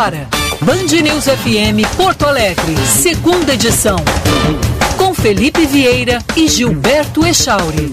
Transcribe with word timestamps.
agora. 0.00 0.26
Band 0.62 1.02
News 1.02 1.24
FM 1.24 1.86
Porto 1.94 2.24
Alegre, 2.24 2.74
segunda 2.86 3.52
edição. 3.52 3.96
Com 4.96 5.14
Felipe 5.14 5.66
Vieira 5.66 6.18
e 6.34 6.48
Gilberto 6.48 7.26
Echauri. 7.26 7.92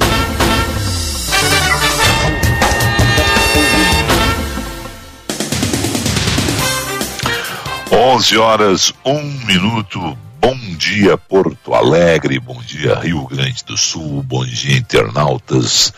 Onze 7.92 8.38
horas, 8.38 8.94
um 9.06 9.22
minuto. 9.46 10.18
Bom 10.40 10.58
dia, 10.78 11.18
Porto 11.18 11.74
Alegre. 11.74 12.40
Bom 12.40 12.62
dia, 12.62 12.96
Rio 12.96 13.28
Grande 13.28 13.66
do 13.66 13.78
Sul. 13.78 14.24
Bom 14.24 14.46
dia, 14.46 14.78
internautas 14.78 15.92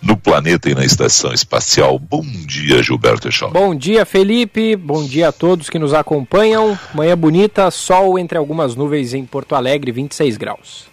no 0.00 0.16
planeta 0.16 0.70
e 0.70 0.74
na 0.74 0.84
estação 0.84 1.32
espacial. 1.32 1.98
Bom 1.98 2.22
dia, 2.22 2.82
Gilberto 2.82 3.28
Echal. 3.28 3.50
Bom 3.50 3.74
dia, 3.74 4.04
Felipe. 4.06 4.76
Bom 4.76 5.04
dia 5.04 5.28
a 5.28 5.32
todos 5.32 5.68
que 5.68 5.78
nos 5.78 5.92
acompanham. 5.94 6.78
Manhã 6.94 7.16
bonita, 7.16 7.70
sol 7.70 8.18
entre 8.18 8.38
algumas 8.38 8.74
nuvens 8.74 9.14
em 9.14 9.24
Porto 9.24 9.54
Alegre, 9.54 9.92
26 9.92 10.36
graus. 10.36 10.86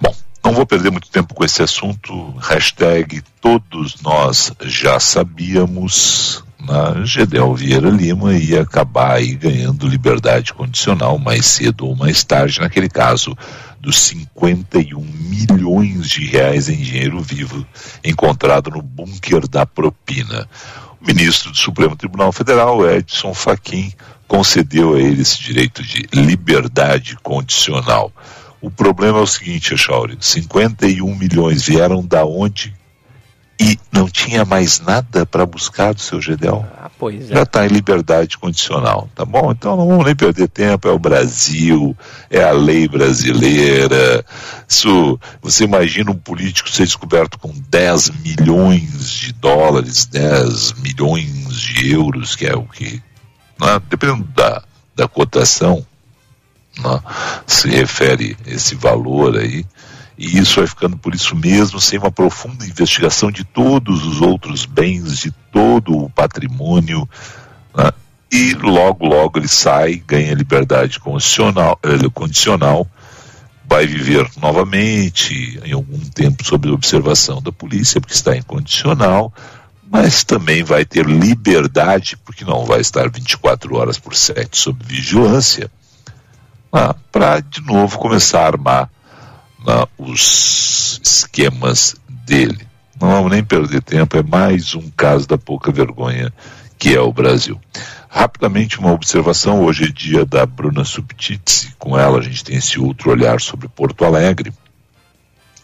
Bom, 0.00 0.14
não 0.44 0.52
vou 0.52 0.66
perder 0.66 0.90
muito 0.90 1.10
tempo 1.10 1.34
com 1.34 1.44
esse 1.44 1.62
assunto. 1.62 2.34
Hashtag 2.38 3.22
todos 3.40 4.00
nós 4.02 4.52
já 4.62 5.00
sabíamos. 5.00 6.44
Na 6.66 7.04
Gedel 7.04 7.54
Vieira 7.54 7.90
Lima 7.90 8.34
ia 8.34 8.62
acabar 8.62 9.16
aí 9.16 9.34
ganhando 9.34 9.86
liberdade 9.86 10.54
condicional 10.54 11.18
mais 11.18 11.44
cedo 11.46 11.86
ou 11.86 11.94
mais 11.94 12.24
tarde, 12.24 12.60
naquele 12.60 12.88
caso 12.88 13.36
dos 13.78 13.98
51 14.00 14.98
milhões 15.00 16.08
de 16.08 16.24
reais 16.24 16.70
em 16.70 16.76
dinheiro 16.76 17.20
vivo 17.20 17.66
encontrado 18.02 18.70
no 18.70 18.80
bunker 18.80 19.46
da 19.46 19.66
propina. 19.66 20.48
O 21.00 21.06
ministro 21.06 21.50
do 21.50 21.56
Supremo 21.56 21.94
Tribunal 21.94 22.32
Federal, 22.32 22.88
Edson 22.90 23.34
Fachin, 23.34 23.92
concedeu 24.26 24.94
a 24.94 25.00
ele 25.00 25.20
esse 25.20 25.38
direito 25.42 25.82
de 25.82 26.08
liberdade 26.14 27.16
condicional. 27.22 28.10
O 28.58 28.70
problema 28.70 29.18
é 29.18 29.22
o 29.22 29.26
seguinte, 29.26 29.74
Echauri, 29.74 30.16
51 30.18 31.14
milhões 31.14 31.64
vieram 31.64 32.02
da 32.02 32.24
onde? 32.24 32.74
E 33.58 33.78
não 33.92 34.08
tinha 34.08 34.44
mais 34.44 34.80
nada 34.80 35.24
para 35.24 35.46
buscar 35.46 35.94
do 35.94 36.00
seu 36.00 36.20
Gedel. 36.20 36.66
Ah, 36.76 36.90
pois 36.98 37.30
é. 37.30 37.34
Já 37.34 37.42
está 37.42 37.64
em 37.64 37.68
liberdade 37.68 38.36
condicional, 38.36 39.08
tá 39.14 39.24
bom? 39.24 39.52
Então 39.52 39.76
não 39.76 39.86
vamos 39.86 40.04
nem 40.04 40.16
perder 40.16 40.48
tempo, 40.48 40.88
é 40.88 40.90
o 40.90 40.98
Brasil, 40.98 41.96
é 42.28 42.42
a 42.42 42.50
lei 42.52 42.88
brasileira. 42.88 44.24
Isso, 44.68 45.18
você 45.40 45.64
imagina 45.64 46.10
um 46.10 46.18
político 46.18 46.68
ser 46.68 46.84
descoberto 46.84 47.38
com 47.38 47.52
10 47.68 48.10
milhões 48.24 49.10
de 49.10 49.32
dólares, 49.32 50.06
10 50.06 50.72
milhões 50.74 51.60
de 51.60 51.92
euros, 51.92 52.34
que 52.34 52.46
é 52.46 52.56
o 52.56 52.64
que, 52.64 53.00
né, 53.60 53.80
dependendo 53.88 54.24
da, 54.34 54.64
da 54.96 55.06
cotação, 55.06 55.86
né, 56.78 57.00
se 57.46 57.68
refere 57.68 58.36
esse 58.46 58.74
valor 58.74 59.38
aí, 59.38 59.64
e 60.16 60.38
isso 60.38 60.60
vai 60.60 60.66
ficando 60.66 60.96
por 60.96 61.14
isso 61.14 61.34
mesmo, 61.34 61.80
sem 61.80 61.98
uma 61.98 62.10
profunda 62.10 62.64
investigação 62.64 63.30
de 63.30 63.44
todos 63.44 64.04
os 64.04 64.20
outros 64.20 64.64
bens, 64.64 65.18
de 65.18 65.32
todo 65.52 66.04
o 66.04 66.10
patrimônio, 66.10 67.08
né? 67.76 67.90
e 68.30 68.54
logo, 68.54 69.06
logo 69.06 69.38
ele 69.38 69.48
sai, 69.48 69.96
ganha 69.96 70.34
liberdade 70.34 71.00
condicional, 71.00 71.78
eh, 71.82 72.08
condicional, 72.12 72.86
vai 73.66 73.86
viver 73.86 74.28
novamente, 74.40 75.60
em 75.64 75.72
algum 75.72 75.98
tempo, 76.10 76.44
sob 76.44 76.70
observação 76.70 77.42
da 77.42 77.50
polícia, 77.50 78.00
porque 78.00 78.14
está 78.14 78.36
incondicional, 78.36 79.32
mas 79.90 80.22
também 80.22 80.62
vai 80.62 80.84
ter 80.84 81.06
liberdade, 81.06 82.16
porque 82.24 82.44
não 82.44 82.64
vai 82.64 82.80
estar 82.80 83.10
24 83.10 83.76
horas 83.76 83.98
por 83.98 84.14
7 84.14 84.56
sob 84.56 84.84
vigilância, 84.84 85.68
né? 86.72 86.94
para 87.10 87.40
de 87.40 87.60
novo 87.62 87.98
começar 87.98 88.42
a 88.42 88.46
armar 88.46 88.93
os 89.98 91.00
esquemas 91.02 91.96
dele. 92.08 92.66
Não 93.00 93.10
vamos 93.10 93.30
nem 93.30 93.42
perder 93.42 93.82
tempo, 93.82 94.16
é 94.16 94.22
mais 94.22 94.74
um 94.74 94.90
caso 94.90 95.26
da 95.26 95.36
pouca 95.36 95.72
vergonha 95.72 96.32
que 96.78 96.94
é 96.94 97.00
o 97.00 97.12
Brasil. 97.12 97.58
Rapidamente, 98.08 98.78
uma 98.78 98.92
observação: 98.92 99.64
hoje 99.64 99.84
é 99.84 99.88
dia 99.88 100.24
da 100.24 100.44
Bruna 100.44 100.84
Subtitsi, 100.84 101.74
com 101.78 101.98
ela 101.98 102.18
a 102.18 102.22
gente 102.22 102.44
tem 102.44 102.56
esse 102.56 102.78
outro 102.78 103.10
olhar 103.10 103.40
sobre 103.40 103.68
Porto 103.68 104.04
Alegre. 104.04 104.52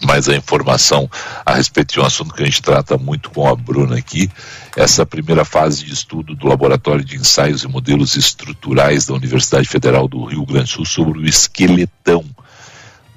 Mas 0.03 0.31
a 0.31 0.35
informação 0.35 1.11
a 1.45 1.55
respeito 1.57 1.93
de 1.93 2.01
um 2.01 2.07
assunto 2.07 2.33
que 2.33 2.43
a 2.43 2.47
gente 2.47 2.63
trata 2.63 2.97
muito 2.97 3.31
com 3.31 3.47
a 3.47 3.55
Bruna 3.55 3.99
aqui, 3.99 4.31
essa 4.75 5.05
primeira 5.05 5.45
fase 5.45 5.85
de 5.85 5.93
estudo 5.93 6.35
do 6.35 6.49
Laboratório 6.49 7.05
de 7.05 7.17
Ensaios 7.17 7.65
e 7.65 7.69
Modelos 7.69 8.17
Estruturais 8.17 9.05
da 9.05 9.13
Universidade 9.13 9.69
Federal 9.69 10.09
do 10.09 10.25
Rio 10.25 10.47
Grande 10.47 10.65
do 10.65 10.71
Sul 10.71 10.87
sobre 10.87 11.19
o 11.19 11.27
esqueletão 11.27 12.25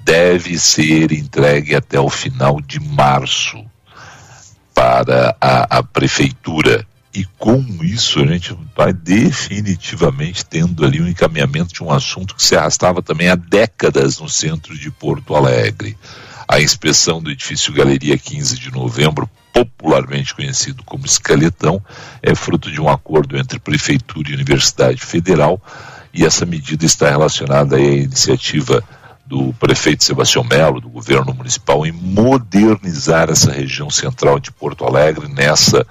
deve 0.04 0.58
ser 0.58 1.12
entregue 1.12 1.74
até 1.74 1.98
o 1.98 2.10
final 2.10 2.60
de 2.60 2.78
março 2.78 3.64
para 4.74 5.34
a, 5.40 5.78
a 5.78 5.82
prefeitura. 5.82 6.86
E 7.12 7.24
com 7.38 7.64
isso 7.80 8.20
a 8.20 8.26
gente 8.26 8.56
vai 8.76 8.92
definitivamente 8.92 10.44
tendo 10.44 10.84
ali 10.84 11.00
um 11.00 11.08
encaminhamento 11.08 11.72
de 11.72 11.82
um 11.82 11.90
assunto 11.90 12.34
que 12.34 12.44
se 12.44 12.56
arrastava 12.56 13.00
também 13.00 13.28
há 13.28 13.34
décadas 13.36 14.18
no 14.18 14.28
centro 14.28 14.76
de 14.76 14.90
Porto 14.90 15.34
Alegre. 15.34 15.96
A 16.46 16.60
inspeção 16.60 17.22
do 17.22 17.30
edifício 17.30 17.72
Galeria 17.72 18.18
15 18.18 18.58
de 18.58 18.70
Novembro, 18.70 19.30
popularmente 19.52 20.34
conhecido 20.34 20.82
como 20.84 21.06
Escaletão, 21.06 21.82
é 22.20 22.34
fruto 22.34 22.70
de 22.70 22.80
um 22.80 22.88
acordo 22.88 23.38
entre 23.38 23.58
Prefeitura 23.58 24.30
e 24.30 24.34
Universidade 24.34 25.00
Federal, 25.00 25.62
e 26.12 26.24
essa 26.26 26.44
medida 26.44 26.84
está 26.84 27.08
relacionada 27.08 27.76
à 27.76 27.80
iniciativa 27.80 28.84
do 29.26 29.54
prefeito 29.54 30.04
Sebastião 30.04 30.44
Melo, 30.44 30.80
do 30.80 30.88
governo 30.88 31.32
municipal, 31.32 31.86
em 31.86 31.92
modernizar 31.92 33.30
essa 33.30 33.50
região 33.50 33.88
central 33.90 34.38
de 34.38 34.50
Porto 34.50 34.84
Alegre. 34.84 35.28
Nessa 35.28 35.86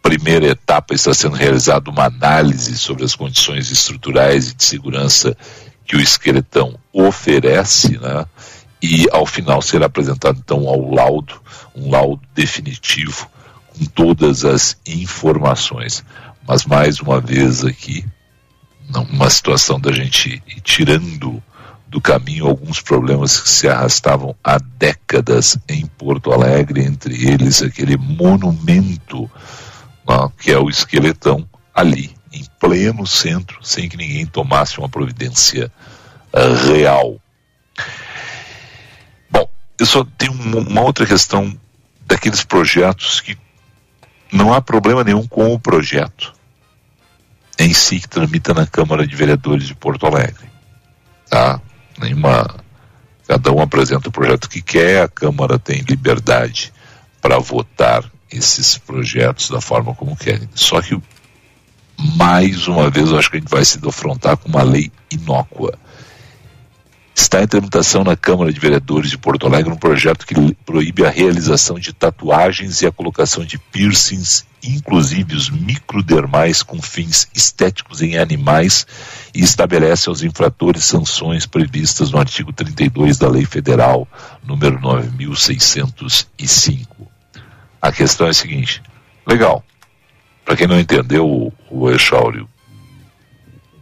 primeira 0.00 0.46
etapa 0.46 0.94
está 0.94 1.12
sendo 1.12 1.36
realizada 1.36 1.90
uma 1.90 2.04
análise 2.04 2.76
sobre 2.76 3.04
as 3.04 3.14
condições 3.14 3.70
estruturais 3.70 4.50
e 4.50 4.54
de 4.54 4.64
segurança 4.64 5.36
que 5.84 5.96
o 5.96 6.00
esqueletão 6.00 6.78
oferece, 6.92 7.98
né? 7.98 8.24
E 8.80 9.06
ao 9.12 9.24
final 9.24 9.62
será 9.62 9.86
apresentado 9.86 10.40
então 10.42 10.66
ao 10.66 10.90
laudo, 10.90 11.40
um 11.74 11.90
laudo 11.90 12.22
definitivo 12.34 13.28
com 13.68 13.84
todas 13.86 14.44
as 14.44 14.76
informações. 14.86 16.04
Mas 16.46 16.64
mais 16.64 16.98
uma 16.98 17.20
vez 17.20 17.64
aqui, 17.64 18.04
numa 18.88 19.30
situação 19.30 19.80
da 19.80 19.92
gente 19.92 20.42
ir 20.46 20.60
tirando 20.60 21.42
do 21.92 22.00
caminho 22.00 22.46
alguns 22.46 22.80
problemas 22.80 23.38
que 23.38 23.50
se 23.50 23.68
arrastavam 23.68 24.34
há 24.42 24.56
décadas 24.58 25.58
em 25.68 25.84
Porto 25.84 26.32
Alegre, 26.32 26.82
entre 26.82 27.28
eles 27.28 27.60
aquele 27.60 27.98
monumento 27.98 29.30
né, 30.08 30.30
que 30.38 30.50
é 30.50 30.58
o 30.58 30.70
esqueletão 30.70 31.46
ali, 31.74 32.14
em 32.32 32.46
pleno 32.58 33.06
centro, 33.06 33.58
sem 33.62 33.90
que 33.90 33.98
ninguém 33.98 34.24
tomasse 34.24 34.78
uma 34.78 34.88
providência 34.88 35.70
uh, 36.32 36.72
real. 36.72 37.20
Bom, 39.30 39.46
eu 39.78 39.84
só 39.84 40.02
tenho 40.16 40.32
uma 40.32 40.80
outra 40.80 41.04
questão 41.04 41.54
daqueles 42.06 42.42
projetos 42.42 43.20
que 43.20 43.36
não 44.32 44.54
há 44.54 44.62
problema 44.62 45.04
nenhum 45.04 45.26
com 45.26 45.52
o 45.52 45.60
projeto 45.60 46.32
em 47.58 47.74
si 47.74 48.00
que 48.00 48.08
tramita 48.08 48.54
na 48.54 48.66
Câmara 48.66 49.06
de 49.06 49.14
Vereadores 49.14 49.66
de 49.66 49.74
Porto 49.74 50.06
Alegre. 50.06 50.50
Tá? 51.28 51.60
Nenhuma. 52.02 52.56
Cada 53.26 53.52
um 53.52 53.60
apresenta 53.60 54.08
o 54.08 54.12
projeto 54.12 54.48
que 54.48 54.60
quer, 54.60 55.02
a 55.02 55.08
Câmara 55.08 55.58
tem 55.58 55.80
liberdade 55.88 56.72
para 57.20 57.38
votar 57.38 58.04
esses 58.30 58.76
projetos 58.76 59.48
da 59.48 59.60
forma 59.60 59.94
como 59.94 60.16
querem. 60.16 60.48
Só 60.54 60.80
que, 60.82 61.00
mais 62.16 62.66
uma 62.66 62.90
vez, 62.90 63.10
eu 63.10 63.18
acho 63.18 63.30
que 63.30 63.36
a 63.36 63.40
gente 63.40 63.50
vai 63.50 63.64
se 63.64 63.78
defrontar 63.78 64.36
com 64.36 64.48
uma 64.48 64.62
lei 64.62 64.90
inócua. 65.10 65.78
Está 67.14 67.42
em 67.42 67.46
tramitação 67.46 68.02
na 68.02 68.16
Câmara 68.16 68.52
de 68.52 68.58
Vereadores 68.58 69.10
de 69.10 69.18
Porto 69.18 69.46
Alegre 69.46 69.70
um 69.72 69.76
projeto 69.76 70.26
que 70.26 70.34
proíbe 70.66 71.04
a 71.04 71.10
realização 71.10 71.78
de 71.78 71.92
tatuagens 71.92 72.80
e 72.80 72.86
a 72.86 72.92
colocação 72.92 73.44
de 73.44 73.58
piercings, 73.58 74.44
inclusive 74.62 75.34
os 75.34 75.50
microdermais 75.50 76.62
com 76.62 76.80
fins 76.80 77.28
estéticos 77.34 78.02
em 78.02 78.16
animais, 78.16 78.86
e 79.34 79.42
estabelece 79.42 80.08
aos 80.08 80.22
infratores 80.22 80.84
sanções 80.84 81.46
previstas 81.46 82.10
no 82.10 82.18
artigo 82.18 82.52
32 82.52 83.18
da 83.18 83.28
Lei 83.28 83.44
Federal 83.44 84.06
número 84.44 84.80
9605. 84.80 87.10
A 87.80 87.90
questão 87.90 88.26
é 88.26 88.30
a 88.30 88.34
seguinte: 88.34 88.82
legal. 89.26 89.64
Para 90.44 90.56
quem 90.56 90.66
não 90.66 90.80
entendeu 90.80 91.26
o, 91.26 91.52
o 91.70 91.86
o 91.86 92.48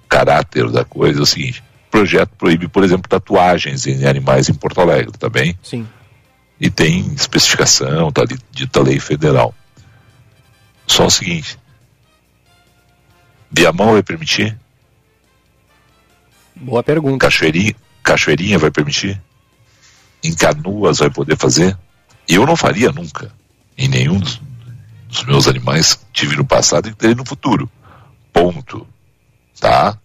caráter 0.08 0.70
da 0.70 0.84
coisa 0.84 1.20
é 1.20 1.22
o 1.22 1.26
seguinte 1.26 1.62
projeto 1.90 2.30
proíbe, 2.38 2.68
por 2.68 2.84
exemplo, 2.84 3.08
tatuagens 3.08 3.86
em 3.86 4.06
animais 4.06 4.48
em 4.48 4.54
Porto 4.54 4.80
Alegre, 4.80 5.12
tá 5.18 5.28
bem? 5.28 5.58
Sim. 5.62 5.86
E 6.60 6.70
tem 6.70 7.00
especificação, 7.14 8.12
tá 8.12 8.22
dita 8.50 8.82
lei 8.82 9.00
federal. 9.00 9.54
Só 10.90 11.06
o 11.06 11.10
seguinte: 11.10 11.56
Viamão 13.48 13.92
vai 13.92 14.02
permitir? 14.02 14.58
Boa 16.56 16.82
pergunta. 16.82 17.26
Cachoeirinha, 17.26 17.76
Cachoeirinha 18.02 18.58
vai 18.58 18.72
permitir? 18.72 19.22
Em 20.22 20.34
Canoas 20.34 20.98
vai 20.98 21.08
poder 21.08 21.36
fazer? 21.36 21.78
Eu 22.28 22.44
não 22.44 22.56
faria 22.56 22.90
nunca. 22.90 23.32
Em 23.78 23.86
nenhum 23.86 24.18
dos, 24.18 24.42
dos 25.08 25.24
meus 25.24 25.46
animais 25.46 25.94
que 25.94 26.04
tive 26.12 26.34
no 26.34 26.44
passado 26.44 26.88
e 26.88 26.94
terei 26.94 27.14
no 27.14 27.24
futuro. 27.24 27.70
Ponto. 28.32 28.84
Tá? 29.60 29.96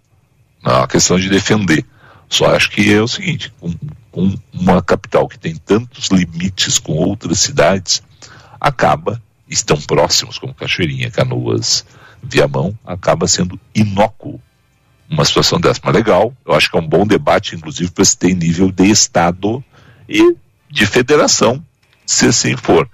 Não 0.63 0.71
é 0.71 0.77
uma 0.77 0.87
questão 0.87 1.19
de 1.19 1.29
defender. 1.29 1.83
Só 2.29 2.55
acho 2.55 2.69
que 2.69 2.93
é 2.93 3.01
o 3.01 3.07
seguinte, 3.07 3.51
com, 3.59 3.73
com 4.11 4.35
uma 4.53 4.83
capital 4.83 5.27
que 5.27 5.39
tem 5.39 5.55
tantos 5.55 6.09
limites 6.09 6.77
com 6.77 6.93
outras 6.93 7.39
cidades, 7.39 8.03
acaba, 8.61 9.19
estão 9.47 9.79
próximos, 9.79 10.37
como 10.37 10.53
Cachoeirinha, 10.53 11.11
Canoas, 11.11 11.85
Viamão, 12.21 12.77
acaba 12.85 13.27
sendo 13.27 13.59
inócuo 13.73 14.41
uma 15.09 15.23
situação 15.23 15.59
dessa. 15.59 15.79
Mas 15.83 15.93
legal, 15.93 16.33
eu 16.45 16.53
acho 16.53 16.69
que 16.69 16.77
é 16.77 16.79
um 16.79 16.87
bom 16.87 17.05
debate, 17.05 17.55
inclusive, 17.55 17.91
para 17.91 18.05
se 18.05 18.17
ter 18.17 18.33
nível 18.33 18.71
de 18.71 18.89
Estado 18.89 19.63
e 20.09 20.35
de 20.69 20.85
federação, 20.85 21.63
se 22.05 22.25
assim 22.25 22.57
for. 22.57 22.89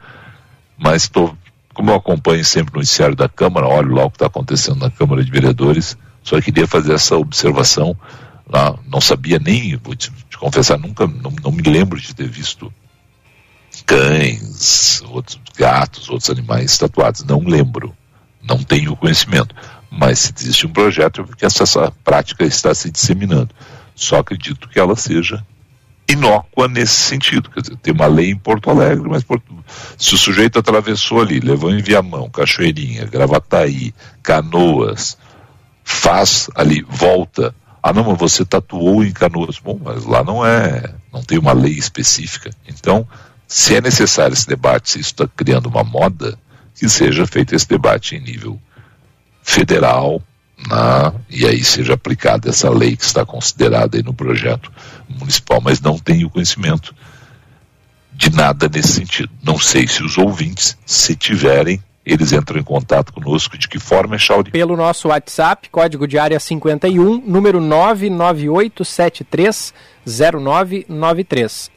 Mas 0.78 1.08
tô, 1.08 1.36
como 1.74 1.92
eu 1.92 1.96
acompanho 1.96 2.44
sempre 2.44 2.74
no 2.74 2.80
noticiário 2.80 3.16
da 3.16 3.30
Câmara, 3.30 3.68
olho 3.68 3.96
lá 3.96 4.06
o 4.06 4.12
que 4.12 4.18
está 4.18 4.28
acontecendo 4.28 4.80
na 4.80 4.92
Câmara 4.92 5.24
de 5.24 5.32
Vereadores, 5.32 5.98
só 6.24 6.40
queria 6.42 6.68
fazer 6.68 6.94
essa 6.94 7.16
observação. 7.16 7.96
Não, 8.50 8.80
não 8.88 9.02
sabia 9.02 9.40
nem, 9.40 9.78
vou 9.78 9.96
te, 9.96 10.12
te 10.30 10.38
confessar, 10.38 10.78
nunca, 10.78 11.08
não, 11.08 11.32
não 11.44 11.52
me 11.52 11.62
lembro 11.64 12.00
de 12.00 12.14
ter 12.14 12.28
visto 12.28 12.72
cães, 13.86 15.02
outros 15.10 15.40
gatos, 15.56 16.10
outros 16.10 16.30
animais 16.30 16.78
tatuados. 16.78 17.24
Não 17.24 17.40
lembro, 17.40 17.96
não 18.42 18.62
tenho 18.64 18.96
conhecimento. 18.96 19.56
Mas 19.90 20.20
se 20.20 20.34
existe 20.38 20.66
um 20.66 20.72
projeto, 20.72 21.22
é 21.22 21.24
porque 21.24 21.46
essa, 21.46 21.64
essa 21.64 21.92
prática 22.04 22.46
está 22.46 22.74
se 22.74 22.90
disseminando. 22.90 23.50
Só 23.94 24.20
acredito 24.20 24.70
que 24.70 24.80
ela 24.80 24.96
seja 24.96 25.46
inócua 26.08 26.68
nesse 26.68 26.94
sentido. 26.94 27.50
Quer 27.50 27.62
dizer, 27.62 27.76
tem 27.78 27.94
uma 27.94 28.08
lei 28.08 28.32
em 28.32 28.38
Porto 28.38 28.70
Alegre, 28.70 29.08
mas 29.10 29.24
Porto... 29.24 29.54
se 29.98 30.14
o 30.14 30.18
sujeito 30.18 30.60
atravessou 30.60 31.22
ali, 31.22 31.40
levou 31.40 31.72
em 31.72 31.82
Viamão, 31.82 32.30
Cachoeirinha, 32.30 33.06
Gravataí, 33.06 33.94
Canoas, 34.24 35.18
faz 35.84 36.50
ali, 36.56 36.86
volta. 36.88 37.54
Ah, 37.84 37.92
não, 37.94 38.04
mas 38.04 38.18
você 38.18 38.46
tatuou 38.46 39.04
em 39.04 39.12
Canoas. 39.12 39.60
Bom, 39.60 39.80
mas 39.84 40.06
lá 40.06 40.24
não 40.24 40.46
é, 40.46 40.94
não 41.12 41.24
tem 41.24 41.38
uma 41.38 41.54
lei 41.54 41.74
específica. 41.74 42.52
Então, 42.68 43.08
se 43.52 43.76
é 43.76 43.82
necessário 43.82 44.34
esse 44.34 44.48
debate, 44.48 44.92
se 44.92 45.02
isso 45.02 45.10
está 45.10 45.28
criando 45.28 45.66
uma 45.66 45.84
moda, 45.84 46.40
que 46.74 46.88
seja 46.88 47.28
feito 47.28 47.54
esse 47.54 47.68
debate 47.68 48.16
em 48.16 48.22
nível 48.22 48.58
federal, 49.44 50.24
né, 50.58 51.14
e 51.30 51.46
aí 51.46 51.62
seja 51.62 51.96
aplicada 51.96 52.48
essa 52.48 52.70
lei 52.70 52.96
que 52.96 53.04
está 53.04 53.26
considerada 53.26 53.98
aí 53.98 54.04
no 54.04 54.14
projeto 54.14 54.72
municipal, 55.10 55.60
mas 55.60 55.82
não 55.82 56.00
tenho 56.00 56.30
conhecimento 56.30 56.96
de 58.14 58.34
nada 58.34 58.70
nesse 58.74 58.94
sentido. 58.94 59.30
Não 59.44 59.60
sei 59.60 59.86
se 59.86 60.02
os 60.02 60.18
ouvintes, 60.18 60.78
se 60.86 61.14
tiverem, 61.14 61.84
eles 62.06 62.32
entram 62.32 62.58
em 62.58 62.64
contato 62.64 63.12
conosco. 63.12 63.58
De 63.58 63.68
que 63.68 63.80
forma, 63.80 64.18
Chauri? 64.18 64.50
Pelo 64.50 64.78
nosso 64.78 65.10
WhatsApp, 65.10 65.68
código 65.70 66.08
de 66.08 66.18
área 66.18 66.40
51, 66.40 67.22
número 67.28 67.60
99873 67.60 69.74
0993. 70.06 71.70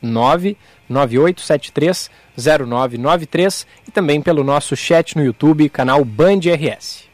99873 0.89 2.11
0993 2.37 3.67
e 3.87 3.91
também 3.91 4.21
pelo 4.21 4.45
nosso 4.45 4.77
chat 4.77 5.17
no 5.17 5.25
YouTube, 5.25 5.69
canal 5.69 6.05
Band 6.05 6.41
RS. 6.41 7.05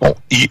Bom, 0.00 0.14
e 0.30 0.50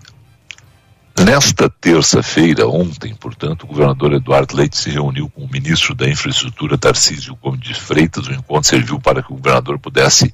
nesta 1.20 1.70
terça-feira, 1.70 2.68
ontem, 2.68 3.14
portanto, 3.16 3.64
o 3.64 3.68
governador 3.68 4.14
Eduardo 4.14 4.56
Leite 4.56 4.78
se 4.78 4.90
reuniu 4.90 5.30
com 5.30 5.44
o 5.44 5.52
ministro 5.52 5.94
da 5.94 6.08
Infraestrutura, 6.08 6.78
Tarcísio 6.78 7.38
Gomes 7.42 7.62
de 7.62 7.74
Freitas. 7.74 8.28
O 8.28 8.34
encontro 8.34 8.70
serviu 8.70 9.00
para 9.00 9.22
que 9.22 9.32
o 9.32 9.36
governador 9.36 9.78
pudesse 9.78 10.34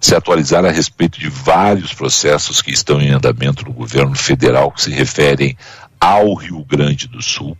se 0.00 0.14
atualizar 0.14 0.64
a 0.64 0.70
respeito 0.70 1.20
de 1.20 1.28
vários 1.28 1.92
processos 1.92 2.62
que 2.62 2.70
estão 2.70 3.00
em 3.00 3.10
andamento 3.10 3.64
no 3.66 3.72
governo 3.72 4.16
federal 4.16 4.72
que 4.72 4.82
se 4.82 4.90
referem 4.90 5.56
ao 6.00 6.34
Rio 6.34 6.64
Grande 6.64 7.06
do 7.06 7.20
Sul. 7.20 7.56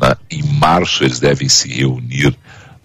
Né? 0.00 0.14
Em 0.30 0.42
março, 0.44 1.02
eles 1.02 1.18
devem 1.18 1.48
se 1.48 1.68
reunir 1.68 2.36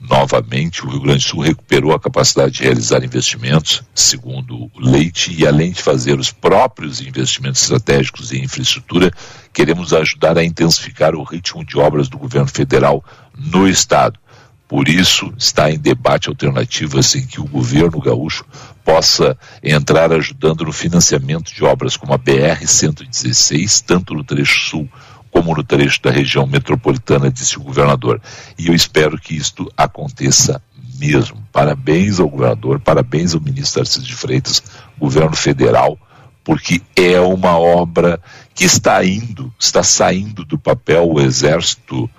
novamente. 0.09 0.85
O 0.85 0.89
Rio 0.89 1.01
Grande 1.01 1.23
do 1.23 1.29
Sul 1.29 1.41
recuperou 1.41 1.93
a 1.93 1.99
capacidade 1.99 2.53
de 2.53 2.63
realizar 2.63 3.03
investimentos, 3.03 3.83
segundo 3.93 4.55
o 4.55 4.71
Leite, 4.79 5.33
e 5.33 5.45
além 5.45 5.71
de 5.71 5.81
fazer 5.81 6.19
os 6.19 6.31
próprios 6.31 7.01
investimentos 7.01 7.61
estratégicos 7.61 8.31
em 8.31 8.43
infraestrutura, 8.43 9.11
queremos 9.53 9.93
ajudar 9.93 10.37
a 10.37 10.43
intensificar 10.43 11.15
o 11.15 11.23
ritmo 11.23 11.65
de 11.65 11.77
obras 11.77 12.07
do 12.07 12.17
governo 12.17 12.47
federal 12.47 13.03
no 13.35 13.67
Estado. 13.67 14.19
Por 14.67 14.89
isso, 14.89 15.33
está 15.37 15.71
em 15.71 15.79
debate 15.79 16.27
alternativas 16.27 17.15
em 17.15 17.25
que 17.25 17.39
o 17.39 17.47
governo 17.47 18.01
gaúcho 18.01 18.45
possa 18.83 19.37
entrar 19.63 20.11
ajudando 20.11 20.65
no 20.65 20.73
financiamento 20.73 21.53
de 21.53 21.63
obras 21.63 21.95
como 21.95 22.13
a 22.13 22.19
BR-116, 22.19 23.83
tanto 23.85 24.13
no 24.13 24.25
trecho 24.25 24.69
sul 24.69 24.89
como 25.37 25.55
no 25.55 25.63
trecho 25.63 26.01
da 26.01 26.09
região 26.09 26.47
metropolitana, 26.47 27.29
disse 27.29 27.59
o 27.59 27.61
governador. 27.61 28.19
E 28.57 28.69
eu 28.69 28.73
espero 28.73 29.19
que 29.19 29.35
isto 29.35 29.71
aconteça 29.77 30.59
mesmo. 30.97 31.37
Parabéns 31.51 32.19
ao 32.19 32.27
governador, 32.27 32.79
parabéns 32.79 33.35
ao 33.35 33.41
ministro 33.41 33.81
Tarcísio 33.81 34.01
de 34.01 34.15
Freitas, 34.15 34.63
governo 34.97 35.35
federal, 35.35 35.95
porque 36.43 36.81
é 36.95 37.19
uma 37.19 37.55
obra 37.55 38.19
que 38.55 38.65
está 38.65 39.05
indo, 39.05 39.53
está 39.59 39.83
saindo 39.83 40.43
do 40.43 40.57
papel. 40.57 41.07
O 41.07 41.21
Exército 41.21 42.09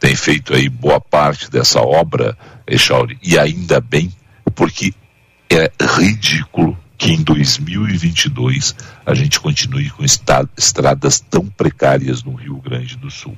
tem 0.00 0.16
feito 0.16 0.54
aí 0.54 0.66
boa 0.70 0.98
parte 0.98 1.50
dessa 1.50 1.82
obra, 1.82 2.38
Echauri, 2.66 3.18
e 3.22 3.38
ainda 3.38 3.82
bem, 3.82 4.10
porque 4.54 4.94
é 5.50 5.70
ridículo 5.78 6.74
que 7.02 7.10
em 7.10 7.20
2022 7.20 8.76
a 9.04 9.12
gente 9.12 9.40
continue 9.40 9.90
com 9.90 10.04
estradas 10.04 11.18
tão 11.18 11.44
precárias 11.46 12.22
no 12.22 12.32
Rio 12.32 12.58
Grande 12.58 12.96
do 12.96 13.10
Sul. 13.10 13.36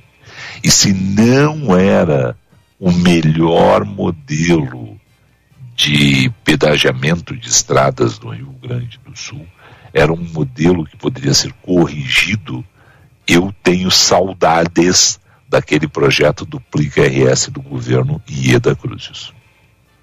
E 0.63 0.71
se 0.71 0.93
não 0.93 1.75
era 1.75 2.37
o 2.79 2.93
melhor 2.93 3.87
modelo 3.87 5.01
de 5.75 6.31
pedagiamento 6.45 7.35
de 7.35 7.49
estradas 7.49 8.21
no 8.21 8.35
Rio 8.35 8.55
Grande 8.63 9.01
do 9.03 9.17
Sul, 9.17 9.47
era 9.95 10.13
um 10.13 10.23
modelo 10.23 10.85
que 10.85 10.99
poderia 10.99 11.33
ser 11.33 11.55
corrigido, 11.63 12.63
eu 13.27 13.51
tenho 13.63 13.91
saudades 13.91 15.19
daquele 15.49 15.89
projeto 15.89 16.45
Duplica 16.45 17.01
RS 17.01 17.49
do 17.49 17.63
governo 17.63 18.23
Ieda 18.29 18.77
Cruzes. 18.77 19.33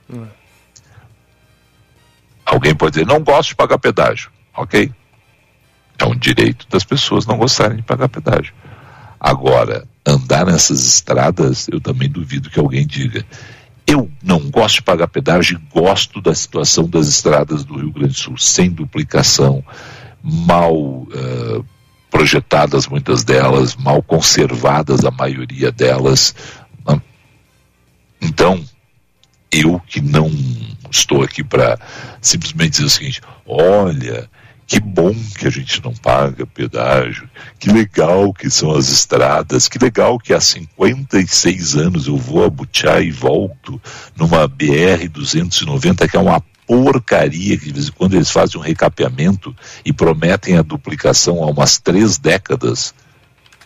Hum. 0.10 0.25
Alguém 2.46 2.76
pode 2.76 2.94
dizer, 2.94 3.06
não 3.06 3.24
gosto 3.24 3.50
de 3.50 3.56
pagar 3.56 3.78
pedágio. 3.78 4.30
Ok. 4.56 4.92
É 5.98 6.06
um 6.06 6.16
direito 6.16 6.68
das 6.70 6.84
pessoas 6.84 7.26
não 7.26 7.38
gostarem 7.38 7.78
de 7.78 7.84
pagar 7.84 8.10
pedágio. 8.10 8.54
Agora, 9.20 9.88
andar 10.06 10.46
nessas 10.46 10.86
estradas, 10.86 11.68
eu 11.72 11.80
também 11.80 12.10
duvido 12.10 12.50
que 12.50 12.60
alguém 12.60 12.86
diga. 12.86 13.26
Eu 13.86 14.12
não 14.24 14.50
gosto 14.50 14.76
de 14.76 14.82
pagar 14.84 15.08
pedágio 15.08 15.60
e 15.60 15.80
gosto 15.80 16.22
da 16.22 16.34
situação 16.34 16.90
das 16.90 17.08
estradas 17.08 17.64
do 17.64 17.78
Rio 17.78 17.92
Grande 17.92 18.14
do 18.14 18.20
Sul, 18.20 18.38
sem 18.38 18.70
duplicação, 18.70 19.64
mal 20.24 20.76
uh, 20.76 21.66
projetadas 22.10 22.88
muitas 22.88 23.24
delas, 23.24 23.76
mal 23.76 24.02
conservadas 24.02 25.06
a 25.06 25.12
maioria 25.12 25.72
delas. 25.72 26.36
Então, 28.22 28.64
eu 29.52 29.80
que 29.88 30.00
não 30.00 30.32
estou 30.92 31.24
aqui 31.24 31.44
para 31.44 31.80
simplesmente 32.22 32.72
dizer 32.72 32.86
o 32.86 32.90
seguinte: 32.90 33.22
olha, 33.48 34.30
que 34.68 34.80
bom 34.80 35.14
que 35.38 35.48
a 35.48 35.50
gente 35.50 35.84
não 35.84 35.94
paga 35.94 36.46
pedágio, 36.46 37.30
que 37.60 37.70
legal 37.70 38.34
que 38.34 38.50
são 38.50 38.72
as 38.72 38.90
estradas, 38.90 39.68
que 39.68 39.78
legal 39.78 40.18
que 40.18 40.34
há 40.34 40.40
56 40.40 41.76
anos 41.76 42.08
eu 42.08 42.16
vou 42.16 42.46
a 42.46 42.50
Butiá 42.50 43.02
e 43.02 43.12
volto 43.12 43.82
numa 44.16 44.48
BR-290, 44.48 46.10
que 46.10 46.16
é 46.16 46.20
uma 46.20 46.42
porcaria, 46.66 47.58
que 47.58 47.66
de 47.66 47.74
vez 47.74 47.90
em 47.90 47.92
quando 47.92 48.14
eles 48.14 48.32
fazem 48.32 48.60
um 48.60 48.64
recapeamento 48.64 49.54
e 49.84 49.92
prometem 49.92 50.58
a 50.58 50.62
duplicação 50.62 51.44
há 51.44 51.48
umas 51.48 51.78
três 51.78 52.18
décadas. 52.18 52.94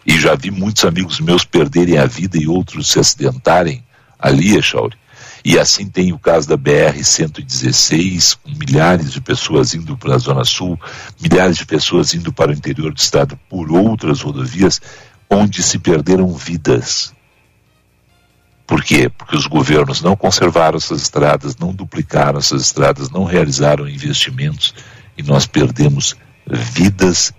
E 0.07 0.19
já 0.19 0.33
vi 0.33 0.49
muitos 0.49 0.85
amigos 0.85 1.19
meus 1.19 1.45
perderem 1.45 1.99
a 1.99 2.07
vida 2.07 2.35
e 2.35 2.47
outros 2.47 2.89
se 2.89 2.99
acidentarem 2.99 3.83
ali, 4.17 4.57
Echauri. 4.57 4.97
E 5.45 5.59
assim 5.59 5.87
tem 5.87 6.11
o 6.11 6.17
caso 6.17 6.49
da 6.49 6.57
BR-116, 6.57 8.39
com 8.41 8.49
milhares 8.49 9.11
de 9.13 9.21
pessoas 9.21 9.75
indo 9.75 9.95
para 9.95 10.15
a 10.15 10.17
Zona 10.17 10.43
Sul, 10.43 10.79
milhares 11.21 11.55
de 11.55 11.67
pessoas 11.67 12.15
indo 12.15 12.33
para 12.33 12.49
o 12.49 12.53
interior 12.53 12.91
do 12.91 12.97
estado 12.97 13.37
por 13.47 13.71
outras 13.71 14.21
rodovias, 14.21 14.81
onde 15.29 15.61
se 15.61 15.77
perderam 15.77 16.33
vidas. 16.33 17.13
Por 18.65 18.83
quê? 18.83 19.07
Porque 19.07 19.37
os 19.37 19.45
governos 19.45 20.01
não 20.01 20.15
conservaram 20.15 20.77
essas 20.77 21.03
estradas, 21.03 21.55
não 21.55 21.71
duplicaram 21.71 22.39
essas 22.39 22.63
estradas, 22.63 23.11
não 23.11 23.23
realizaram 23.23 23.87
investimentos 23.87 24.73
e 25.15 25.21
nós 25.21 25.45
perdemos 25.45 26.15
vidas 26.47 27.31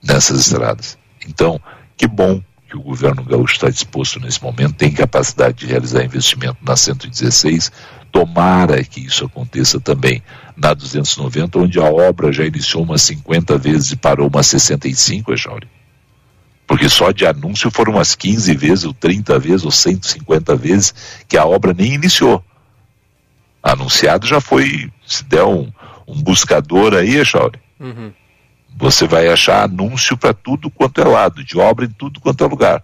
nessas 0.00 0.46
estradas. 0.46 0.96
Então, 1.26 1.60
que 1.96 2.06
bom 2.06 2.40
que 2.70 2.76
o 2.76 2.80
governo 2.80 3.24
gaúcho 3.24 3.54
está 3.54 3.68
disposto 3.68 4.20
nesse 4.20 4.40
momento, 4.40 4.74
tem 4.74 4.92
capacidade 4.92 5.58
de 5.58 5.66
realizar 5.66 6.04
investimento 6.04 6.58
na 6.62 6.76
116. 6.76 7.72
Tomara 8.12 8.82
que 8.84 9.00
isso 9.00 9.24
aconteça 9.24 9.80
também 9.80 10.22
na 10.56 10.72
290, 10.72 11.58
onde 11.58 11.80
a 11.80 11.84
obra 11.84 12.32
já 12.32 12.44
iniciou 12.44 12.84
umas 12.84 13.02
50 13.02 13.58
vezes 13.58 13.90
e 13.90 13.96
parou 13.96 14.28
umas 14.28 14.46
65, 14.46 15.32
Ejauri. 15.32 15.68
Porque 16.64 16.88
só 16.88 17.10
de 17.10 17.26
anúncio 17.26 17.70
foram 17.72 17.94
umas 17.94 18.14
15 18.14 18.54
vezes, 18.54 18.84
ou 18.84 18.94
30 18.94 19.38
vezes, 19.40 19.64
ou 19.64 19.72
150 19.72 20.54
vezes 20.54 20.94
que 21.28 21.36
a 21.36 21.44
obra 21.44 21.74
nem 21.74 21.94
iniciou. 21.94 22.44
Anunciado 23.60 24.26
já 24.26 24.40
foi, 24.40 24.90
se 25.04 25.24
der 25.24 25.42
um, 25.42 25.70
um 26.06 26.22
buscador 26.22 26.94
aí, 26.94 27.16
Echauri, 27.16 27.58
uhum. 27.80 28.12
Você 28.76 29.06
vai 29.06 29.28
achar 29.28 29.64
anúncio 29.64 30.16
para 30.16 30.32
tudo 30.32 30.70
quanto 30.70 31.00
é 31.00 31.04
lado, 31.04 31.44
de 31.44 31.58
obra 31.58 31.84
em 31.84 31.90
tudo 31.90 32.20
quanto 32.20 32.42
é 32.44 32.46
lugar. 32.46 32.82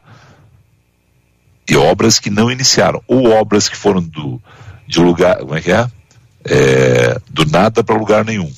E 1.68 1.76
obras 1.76 2.18
que 2.18 2.30
não 2.30 2.50
iniciaram, 2.50 3.02
ou 3.06 3.30
obras 3.30 3.68
que 3.68 3.76
foram 3.76 4.02
do, 4.02 4.40
de 4.86 5.00
lugar, 5.00 5.38
como 5.38 5.56
é 5.56 5.60
que 5.60 5.72
é? 5.72 5.90
é 6.44 7.20
do 7.30 7.44
nada 7.46 7.82
para 7.82 7.96
lugar 7.96 8.24
nenhum. 8.24 8.52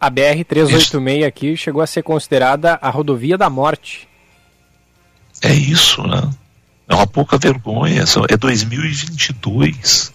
A 0.00 0.10
BR-386 0.10 1.26
aqui 1.26 1.56
chegou 1.56 1.80
a 1.80 1.86
ser 1.86 2.02
considerada 2.02 2.78
a 2.82 2.90
rodovia 2.90 3.38
da 3.38 3.48
morte. 3.48 4.08
É 5.40 5.52
isso, 5.52 6.02
né? 6.06 6.28
É 6.88 6.94
uma 6.94 7.06
pouca 7.06 7.38
vergonha. 7.38 8.04
É 8.28 8.36
2022. 8.36 10.12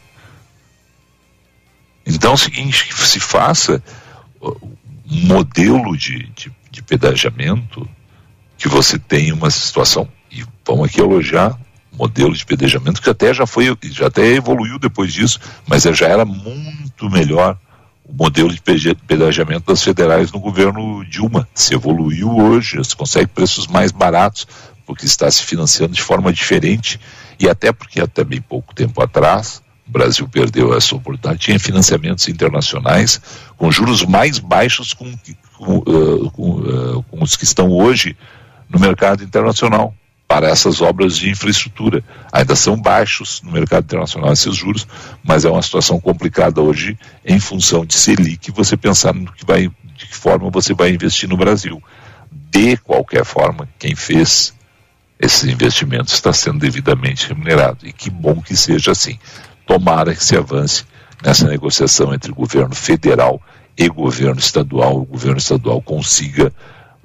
Então 2.06 2.32
é 2.32 2.34
o 2.34 2.38
seguinte, 2.38 2.88
que 2.88 2.94
se 2.94 3.20
faça 3.20 3.82
modelo 5.10 5.96
de, 5.98 6.28
de, 6.36 6.52
de 6.72 6.84
que 8.58 8.68
você 8.68 9.00
tenha 9.00 9.34
uma 9.34 9.50
situação, 9.50 10.08
e 10.32 10.44
vamos 10.66 10.90
aqui 10.90 11.00
elogiar 11.00 11.58
modelo 11.98 12.34
de 12.34 12.46
pedejamento 12.46 13.02
que 13.02 13.10
até 13.10 13.34
já 13.34 13.48
foi, 13.48 13.76
já 13.92 14.08
até 14.08 14.34
evoluiu 14.34 14.78
depois 14.78 15.12
disso, 15.12 15.40
mas 15.66 15.84
já 15.84 16.08
era 16.08 16.24
muito 16.24 17.10
melhor 17.10 17.58
o 18.06 18.14
modelo 18.14 18.54
de 18.54 18.62
pedagiamento 18.62 19.66
das 19.66 19.84
federais 19.84 20.32
no 20.32 20.40
governo 20.40 21.04
Dilma. 21.06 21.48
Se 21.54 21.74
evoluiu 21.74 22.38
hoje, 22.38 22.82
se 22.84 22.96
consegue 22.96 23.28
preços 23.28 23.68
mais 23.68 23.92
baratos, 23.92 24.48
porque 24.86 25.06
está 25.06 25.30
se 25.30 25.44
financiando 25.44 25.94
de 25.94 26.02
forma 26.02 26.32
diferente, 26.32 27.00
e 27.40 27.50
até 27.50 27.72
porque 27.72 28.00
até 28.00 28.24
bem 28.24 28.42
pouco 28.42 28.74
tempo 28.74 29.02
atrás, 29.02 29.62
o 29.88 29.92
Brasil 29.92 30.28
perdeu 30.28 30.76
essa 30.76 30.96
oportunidade, 30.96 31.40
tinha 31.40 31.60
financiamentos 31.60 32.28
internacionais 32.28 33.22
com 33.56 33.72
juros 33.72 34.06
mais 34.06 34.38
baixos 34.38 34.94
com, 34.94 35.12
com, 35.58 35.78
uh, 35.78 36.32
com, 36.32 36.52
uh, 36.60 37.04
com 37.04 37.24
os 37.24 37.36
que 37.36 37.46
estão 37.46 37.70
hoje 37.70 38.16
no 38.70 38.80
mercado 38.80 39.24
internacional 39.24 39.94
para 40.28 40.50
essas 40.50 40.82
obras 40.82 41.18
de 41.18 41.30
infraestrutura. 41.30 42.04
Ainda 42.32 42.56
são 42.56 42.80
baixos 42.80 43.42
no 43.42 43.52
mercado 43.52 43.86
internacional 43.86 44.34
esses 44.34 44.56
juros, 44.56 44.86
mas 45.24 45.46
é 45.46 45.50
uma 45.50 45.62
situação 45.62 46.00
complicada 46.00 46.62
hoje 46.62 47.00
em 47.26 47.40
função 47.40 47.86
de 47.86 47.98
Selic, 47.98 48.52
você 48.52 48.76
pensar 48.76 49.14
no 49.14 49.32
que 49.32 49.46
vai, 49.46 49.72
de 49.96 50.06
que 50.06 50.16
forma 50.16 50.50
você 50.50 50.74
vai 50.74 50.90
investir 50.90 51.30
no 51.30 51.38
Brasil. 51.38 51.82
De 52.30 52.76
qualquer 52.78 53.24
forma, 53.24 53.70
quem 53.80 53.96
fez 53.96 54.54
esses 55.20 55.46
investimentos 55.46 56.14
está 56.14 56.32
sendo 56.32 56.60
devidamente 56.60 57.28
remunerado. 57.28 57.88
E 57.88 57.94
que 57.94 58.10
bom 58.10 58.42
que 58.42 58.56
seja 58.56 58.92
assim. 58.92 59.18
Tomara 59.68 60.16
que 60.16 60.24
se 60.24 60.36
avance 60.36 60.86
nessa 61.24 61.48
negociação 61.48 62.14
entre 62.14 62.32
governo 62.32 62.74
federal 62.74 63.40
e 63.78 63.88
governo 63.90 64.40
estadual. 64.40 64.98
O 64.98 65.06
governo 65.06 65.38
estadual 65.38 65.82
consiga 65.82 66.52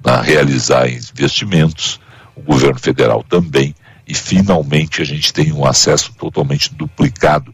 uh, 0.03 0.21
realizar 0.21 0.89
investimentos 0.89 1.99
o 2.35 2.41
governo 2.41 2.79
federal 2.79 3.23
também, 3.23 3.75
e 4.07 4.15
finalmente 4.15 5.01
a 5.01 5.05
gente 5.05 5.31
tem 5.31 5.53
um 5.53 5.65
acesso 5.65 6.13
totalmente 6.17 6.73
duplicado. 6.73 7.53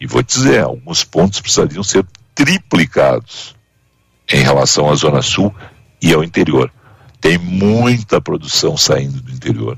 E 0.00 0.06
vou 0.06 0.22
dizer, 0.22 0.62
alguns 0.62 1.02
pontos 1.02 1.40
precisariam 1.40 1.82
ser 1.82 2.06
triplicados 2.34 3.56
em 4.32 4.42
relação 4.42 4.88
à 4.88 4.94
Zona 4.94 5.20
Sul 5.20 5.52
e 6.00 6.12
ao 6.12 6.22
interior. 6.22 6.72
Tem 7.20 7.36
muita 7.36 8.20
produção 8.20 8.76
saindo 8.76 9.20
do 9.20 9.32
interior. 9.32 9.76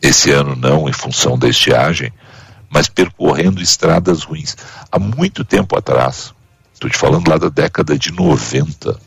Esse 0.00 0.30
ano 0.30 0.56
não, 0.56 0.88
em 0.88 0.92
função 0.92 1.38
da 1.38 1.48
estiagem, 1.48 2.12
mas 2.72 2.88
percorrendo 2.88 3.60
estradas 3.60 4.24
ruins. 4.24 4.56
Há 4.90 4.98
muito 4.98 5.44
tempo 5.44 5.76
atrás, 5.76 6.34
estou 6.72 6.88
te 6.88 6.96
falando 6.96 7.28
lá 7.28 7.36
da 7.36 7.48
década 7.48 7.98
de 7.98 8.10
90, 8.10 8.98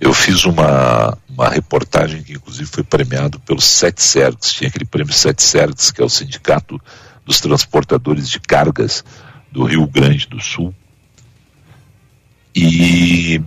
eu 0.00 0.12
fiz 0.12 0.44
uma, 0.44 1.16
uma 1.28 1.48
reportagem 1.48 2.22
que 2.22 2.32
inclusive 2.32 2.68
foi 2.68 2.82
premiado 2.82 3.38
pelos 3.40 3.64
Sete 3.64 4.02
Sergs, 4.02 4.52
tinha 4.52 4.68
aquele 4.68 4.84
prêmio 4.84 5.12
Sete 5.12 5.42
Sergs, 5.42 5.92
que 5.92 6.02
é 6.02 6.04
o 6.04 6.08
sindicato 6.08 6.80
dos 7.24 7.40
transportadores 7.40 8.28
de 8.28 8.40
cargas 8.40 9.04
do 9.50 9.64
Rio 9.64 9.86
Grande 9.86 10.26
do 10.26 10.40
Sul. 10.40 10.74
E 12.54 13.40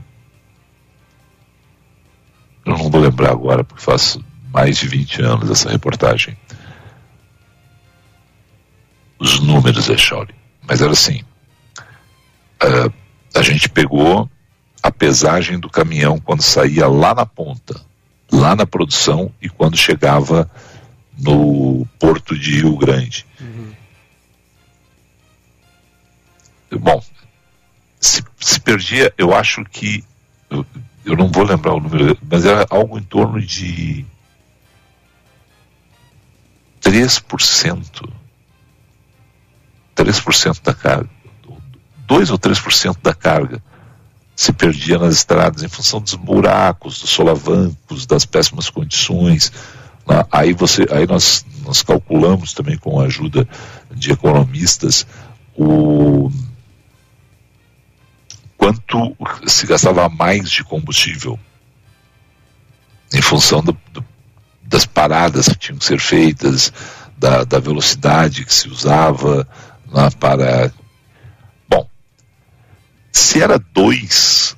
eu 2.65 2.77
não 2.77 2.89
vou 2.89 3.01
lembrar 3.01 3.31
agora, 3.31 3.63
porque 3.63 3.83
faz 3.83 4.17
mais 4.51 4.77
de 4.77 4.87
20 4.87 5.21
anos 5.21 5.49
essa 5.49 5.69
reportagem. 5.69 6.37
Os 9.19 9.39
números, 9.39 9.89
é 9.89 9.97
chore. 9.97 10.33
Mas 10.67 10.81
era 10.81 10.91
assim: 10.91 11.21
uh, 12.63 12.93
a 13.33 13.41
gente 13.41 13.69
pegou 13.69 14.29
a 14.81 14.91
pesagem 14.91 15.59
do 15.59 15.69
caminhão 15.69 16.19
quando 16.19 16.41
saía 16.41 16.87
lá 16.87 17.13
na 17.13 17.25
ponta, 17.25 17.81
lá 18.31 18.55
na 18.55 18.65
produção 18.65 19.31
e 19.41 19.49
quando 19.49 19.77
chegava 19.77 20.49
no 21.17 21.87
porto 21.99 22.37
de 22.37 22.61
Rio 22.61 22.77
Grande. 22.77 23.25
Uhum. 23.39 23.73
Bom, 26.79 27.03
se, 27.99 28.23
se, 28.39 28.59
perdia, 28.59 29.13
eu 29.17 29.33
acho 29.33 29.63
que 29.65 30.03
eu, 30.49 30.65
eu 31.05 31.15
não 31.15 31.29
vou 31.29 31.43
lembrar 31.43 31.73
o 31.73 31.79
número, 31.79 32.17
mas 32.29 32.45
era 32.45 32.65
algo 32.69 32.99
em 32.99 33.03
torno 33.03 33.41
de 33.41 34.05
3%. 36.81 38.09
3% 39.95 40.61
da 40.61 40.73
carga. 40.73 41.09
2 42.07 42.29
ou 42.29 42.37
3% 42.37 42.97
da 43.01 43.13
carga 43.13 43.61
se 44.35 44.51
perdia 44.51 44.99
nas 44.99 45.15
estradas 45.15 45.63
em 45.63 45.69
função 45.69 46.01
dos 46.01 46.15
buracos, 46.15 46.99
dos 46.99 47.09
solavancos, 47.09 48.05
das 48.05 48.25
péssimas 48.25 48.69
condições. 48.69 49.51
Né? 50.05 50.23
Aí, 50.31 50.53
você, 50.53 50.85
aí 50.91 51.07
nós, 51.07 51.45
nós 51.63 51.81
calculamos 51.81 52.53
também 52.53 52.77
com 52.77 52.99
a 52.99 53.05
ajuda 53.05 53.47
de 53.91 54.11
economistas 54.11 55.07
o 55.55 56.29
quanto 58.57 59.15
se 59.47 59.65
gastava 59.65 60.09
mais 60.09 60.49
de 60.49 60.63
combustível 60.63 61.39
em 63.13 63.21
função 63.21 63.63
do, 63.63 63.77
do, 63.93 64.03
das 64.63 64.85
paradas 64.85 65.47
que 65.47 65.55
tinham 65.55 65.77
que 65.77 65.85
ser 65.85 65.99
feitas, 65.99 66.73
da, 67.17 67.43
da 67.45 67.59
velocidade 67.59 68.43
que 68.43 68.53
se 68.53 68.67
usava 68.67 69.47
né, 69.95 70.09
para 70.19 70.71
se 73.15 73.41
era 73.41 73.57
2%, 73.57 74.57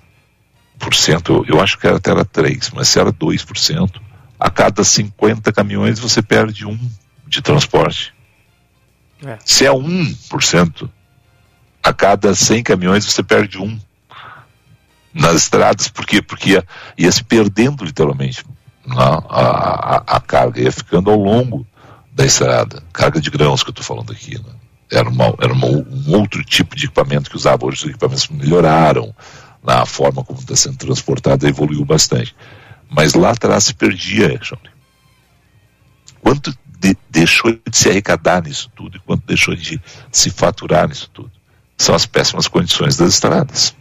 eu, 1.30 1.46
eu 1.48 1.62
acho 1.62 1.78
que 1.78 1.86
era, 1.86 1.98
até 1.98 2.10
era 2.10 2.26
3%, 2.26 2.72
mas 2.74 2.88
se 2.88 3.00
era 3.00 3.14
2%, 3.14 4.02
a 4.40 4.50
cada 4.50 4.84
50 4.84 5.54
caminhões 5.54 6.00
você 6.00 6.24
perde 6.24 6.66
um 6.66 6.78
de 7.28 7.40
transporte. 7.40 8.16
É. 9.24 9.38
Se 9.46 9.64
é 9.64 9.70
1%, 9.70 10.90
a 11.84 11.94
cada 11.94 12.34
100 12.34 12.64
caminhões 12.64 13.06
você 13.06 13.22
perde 13.22 13.60
um 13.60 13.80
nas 15.14 15.36
estradas, 15.36 15.88
por 15.88 16.06
quê? 16.06 16.20
Porque 16.20 16.52
ia, 16.52 16.66
ia 16.98 17.12
se 17.12 17.24
perdendo 17.24 17.86
literalmente 17.86 18.44
a, 18.90 19.18
a, 19.30 20.18
a, 20.18 20.20
carga, 20.20 20.62
ia 20.62 20.72
ficando 20.72 21.12
ao 21.12 21.20
longo 21.20 21.66
da 22.12 22.26
estrada, 22.26 22.84
carga 22.92 23.22
de 23.22 23.30
grãos 23.30 23.62
que 23.62 23.70
eu 23.70 23.72
estou 23.72 23.86
falando 23.86 24.12
aqui. 24.12 24.36
Né? 24.36 24.57
Era, 24.92 25.10
uma, 25.10 25.34
era 25.40 25.54
uma, 25.54 25.68
um 25.68 26.16
outro 26.16 26.44
tipo 26.44 26.76
de 26.76 26.86
equipamento 26.86 27.30
que 27.30 27.36
usava. 27.36 27.66
Hoje 27.66 27.84
os 27.84 27.90
equipamentos 27.90 28.28
melhoraram, 28.30 29.14
na 29.64 29.86
forma 29.86 30.24
como 30.24 30.40
está 30.40 30.56
sendo 30.56 30.78
transportado 30.78 31.48
evoluiu 31.48 31.84
bastante. 31.84 32.36
Mas 32.90 33.14
lá 33.14 33.32
atrás 33.32 33.66
se 33.66 33.74
perdia, 33.74 34.38
Johnny. 34.38 34.70
Quanto 36.22 36.58
de, 36.80 36.96
deixou 37.10 37.52
de 37.52 37.78
se 37.78 37.90
arrecadar 37.90 38.44
nisso 38.44 38.72
tudo 38.76 38.98
e 38.98 39.00
quanto 39.00 39.26
deixou 39.26 39.56
de 39.56 39.82
se 40.12 40.30
faturar 40.30 40.88
nisso 40.88 41.10
tudo? 41.14 41.32
São 41.78 41.94
as 41.94 42.06
péssimas 42.06 42.48
condições 42.48 42.96
das 42.96 43.14
estradas. 43.14 43.76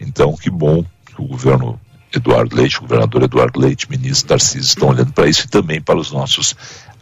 Então, 0.00 0.36
que 0.36 0.50
bom 0.50 0.84
que 1.06 1.20
o 1.20 1.26
governo 1.26 1.78
Eduardo 2.14 2.54
Leite, 2.54 2.78
o 2.78 2.82
governador 2.82 3.22
Eduardo 3.22 3.58
Leite, 3.58 3.90
ministro 3.90 4.28
Tarcísio 4.28 4.68
estão 4.68 4.88
olhando 4.88 5.12
para 5.12 5.28
isso 5.28 5.46
e 5.46 5.48
também 5.48 5.80
para 5.80 5.98
os 5.98 6.12
nossos 6.12 6.54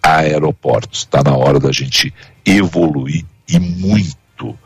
aeroportos. 0.03 1.01
Está 1.01 1.23
na 1.23 1.37
hora 1.37 1.59
da 1.59 1.73
gente 1.73 2.13
evoluir 2.45 3.25
e 3.51 3.59
muito 3.59 4.59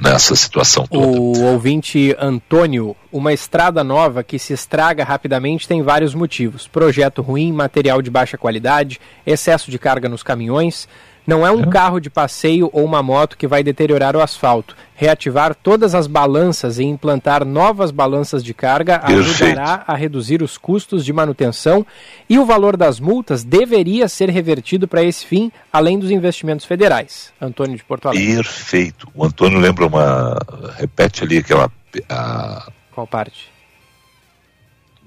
nessa 0.00 0.34
situação 0.34 0.84
toda. 0.86 1.06
O 1.06 1.44
ouvinte 1.44 2.14
Antônio, 2.18 2.96
uma 3.12 3.32
estrada 3.32 3.84
nova 3.84 4.24
que 4.24 4.38
se 4.38 4.52
estraga 4.52 5.04
rapidamente 5.04 5.68
tem 5.68 5.82
vários 5.82 6.14
motivos: 6.14 6.66
projeto 6.66 7.22
ruim, 7.22 7.52
material 7.52 8.02
de 8.02 8.10
baixa 8.10 8.36
qualidade, 8.36 9.00
excesso 9.24 9.70
de 9.70 9.78
carga 9.78 10.08
nos 10.08 10.22
caminhões. 10.22 10.88
Não 11.26 11.46
é 11.46 11.50
um 11.50 11.62
é. 11.62 11.66
carro 11.66 12.00
de 12.00 12.10
passeio 12.10 12.70
ou 12.72 12.84
uma 12.84 13.02
moto 13.02 13.36
que 13.36 13.46
vai 13.46 13.62
deteriorar 13.62 14.16
o 14.16 14.20
asfalto. 14.20 14.76
Reativar 14.94 15.54
todas 15.54 15.94
as 15.94 16.06
balanças 16.06 16.78
e 16.78 16.84
implantar 16.84 17.44
novas 17.44 17.90
balanças 17.90 18.44
de 18.44 18.52
carga 18.52 19.00
ajudará 19.04 19.84
a 19.86 19.94
reduzir 19.94 20.42
os 20.42 20.58
custos 20.58 21.04
de 21.04 21.12
manutenção 21.12 21.86
e 22.28 22.38
o 22.38 22.44
valor 22.44 22.76
das 22.76 23.00
multas 23.00 23.44
deveria 23.44 24.08
ser 24.08 24.28
revertido 24.28 24.86
para 24.86 25.02
esse 25.02 25.24
fim, 25.24 25.50
além 25.72 25.98
dos 25.98 26.10
investimentos 26.10 26.66
federais. 26.66 27.32
Antônio 27.40 27.76
de 27.76 27.84
Porto 27.84 28.08
Alegre. 28.08 28.36
Perfeito. 28.36 29.08
O 29.14 29.24
Antônio 29.24 29.58
lembra 29.58 29.86
uma. 29.86 30.38
Repete 30.76 31.24
ali 31.24 31.38
aquela. 31.38 31.70
A... 32.08 32.70
Qual 32.92 33.06
parte? 33.06 33.59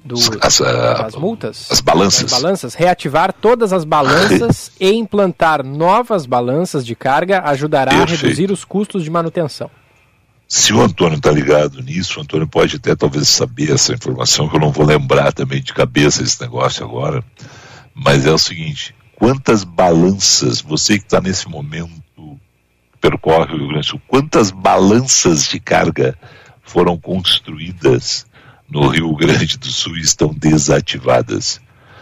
Do, 0.03 0.15
as, 0.41 0.61
as 0.61 1.15
multas, 1.15 1.67
as 1.71 1.79
balanças. 1.79 2.33
As 2.33 2.41
balanças, 2.41 2.73
reativar 2.73 3.31
todas 3.31 3.71
as 3.71 3.85
balanças 3.85 4.71
e 4.79 4.91
implantar 4.91 5.65
novas 5.65 6.25
balanças 6.25 6.85
de 6.85 6.95
carga 6.95 7.41
ajudará 7.45 7.91
Perfeito. 7.91 8.13
a 8.13 8.27
reduzir 8.27 8.51
os 8.51 8.65
custos 8.65 9.03
de 9.03 9.09
manutenção. 9.09 9.71
Se 10.47 10.73
o 10.73 10.81
Antônio 10.81 11.17
está 11.17 11.31
ligado 11.31 11.81
nisso, 11.81 12.19
o 12.19 12.21
Antônio 12.21 12.47
pode 12.47 12.75
até 12.75 12.95
talvez 12.95 13.27
saber 13.29 13.71
essa 13.71 13.93
informação, 13.93 14.49
que 14.49 14.55
eu 14.55 14.59
não 14.59 14.71
vou 14.71 14.85
lembrar 14.85 15.31
também 15.31 15.61
de 15.61 15.73
cabeça 15.73 16.21
esse 16.21 16.39
negócio 16.41 16.83
agora, 16.83 17.23
mas 17.93 18.25
é 18.25 18.31
o 18.31 18.37
seguinte, 18.37 18.93
quantas 19.15 19.63
balanças, 19.63 20.61
você 20.61 20.99
que 20.99 21.05
está 21.05 21.21
nesse 21.21 21.47
momento, 21.47 22.37
percorre 22.99 23.53
o 23.53 23.57
Rio 23.57 23.67
Grande 23.69 23.81
do 23.81 23.85
Sul, 23.85 24.01
quantas 24.07 24.51
balanças 24.51 25.45
de 25.47 25.59
carga 25.59 26.17
foram 26.61 26.97
construídas 26.97 28.25
no 28.69 28.87
Rio 28.87 29.15
Grande 29.15 29.57
do 29.57 29.67
Sul 29.67 29.97
estão 29.97 30.33
desativadas. 30.33 31.61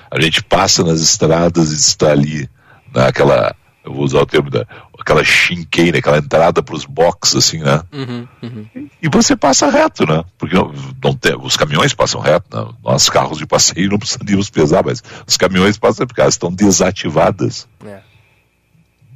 A 0.10 0.20
gente 0.22 0.44
passa 0.44 0.84
nas 0.84 1.00
estradas 1.00 1.72
e 1.72 1.75
está 1.75 2.12
ali 2.12 2.50
naquela, 2.94 3.56
eu 3.84 3.94
vou 3.94 4.03
usar 4.03 4.20
o 4.20 4.25
termo 4.25 4.50
da, 4.50 4.65
aquela 5.00 5.24
chinqueira, 5.24 6.00
aquela 6.00 6.18
entrada 6.18 6.62
para 6.62 6.75
os 6.75 6.86
boxes, 6.86 7.36
assim, 7.36 7.60
né? 7.60 7.82
Uhum, 7.91 8.27
uhum. 8.44 8.89
E 9.01 9.10
você 9.10 9.36
passa 9.36 9.70
reto, 9.70 10.06
né? 10.06 10.24
Porque 10.38 10.56
não, 10.56 10.74
não 11.03 11.13
tem, 11.13 11.36
os 11.36 11.58
caminhões 11.58 11.94
passam 11.94 12.22
reto, 12.22 12.56
né? 12.56 12.74
Nós 12.84 13.10
carros 13.10 13.38
de 13.38 13.46
passeio 13.46 13.89
não 13.89 14.00
precisamos 14.00 14.50
pesar, 14.50 14.84
mas 14.86 15.03
os 15.25 15.38
caminhões 15.38 15.77
passam 15.77 16.06
porque 16.06 16.22
elas 16.22 16.36
estão 16.36 16.51
desativadas. 16.51 17.68
É. 17.86 18.01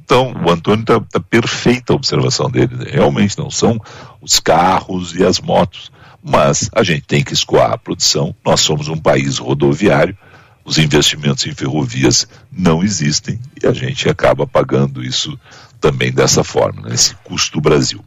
Então, 0.04 0.32
o 0.44 0.50
Antônio 0.50 0.82
está 0.82 1.00
tá 1.00 1.20
perfeita 1.20 1.92
a 1.92 1.96
observação 1.96 2.48
dele. 2.48 2.90
Realmente 2.90 3.36
não 3.36 3.50
são 3.50 3.80
os 4.20 4.38
carros 4.38 5.14
e 5.16 5.24
as 5.24 5.40
motos 5.40 5.90
mas 6.28 6.68
a 6.72 6.82
gente 6.82 7.02
tem 7.02 7.22
que 7.22 7.32
escoar 7.32 7.70
a 7.70 7.78
produção. 7.78 8.34
Nós 8.44 8.60
somos 8.60 8.88
um 8.88 8.96
país 8.96 9.38
rodoviário, 9.38 10.18
os 10.64 10.76
investimentos 10.76 11.46
em 11.46 11.54
ferrovias 11.54 12.26
não 12.50 12.82
existem 12.82 13.38
e 13.62 13.64
a 13.64 13.72
gente 13.72 14.08
acaba 14.08 14.44
pagando 14.44 15.04
isso 15.04 15.38
também 15.80 16.10
dessa 16.10 16.42
forma, 16.42 16.88
nesse 16.88 17.12
né, 17.12 17.18
custo 17.22 17.52
do 17.52 17.60
Brasil. 17.60 18.04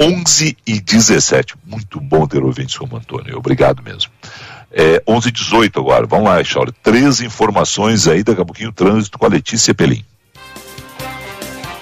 11 0.00 0.56
e 0.64 0.80
17, 0.80 1.56
muito 1.66 2.00
bom 2.00 2.28
ter 2.28 2.44
ouvintes 2.44 2.78
como 2.78 2.96
Antônio, 2.96 3.36
obrigado 3.36 3.82
mesmo. 3.82 4.12
É, 4.70 5.02
11 5.08 5.28
e 5.28 5.32
18 5.32 5.80
agora, 5.80 6.06
vamos 6.06 6.26
lá, 6.26 6.44
Chauri. 6.44 6.70
Três 6.80 7.20
informações 7.20 8.06
aí, 8.06 8.22
daqui 8.22 8.40
a 8.40 8.44
pouquinho, 8.44 8.70
trânsito 8.70 9.18
com 9.18 9.26
a 9.26 9.30
Letícia 9.30 9.74
Pelim. 9.74 10.04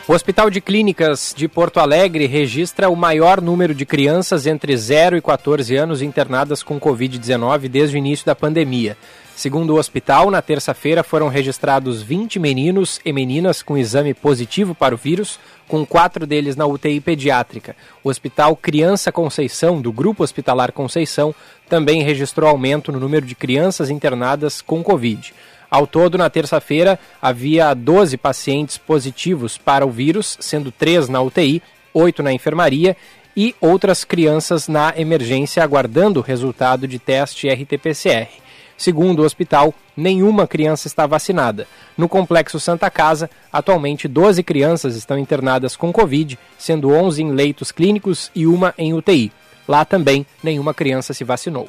O 0.09 0.13
Hospital 0.13 0.51
de 0.51 0.61
Clínicas 0.61 1.35
de 1.37 1.49
Porto 1.49 1.81
Alegre 1.81 2.27
registra 2.27 2.89
o 2.89 2.95
maior 2.95 3.41
número 3.41 3.75
de 3.75 3.85
crianças 3.85 4.47
entre 4.47 4.77
0 4.77 5.17
e 5.17 5.21
14 5.21 5.75
anos 5.75 6.01
internadas 6.01 6.63
com 6.63 6.79
Covid-19 6.79 7.67
desde 7.67 7.97
o 7.97 7.99
início 7.99 8.25
da 8.25 8.33
pandemia. 8.33 8.97
Segundo 9.35 9.75
o 9.75 9.79
hospital, 9.79 10.31
na 10.31 10.41
terça-feira 10.41 11.03
foram 11.03 11.27
registrados 11.27 12.03
20 12.03 12.39
meninos 12.39 13.01
e 13.05 13.13
meninas 13.13 13.63
com 13.63 13.77
exame 13.77 14.15
positivo 14.15 14.77
para 14.77 14.95
o 14.95 14.99
vírus, 14.99 15.41
com 15.67 15.85
quatro 15.85 16.25
deles 16.25 16.55
na 16.55 16.67
UTI 16.67 17.01
pediátrica. 17.01 17.75
O 18.05 18.09
Hospital 18.09 18.55
Criança 18.55 19.11
Conceição, 19.11 19.83
do 19.83 19.93
Grupo 19.93 20.23
Hospitalar 20.23 20.71
Conceição, 20.71 21.35
também 21.69 22.05
registrou 22.05 22.49
aumento 22.49 22.93
no 22.93 23.01
número 23.01 23.27
de 23.27 23.35
crianças 23.35 23.91
internadas 23.91 24.63
com 24.63 24.85
Covid. 24.85 25.35
Ao 25.71 25.87
todo, 25.87 26.17
na 26.17 26.31
terça-feira, 26.31 26.99
havia 27.21 27.75
12 27.75 28.17
pacientes 28.17 28.79
positivos 28.79 29.59
para 29.59 29.87
o 29.87 29.91
vírus, 29.91 30.37
sendo 30.41 30.71
3 30.71 31.09
na 31.09 31.21
UTI, 31.21 31.63
8 31.93 32.23
na 32.23 32.33
enfermaria 32.33 32.97
e 33.37 33.55
outras 33.61 34.05
crianças 34.05 34.67
na 34.69 34.95
emergência 34.97 35.63
aguardando 35.63 36.21
o 36.21 36.23
resultado 36.23 36.89
de 36.89 36.99
teste 36.99 37.49
RT-PCR. 37.49 38.29
Segundo 38.77 39.21
o 39.21 39.25
hospital, 39.25 39.75
nenhuma 39.97 40.47
criança 40.47 40.87
está 40.87 41.07
vacinada. 41.07 41.67
No 41.97 42.09
complexo 42.09 42.61
Santa 42.61 42.91
Casa, 42.91 43.31
atualmente 43.51 44.07
12 44.07 44.43
crianças 44.43 44.97
estão 44.97 45.19
internadas 45.19 45.75
com 45.77 45.93
Covid, 45.93 46.39
sendo 46.59 46.91
11 46.91 47.23
em 47.23 47.31
leitos 47.33 47.73
clínicos 47.73 48.31
e 48.35 48.47
uma 48.47 48.75
em 48.77 48.93
UTI. 48.93 49.33
Lá 49.67 49.85
também 49.85 50.27
nenhuma 50.43 50.75
criança 50.75 51.15
se 51.15 51.25
vacinou. 51.25 51.69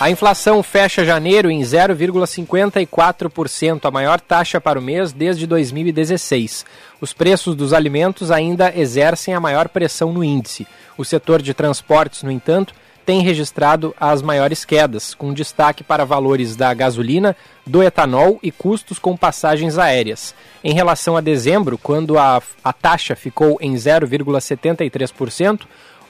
A 0.00 0.08
inflação 0.08 0.62
fecha 0.62 1.04
janeiro 1.04 1.50
em 1.50 1.60
0,54%, 1.60 3.84
a 3.84 3.90
maior 3.90 4.20
taxa 4.20 4.60
para 4.60 4.78
o 4.78 4.82
mês 4.82 5.12
desde 5.12 5.44
2016. 5.44 6.64
Os 7.00 7.12
preços 7.12 7.56
dos 7.56 7.72
alimentos 7.72 8.30
ainda 8.30 8.72
exercem 8.76 9.34
a 9.34 9.40
maior 9.40 9.68
pressão 9.68 10.12
no 10.12 10.22
índice. 10.22 10.68
O 10.96 11.04
setor 11.04 11.42
de 11.42 11.52
transportes, 11.52 12.22
no 12.22 12.30
entanto, 12.30 12.72
tem 13.04 13.22
registrado 13.22 13.92
as 13.98 14.22
maiores 14.22 14.64
quedas, 14.64 15.14
com 15.14 15.34
destaque 15.34 15.82
para 15.82 16.04
valores 16.04 16.54
da 16.54 16.72
gasolina, 16.74 17.34
do 17.66 17.82
etanol 17.82 18.38
e 18.40 18.52
custos 18.52 19.00
com 19.00 19.16
passagens 19.16 19.78
aéreas. 19.78 20.32
Em 20.62 20.74
relação 20.74 21.16
a 21.16 21.20
dezembro, 21.20 21.76
quando 21.76 22.16
a, 22.18 22.40
a 22.62 22.72
taxa 22.72 23.16
ficou 23.16 23.58
em 23.60 23.74
0,73%, 23.74 25.62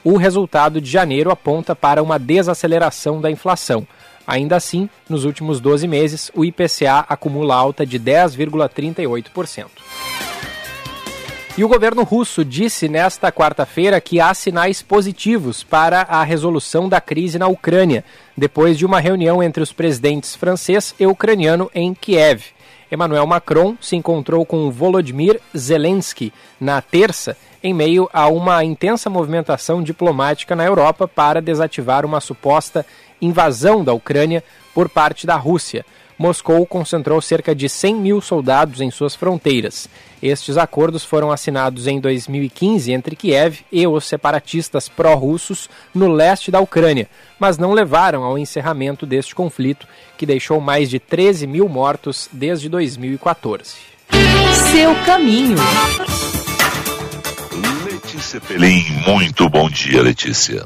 o 0.03 0.17
resultado 0.17 0.79
de 0.79 0.89
janeiro 0.89 1.31
aponta 1.31 1.75
para 1.75 2.01
uma 2.01 2.17
desaceleração 2.17 3.19
da 3.21 3.29
inflação. 3.29 3.87
Ainda 4.25 4.55
assim, 4.55 4.87
nos 5.09 5.25
últimos 5.25 5.59
12 5.59 5.87
meses, 5.87 6.31
o 6.35 6.45
IPCA 6.45 7.05
acumula 7.09 7.55
alta 7.55 7.85
de 7.85 7.99
10,38%. 7.99 9.65
E 11.57 11.63
o 11.63 11.67
governo 11.67 12.03
russo 12.03 12.45
disse 12.45 12.87
nesta 12.87 13.31
quarta-feira 13.31 13.99
que 13.99 14.21
há 14.21 14.33
sinais 14.33 14.81
positivos 14.81 15.61
para 15.63 16.03
a 16.03 16.23
resolução 16.23 16.87
da 16.87 17.01
crise 17.01 17.37
na 17.37 17.47
Ucrânia, 17.47 18.05
depois 18.37 18.77
de 18.77 18.85
uma 18.85 18.99
reunião 18.99 19.43
entre 19.43 19.61
os 19.61 19.73
presidentes 19.73 20.35
francês 20.35 20.95
e 20.99 21.05
ucraniano 21.05 21.69
em 21.73 21.93
Kiev. 21.93 22.43
Emmanuel 22.91 23.27
Macron 23.27 23.75
se 23.81 23.95
encontrou 23.95 24.45
com 24.45 24.71
Volodymyr 24.71 25.39
Zelensky 25.55 26.31
na 26.61 26.81
terça 26.81 27.35
em 27.63 27.73
meio 27.73 28.09
a 28.13 28.27
uma 28.27 28.63
intensa 28.63 29.09
movimentação 29.09 29.83
diplomática 29.83 30.55
na 30.55 30.65
Europa 30.65 31.07
para 31.07 31.41
desativar 31.41 32.05
uma 32.05 32.21
suposta 32.21 32.85
invasão 33.21 33.83
da 33.83 33.93
Ucrânia 33.93 34.43
por 34.73 34.89
parte 34.89 35.27
da 35.27 35.35
Rússia. 35.35 35.85
Moscou 36.17 36.65
concentrou 36.65 37.21
cerca 37.21 37.55
de 37.55 37.69
100 37.69 37.95
mil 37.95 38.19
soldados 38.19 38.81
em 38.81 38.91
suas 38.91 39.15
fronteiras. 39.15 39.87
Estes 40.21 40.57
acordos 40.57 41.05
foram 41.05 41.31
assinados 41.31 41.87
em 41.87 41.97
2015 41.97 42.91
entre 42.91 43.15
Kiev 43.15 43.61
e 43.71 43.87
os 43.87 44.03
separatistas 44.03 44.89
pró-russos 44.89 45.69
no 45.95 46.09
leste 46.11 46.51
da 46.51 46.59
Ucrânia, 46.59 47.07
mas 47.39 47.57
não 47.57 47.71
levaram 47.71 48.23
ao 48.23 48.37
encerramento 48.37 49.05
deste 49.05 49.33
conflito, 49.33 49.87
que 50.17 50.25
deixou 50.25 50.59
mais 50.59 50.89
de 50.89 50.99
13 50.99 51.47
mil 51.47 51.69
mortos 51.69 52.29
desde 52.33 52.67
2014. 52.67 53.75
Seu 54.71 54.93
caminho. 55.05 55.55
Letícia 58.19 58.41
Pelim, 58.41 58.83
muito 59.07 59.47
bom 59.47 59.69
dia, 59.69 60.01
Letícia. 60.01 60.65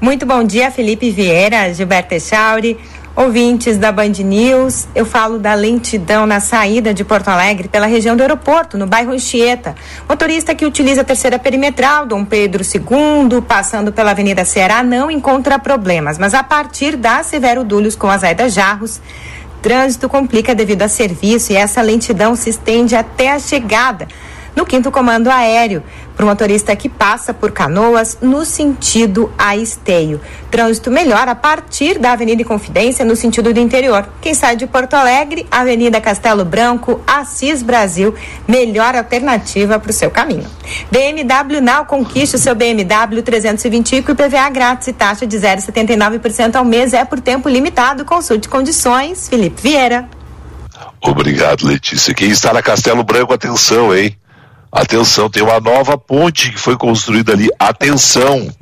Muito 0.00 0.24
bom 0.24 0.44
dia, 0.44 0.70
Felipe 0.70 1.10
Vieira, 1.10 1.74
Gilberto 1.74 2.14
Echauri, 2.14 2.78
ouvintes 3.16 3.76
da 3.76 3.90
Band 3.90 4.12
News. 4.20 4.86
Eu 4.94 5.04
falo 5.04 5.40
da 5.40 5.52
lentidão 5.54 6.26
na 6.26 6.38
saída 6.38 6.94
de 6.94 7.02
Porto 7.02 7.26
Alegre 7.26 7.66
pela 7.66 7.86
região 7.86 8.16
do 8.16 8.20
aeroporto, 8.20 8.78
no 8.78 8.86
bairro 8.86 9.10
Anchieta. 9.10 9.74
Motorista 10.08 10.54
que 10.54 10.64
utiliza 10.64 11.00
a 11.00 11.04
terceira 11.04 11.40
perimetral, 11.40 12.06
Dom 12.06 12.24
Pedro 12.24 12.62
II, 12.62 13.42
passando 13.42 13.92
pela 13.92 14.12
Avenida 14.12 14.44
Ceará, 14.44 14.80
não 14.84 15.10
encontra 15.10 15.58
problemas, 15.58 16.18
mas 16.18 16.34
a 16.34 16.44
partir 16.44 16.96
da 16.96 17.24
Severo 17.24 17.64
Dúlios 17.64 17.96
com 17.96 18.08
a 18.08 18.16
Zaida 18.16 18.48
Jarros, 18.48 19.00
trânsito 19.60 20.08
complica 20.08 20.54
devido 20.54 20.82
a 20.82 20.88
serviço 20.88 21.52
e 21.52 21.56
essa 21.56 21.82
lentidão 21.82 22.36
se 22.36 22.48
estende 22.48 22.94
até 22.94 23.32
a 23.32 23.40
chegada 23.40 24.06
no 24.54 24.64
quinto 24.64 24.90
comando 24.90 25.28
aéreo, 25.28 25.82
para 26.16 26.24
o 26.24 26.28
motorista 26.28 26.76
que 26.76 26.88
passa 26.88 27.34
por 27.34 27.50
Canoas 27.50 28.18
no 28.22 28.44
sentido 28.44 29.32
a 29.36 29.56
Esteio. 29.56 30.20
Trânsito 30.50 30.90
melhor 30.90 31.26
a 31.28 31.34
partir 31.34 31.98
da 31.98 32.12
Avenida 32.12 32.44
Confidência 32.44 33.04
no 33.04 33.16
sentido 33.16 33.52
do 33.52 33.58
interior. 33.58 34.08
Quem 34.20 34.32
sai 34.32 34.56
de 34.56 34.66
Porto 34.66 34.94
Alegre, 34.94 35.46
Avenida 35.50 36.00
Castelo 36.00 36.44
Branco, 36.44 37.00
Assis 37.06 37.62
Brasil, 37.62 38.14
melhor 38.46 38.94
alternativa 38.94 39.78
para 39.78 39.90
o 39.90 39.94
seu 39.94 40.10
caminho. 40.10 40.46
BMW 40.90 41.60
Now 41.60 41.84
conquiste 41.84 42.36
o 42.36 42.38
seu 42.38 42.54
BMW 42.54 43.22
320 43.22 44.02
com 44.02 44.12
IPVA 44.12 44.48
grátis 44.50 44.88
e 44.88 44.92
taxa 44.92 45.26
de 45.26 45.36
0,79% 45.36 46.54
ao 46.54 46.64
mês 46.64 46.94
é 46.94 47.04
por 47.04 47.20
tempo 47.20 47.48
limitado. 47.48 48.04
Consulte 48.04 48.48
condições. 48.48 49.28
Felipe 49.28 49.60
Vieira. 49.60 50.08
Obrigado, 51.00 51.66
Letícia. 51.66 52.14
Quem 52.14 52.30
está 52.30 52.52
na 52.52 52.62
Castelo 52.62 53.04
Branco, 53.04 53.32
atenção, 53.32 53.94
hein? 53.94 54.16
Atenção, 54.74 55.30
tem 55.30 55.40
uma 55.40 55.60
nova 55.60 55.96
ponte 55.96 56.50
que 56.50 56.58
foi 56.58 56.76
construída 56.76 57.32
ali. 57.32 57.48
Atenção, 57.60 58.52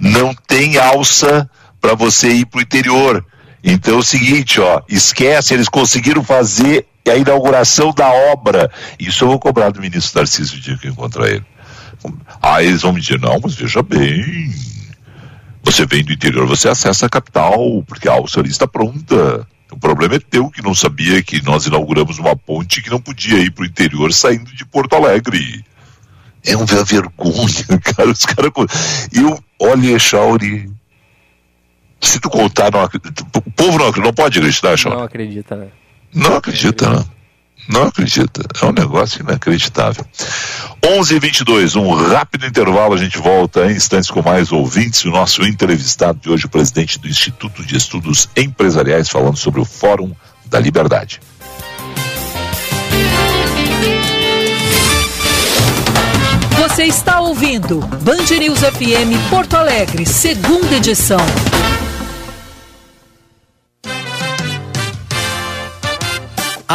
não 0.00 0.34
tem 0.34 0.78
alça 0.78 1.48
para 1.80 1.94
você 1.94 2.28
ir 2.28 2.46
para 2.46 2.58
o 2.58 2.62
interior. 2.62 3.24
Então 3.62 3.94
é 3.94 3.98
o 3.98 4.02
seguinte, 4.02 4.60
ó, 4.60 4.82
esquece, 4.88 5.54
eles 5.54 5.68
conseguiram 5.68 6.24
fazer 6.24 6.86
a 7.08 7.14
inauguração 7.14 7.92
da 7.92 8.10
obra. 8.32 8.68
Isso 8.98 9.22
eu 9.22 9.28
vou 9.28 9.38
cobrar 9.38 9.70
do 9.70 9.80
ministro 9.80 10.14
Tarcísio 10.14 10.58
o 10.58 10.60
dia 10.60 10.76
que 10.76 10.88
eu 10.88 10.90
encontrar 10.92 11.28
ele. 11.28 11.44
Aí 12.42 12.66
eles 12.66 12.82
vão 12.82 12.92
me 12.92 13.00
dizer, 13.00 13.20
não, 13.20 13.38
mas 13.40 13.54
veja 13.54 13.80
bem, 13.80 14.52
você 15.62 15.86
vem 15.86 16.02
do 16.02 16.12
interior, 16.12 16.48
você 16.48 16.68
acessa 16.68 17.06
a 17.06 17.08
capital, 17.08 17.82
porque 17.86 18.08
a 18.08 18.12
alça 18.14 18.40
ali 18.40 18.50
está 18.50 18.66
pronta. 18.66 19.46
O 19.70 19.78
problema 19.78 20.14
é 20.14 20.18
teu 20.18 20.50
que 20.50 20.62
não 20.62 20.74
sabia 20.74 21.22
que 21.22 21.42
nós 21.42 21.66
inauguramos 21.66 22.18
uma 22.18 22.36
ponte 22.36 22.82
que 22.82 22.90
não 22.90 23.00
podia 23.00 23.38
ir 23.38 23.50
para 23.50 23.62
o 23.62 23.66
interior 23.66 24.12
saindo 24.12 24.54
de 24.54 24.64
Porto 24.64 24.94
Alegre. 24.94 25.64
É 26.44 26.56
uma 26.56 26.66
vergonha, 26.84 27.80
cara. 27.82 28.10
Os 28.10 28.26
caras. 28.26 28.52
Eu, 29.12 29.42
olha, 29.58 29.98
Chauri. 29.98 30.70
Se 32.00 32.20
tu 32.20 32.28
contar, 32.28 32.70
não, 32.70 32.84
o 32.84 33.50
povo 33.52 33.78
não, 33.78 33.90
não 33.90 34.12
pode 34.12 34.38
acreditar, 34.38 34.76
Chauri. 34.76 34.98
Não 34.98 35.04
acredita, 35.04 35.56
né? 35.56 35.68
Não 36.12 36.36
acredita, 36.36 36.90
não. 36.90 37.13
Não 37.68 37.84
acredita. 37.84 38.42
É 38.60 38.66
um 38.66 38.72
negócio 38.72 39.22
inacreditável. 39.22 40.04
11 40.84 41.14
h 41.14 41.20
22 41.20 41.76
um 41.76 41.94
rápido 41.94 42.46
intervalo. 42.46 42.94
A 42.94 42.98
gente 42.98 43.18
volta 43.18 43.66
em 43.66 43.76
instantes 43.76 44.10
com 44.10 44.22
mais 44.22 44.52
ouvintes. 44.52 45.04
O 45.04 45.10
nosso 45.10 45.42
entrevistado 45.42 46.18
de 46.20 46.28
hoje, 46.28 46.46
o 46.46 46.50
presidente 46.50 46.98
do 46.98 47.08
Instituto 47.08 47.64
de 47.64 47.76
Estudos 47.76 48.28
Empresariais, 48.36 49.08
falando 49.08 49.36
sobre 49.36 49.60
o 49.60 49.64
Fórum 49.64 50.12
da 50.46 50.60
Liberdade. 50.60 51.20
Você 56.58 56.84
está 56.84 57.20
ouvindo 57.20 57.78
Band 58.02 58.36
News 58.38 58.58
FM 58.58 59.30
Porto 59.30 59.54
Alegre, 59.54 60.04
segunda 60.04 60.74
edição. 60.74 61.20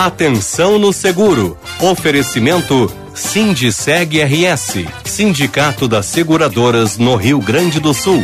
Atenção 0.02 0.80
no 0.80 0.94
seguro. 0.94 1.58
Oferecimento 1.82 2.90
Sindiceg 3.14 4.22
RS, 4.24 4.86
Sindicato 5.04 5.90
das 5.90 6.06
Seguradoras 6.06 6.98
no 6.98 7.18
Rio 7.18 7.42
Grande 7.42 7.82
do 7.82 7.94
Sul. 7.94 8.24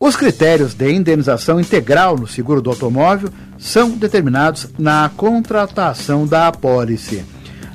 Os 0.00 0.16
critérios 0.16 0.74
de 0.74 0.92
indenização 0.92 1.60
integral 1.60 2.18
no 2.18 2.26
seguro 2.26 2.60
do 2.60 2.70
automóvel 2.70 3.30
são 3.56 3.90
determinados 3.90 4.66
na 4.76 5.08
contratação 5.16 6.26
da 6.26 6.48
apólice. 6.48 7.24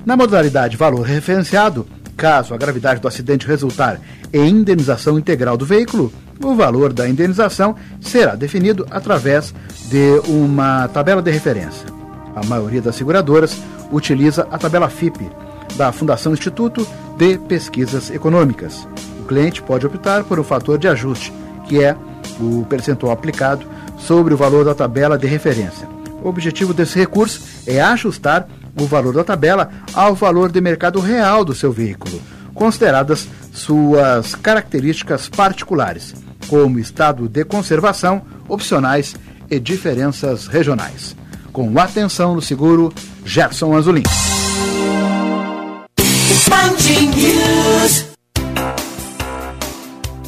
Na 0.06 0.18
modalidade 0.18 0.76
valor 0.76 1.04
referenciado, 1.04 1.88
caso 2.18 2.54
a 2.54 2.58
gravidade 2.58 3.00
do 3.00 3.08
acidente 3.08 3.48
resultar 3.48 3.98
em 4.34 4.50
indenização 4.50 5.18
integral 5.18 5.56
do 5.56 5.66
veículo, 5.66 6.12
o 6.44 6.54
valor 6.54 6.92
da 6.92 7.08
indenização 7.08 7.78
será 8.02 8.36
definido 8.36 8.86
através 8.92 9.56
de 9.86 10.20
uma 10.28 10.90
tabela 10.90 11.22
de 11.22 11.32
referência. 11.32 12.05
A 12.36 12.46
maioria 12.46 12.82
das 12.82 12.98
seguradoras 12.98 13.58
utiliza 13.92 14.48
a 14.52 14.58
tabela 14.58 14.90
FIP, 14.90 15.32
da 15.78 15.92
Fundação 15.92 16.34
Instituto 16.34 16.86
de 17.18 17.38
Pesquisas 17.38 18.10
Econômicas. 18.12 18.88
O 19.20 19.24
cliente 19.26 19.62
pode 19.62 19.86
optar 19.86 20.24
por 20.24 20.40
um 20.40 20.44
fator 20.44 20.78
de 20.78 20.88
ajuste, 20.88 21.34
que 21.68 21.84
é 21.84 21.96
o 22.40 22.66
percentual 22.66 23.14
aplicado 23.14 23.66
sobre 23.98 24.34
o 24.34 24.38
valor 24.38 24.66
da 24.66 24.76
tabela 24.76 25.18
de 25.18 25.28
referência. 25.28 25.88
O 26.22 26.28
objetivo 26.28 26.74
desse 26.74 27.00
recurso 27.00 27.42
é 27.66 27.82
ajustar 27.82 28.48
o 28.80 28.86
valor 28.86 29.14
da 29.14 29.24
tabela 29.24 29.70
ao 29.94 30.14
valor 30.14 30.52
de 30.52 30.60
mercado 30.60 31.00
real 31.00 31.46
do 31.46 31.56
seu 31.56 31.72
veículo, 31.72 32.22
consideradas 32.54 33.28
suas 33.54 34.36
características 34.36 35.30
particulares, 35.30 36.14
como 36.48 36.80
estado 36.80 37.28
de 37.30 37.46
conservação, 37.46 38.22
opcionais 38.48 39.16
e 39.50 39.60
diferenças 39.60 40.48
regionais 40.48 41.16
com 41.56 41.80
atenção 41.80 42.36
no 42.36 42.42
seguro 42.42 42.94
Gerson 43.24 43.74
Azulim. 43.78 44.04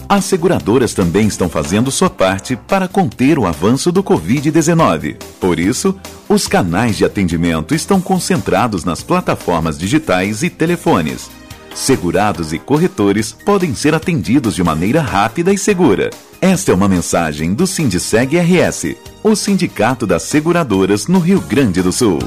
As 0.07 0.23
seguradoras 0.23 0.93
também 0.93 1.27
estão 1.27 1.49
fazendo 1.49 1.91
sua 1.91 2.09
parte 2.09 2.55
para 2.55 2.87
conter 2.87 3.37
o 3.37 3.45
avanço 3.45 3.91
do 3.91 4.01
Covid-19. 4.01 5.17
Por 5.37 5.59
isso, 5.59 5.99
os 6.29 6.47
canais 6.47 6.95
de 6.95 7.03
atendimento 7.03 7.75
estão 7.75 7.99
concentrados 7.99 8.85
nas 8.85 9.03
plataformas 9.03 9.77
digitais 9.77 10.43
e 10.43 10.49
telefones. 10.49 11.29
Segurados 11.75 12.53
e 12.53 12.57
corretores 12.57 13.33
podem 13.33 13.75
ser 13.75 13.93
atendidos 13.93 14.55
de 14.55 14.63
maneira 14.63 15.01
rápida 15.01 15.51
e 15.51 15.57
segura. 15.57 16.09
Esta 16.39 16.71
é 16.71 16.73
uma 16.73 16.87
mensagem 16.87 17.53
do 17.53 17.67
Sindiceg 17.67 18.37
RS, 18.39 18.95
o 19.27 19.35
Sindicato 19.35 20.07
das 20.07 20.23
Seguradoras 20.23 21.07
no 21.07 21.19
Rio 21.19 21.41
Grande 21.41 21.81
do 21.81 21.91
Sul. 21.91 22.19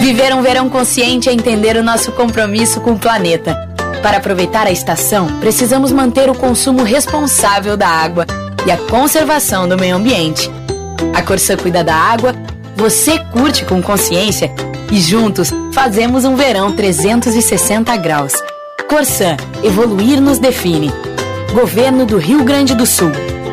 Viver 0.00 0.34
um 0.34 0.40
verão 0.40 0.70
consciente 0.70 1.28
é 1.28 1.32
entender 1.32 1.76
o 1.76 1.82
nosso 1.82 2.12
compromisso 2.12 2.80
com 2.80 2.92
o 2.92 2.98
planeta. 2.98 3.68
Para 4.02 4.16
aproveitar 4.16 4.66
a 4.66 4.70
estação, 4.70 5.26
precisamos 5.38 5.92
manter 5.92 6.30
o 6.30 6.34
consumo 6.34 6.82
responsável 6.82 7.76
da 7.76 7.88
água 7.88 8.24
e 8.66 8.70
a 8.70 8.76
conservação 8.76 9.68
do 9.68 9.76
meio 9.76 9.96
ambiente. 9.96 10.50
A 11.14 11.22
Corsã 11.22 11.56
cuida 11.56 11.84
da 11.84 11.94
água, 11.94 12.34
você 12.74 13.18
curte 13.32 13.64
com 13.64 13.82
consciência 13.82 14.50
e 14.90 14.98
juntos 14.98 15.52
fazemos 15.72 16.24
um 16.24 16.36
verão 16.36 16.72
360 16.72 17.96
graus. 17.98 18.32
Corsã, 18.88 19.36
evoluir 19.62 20.18
nos 20.18 20.38
define. 20.38 20.90
Governo 21.52 22.06
do 22.06 22.16
Rio 22.16 22.42
Grande 22.42 22.74
do 22.74 22.86
Sul. 22.86 23.12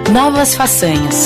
Novas 0.09 0.55
façanhas. 0.55 1.25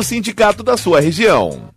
sindicato 0.03 0.63
da 0.63 0.77
sua 0.77 0.99
região. 0.99 1.69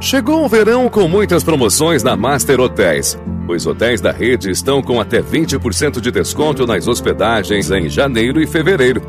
Chegou 0.00 0.44
o 0.44 0.48
verão 0.48 0.88
com 0.88 1.08
muitas 1.08 1.42
promoções 1.42 2.02
na 2.02 2.14
Master 2.16 2.60
Hotéis. 2.60 3.18
Os 3.48 3.66
hotéis 3.66 4.00
da 4.00 4.12
rede 4.12 4.50
estão 4.50 4.82
com 4.82 5.00
até 5.00 5.22
20% 5.22 6.00
de 6.00 6.10
desconto 6.10 6.66
nas 6.66 6.86
hospedagens 6.86 7.70
em 7.70 7.88
janeiro 7.88 8.40
e 8.40 8.46
fevereiro. 8.46 9.00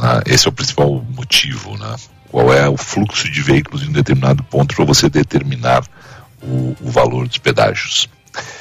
Né? 0.00 0.22
Esse 0.26 0.46
é 0.46 0.50
o 0.50 0.52
principal 0.52 1.04
motivo, 1.16 1.76
né? 1.78 1.96
Qual 2.30 2.52
é 2.52 2.68
o 2.68 2.76
fluxo 2.76 3.30
de 3.30 3.42
veículos 3.42 3.82
em 3.82 3.88
um 3.88 3.92
determinado 3.92 4.42
ponto 4.44 4.74
para 4.74 4.84
você 4.84 5.08
determinar 5.08 5.84
o, 6.44 6.76
o, 6.80 6.90
valor 6.90 7.26
dos 7.26 7.38
pedágios. 7.38 8.08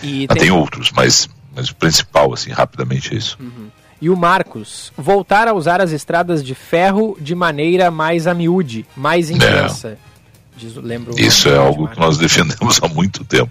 E 0.02 0.28
tem... 0.28 0.38
tem... 0.38 0.52
outros, 0.52 0.92
mas, 0.92 1.30
mas 1.56 1.70
o 1.70 1.76
principal, 1.76 2.34
assim, 2.34 2.52
rapidamente 2.52 3.14
é 3.14 3.18
isso. 3.18 3.38
Uhum. 3.40 3.63
E 4.04 4.10
o 4.10 4.18
Marcos, 4.18 4.92
voltar 4.98 5.48
a 5.48 5.54
usar 5.54 5.80
as 5.80 5.94
estradas 5.94 6.44
de 6.44 6.54
ferro 6.54 7.18
de 7.22 7.34
maneira 7.34 7.90
mais 7.90 8.28
a 8.28 8.34
miúde, 8.34 8.86
mais 8.98 9.30
intensa. 9.30 9.98
É. 9.98 9.98
Diz, 10.58 10.74
Isso 11.18 11.48
é 11.48 11.56
algo 11.56 11.88
que 11.88 11.98
nós 11.98 12.18
defendemos 12.18 12.80
há 12.84 12.90
muito 12.90 13.24
tempo. 13.24 13.50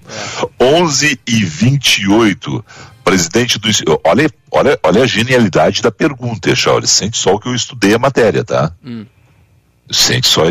É. 0.60 0.62
11 0.62 1.18
e 1.26 1.42
28 1.42 2.62
presidente 3.02 3.58
do. 3.58 3.70
Olha, 4.04 4.30
olha, 4.50 4.78
olha 4.82 5.02
a 5.04 5.06
genialidade 5.06 5.80
da 5.80 5.90
pergunta, 5.90 6.50
Echauri. 6.50 6.86
Sente 6.86 7.16
só 7.16 7.38
que 7.38 7.48
eu 7.48 7.54
estudei 7.54 7.94
a 7.94 7.98
matéria, 7.98 8.44
tá? 8.44 8.72
Hum. 8.84 9.06
Sente 9.90 10.28
só, 10.28 10.44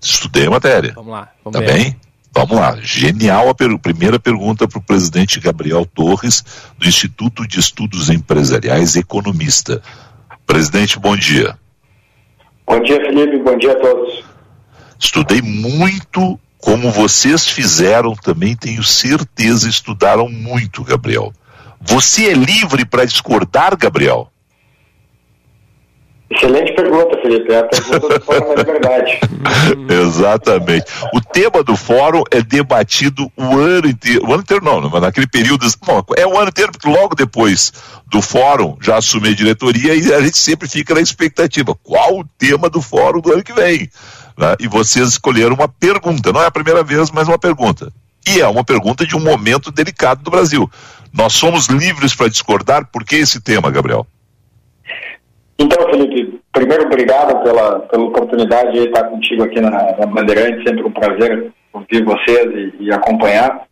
estudei 0.00 0.46
a 0.46 0.50
matéria. 0.50 0.94
Vamos 0.94 1.12
lá. 1.12 1.28
Vamos 1.44 1.60
tá 1.60 1.62
ver. 1.62 1.74
bem? 1.74 1.96
Vamos 2.36 2.58
lá. 2.58 2.76
Genial 2.82 3.48
a 3.48 3.54
per 3.54 3.78
primeira 3.78 4.18
pergunta 4.18 4.68
para 4.68 4.78
o 4.78 4.82
presidente 4.82 5.40
Gabriel 5.40 5.86
Torres, 5.86 6.44
do 6.78 6.86
Instituto 6.86 7.48
de 7.48 7.58
Estudos 7.58 8.10
Empresariais, 8.10 8.94
economista. 8.94 9.80
Presidente, 10.46 10.98
bom 10.98 11.16
dia. 11.16 11.58
Bom 12.66 12.78
dia, 12.82 13.00
Felipe. 13.00 13.38
Bom 13.38 13.56
dia 13.56 13.72
a 13.72 13.76
todos. 13.76 14.22
Estudei 14.98 15.40
muito 15.40 16.38
como 16.58 16.90
vocês 16.90 17.48
fizeram 17.48 18.14
também, 18.14 18.54
tenho 18.54 18.82
certeza, 18.82 19.68
estudaram 19.68 20.28
muito, 20.28 20.84
Gabriel. 20.84 21.32
Você 21.80 22.26
é 22.26 22.34
livre 22.34 22.84
para 22.84 23.06
discordar, 23.06 23.76
Gabriel? 23.78 24.30
Excelente 26.28 26.74
pergunta, 26.74 27.20
Felipe. 27.22 27.52
É 27.52 27.60
a 27.60 27.64
pergunta 27.64 28.18
do 28.18 28.24
Fórum 28.24 28.52
é 28.52 28.64
verdade. 28.64 29.20
Exatamente. 29.88 30.86
O 31.14 31.20
tema 31.20 31.62
do 31.62 31.76
fórum 31.76 32.24
é 32.32 32.42
debatido 32.42 33.30
o 33.36 33.56
ano 33.56 33.86
inteiro. 33.86 34.26
O 34.26 34.32
ano 34.32 34.42
inteiro 34.42 34.64
não, 34.64 34.80
mas 34.90 35.02
naquele 35.02 35.28
período. 35.28 35.66
Bom, 35.84 36.02
é 36.16 36.26
o 36.26 36.36
ano 36.36 36.48
inteiro, 36.48 36.72
porque 36.72 36.88
logo 36.88 37.14
depois 37.14 37.72
do 38.08 38.20
fórum 38.20 38.76
já 38.80 38.96
assumi 38.96 39.28
a 39.28 39.34
diretoria 39.34 39.94
e 39.94 40.12
a 40.12 40.20
gente 40.20 40.38
sempre 40.38 40.68
fica 40.68 40.94
na 40.94 41.00
expectativa. 41.00 41.76
Qual 41.80 42.18
o 42.18 42.24
tema 42.36 42.68
do 42.68 42.82
fórum 42.82 43.20
do 43.20 43.32
ano 43.32 43.44
que 43.44 43.52
vem? 43.52 43.88
Né? 44.36 44.56
E 44.58 44.66
vocês 44.66 45.08
escolheram 45.08 45.54
uma 45.54 45.68
pergunta. 45.68 46.32
Não 46.32 46.42
é 46.42 46.46
a 46.46 46.50
primeira 46.50 46.82
vez, 46.82 47.10
mas 47.12 47.28
uma 47.28 47.38
pergunta. 47.38 47.92
E 48.26 48.40
é 48.40 48.48
uma 48.48 48.64
pergunta 48.64 49.06
de 49.06 49.16
um 49.16 49.20
momento 49.20 49.70
delicado 49.70 50.24
do 50.24 50.30
Brasil. 50.30 50.68
Nós 51.12 51.34
somos 51.34 51.66
livres 51.66 52.16
para 52.16 52.28
discordar. 52.28 52.84
Por 52.90 53.04
que 53.04 53.14
esse 53.14 53.40
tema, 53.40 53.70
Gabriel? 53.70 54.04
Então, 55.58 55.90
Felipe, 55.90 56.38
primeiro, 56.52 56.84
obrigado 56.84 57.42
pela, 57.42 57.80
pela 57.80 58.04
oportunidade 58.04 58.72
de 58.72 58.88
estar 58.88 59.04
contigo 59.04 59.42
aqui 59.42 59.60
na, 59.60 59.70
na 59.70 60.06
Bandeirante. 60.06 60.68
Sempre 60.68 60.84
um 60.84 60.90
prazer 60.90 61.50
ouvir 61.72 62.04
vocês 62.04 62.74
e, 62.80 62.84
e 62.84 62.92
acompanhar. 62.92 63.66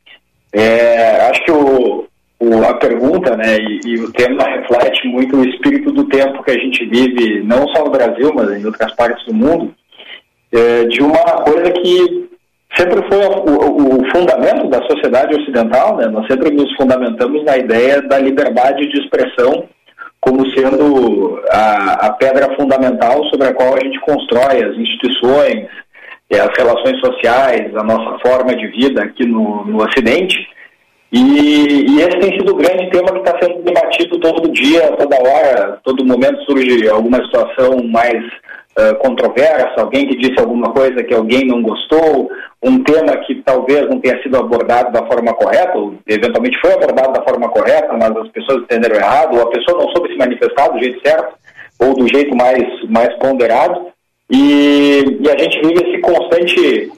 É, 0.53 1.21
acho 1.29 1.45
que 1.45 1.51
o, 1.51 2.07
o, 2.41 2.65
a 2.65 2.75
pergunta 2.75 3.37
né, 3.37 3.57
e, 3.59 3.81
e, 3.85 4.01
o 4.01 4.13
tema 4.13 4.45
reflete 4.45 5.07
muito 5.09 5.37
o 5.37 5.45
espírito 5.45 5.93
do 5.93 6.05
tempo 6.05 6.43
que 6.43 6.51
a 6.53 6.59
gente 6.59 6.85
vive, 6.87 7.43
não 7.43 7.67
só 7.69 7.85
no 7.85 7.91
Brasil, 7.91 8.33
mas 8.35 8.51
em 8.53 8.65
outras 8.65 8.95
partes 8.95 9.25
do 9.27 9.35
mundo, 9.35 9.75
é, 10.53 10.85
de 10.85 11.03
uma 11.03 11.43
coisa 11.43 11.71
que 11.73 12.31
sempre 12.77 13.03
foi 13.09 13.25
o, 13.25 14.01
o, 14.01 14.11
fundamento 14.11 14.69
da 14.69 14.83
sociedade 14.87 15.35
ocidental. 15.35 15.97
Né? 15.97 16.07
Nós 16.07 16.27
sempre 16.27 16.51
nos 16.51 16.75
fundamentamos 16.77 17.45
na 17.45 17.57
ideia 17.57 18.01
da 18.03 18.19
liberdade 18.19 18.89
de 18.89 19.01
expressão 19.01 19.69
como 20.25 20.49
sendo 20.57 21.39
a, 21.51 22.07
a, 22.07 22.13
pedra 22.15 22.57
fundamental 22.57 23.23
sobre 23.27 23.49
a 23.49 23.55
qual 23.55 23.75
a 23.75 23.81
gente 23.81 24.01
constrói 24.01 24.65
as 24.65 24.77
instituições, 24.77 25.69
eh, 26.31 26.41
as 26.41 26.51
relações 26.57 26.99
sociais, 27.01 27.77
a 27.77 27.83
nossa 27.83 28.19
forma 28.27 28.57
de 28.57 28.67
vida 28.69 29.03
aqui 29.03 29.27
no, 29.27 29.65
no 29.67 29.85
Ocidente. 29.85 30.37
E, 31.13 31.21
e, 31.21 32.01
esse 32.01 32.19
tem 32.19 32.33
sido 32.39 32.53
o 32.53 32.57
grande 32.57 32.91
tema 32.91 33.13
que 33.13 33.19
está 33.19 33.39
sendo 33.41 33.63
debatido 33.63 34.19
todo 34.19 34.53
dia, 34.53 34.97
toda 34.97 35.17
hora, 35.17 35.79
todo 35.85 36.05
momento 36.05 36.43
surge 36.45 36.89
alguma 36.89 37.23
situação 37.25 37.85
mais 37.85 38.17
uh, 38.79 38.95
controversa, 38.97 39.81
alguém 39.81 40.07
que 40.09 40.17
disse 40.17 40.39
alguma 40.39 40.73
coisa 40.73 41.03
que 41.03 41.15
alguém 41.15 41.47
não 41.47 41.63
gostou, 41.63 42.31
um 42.63 42.83
tema 42.83 43.17
que 43.19 43.43
talvez 43.43 43.89
não 43.89 44.01
tenha 44.01 44.21
sido 44.23 44.37
abordado 44.37 44.93
da 44.93 45.07
forma 45.07 45.35
correta, 45.35 45.77
ou 45.77 45.95
eventualmente 46.07 46.59
foi 46.61 46.73
abordado 46.73 47.13
da 47.13 47.23
forma 47.23 47.49
correta, 47.49 47.93
mas 47.93 48.17
as 48.17 48.29
pessoas 48.29 48.63
entenderam 48.63 48.97
errado, 48.97 49.37
ou 49.37 49.43
a 49.43 49.51
pessoa 49.51 49.83
não 49.83 49.89
soube 49.91 50.11
se 50.11 50.19
manifestar 50.19 50.69
do 50.69 50.79
jeito 50.79 51.01
certo, 51.07 51.35
ou 51.81 51.95
do 51.95 52.09
jeito 52.09 52.35
mais, 52.37 52.65
mais 52.89 53.13
ponderado. 53.19 53.89
E, 54.31 55.05
e 55.21 55.31
a 55.31 55.39
gente 55.39 55.61
vive 55.61 55.91
esse 55.91 56.01
constante 56.01 56.91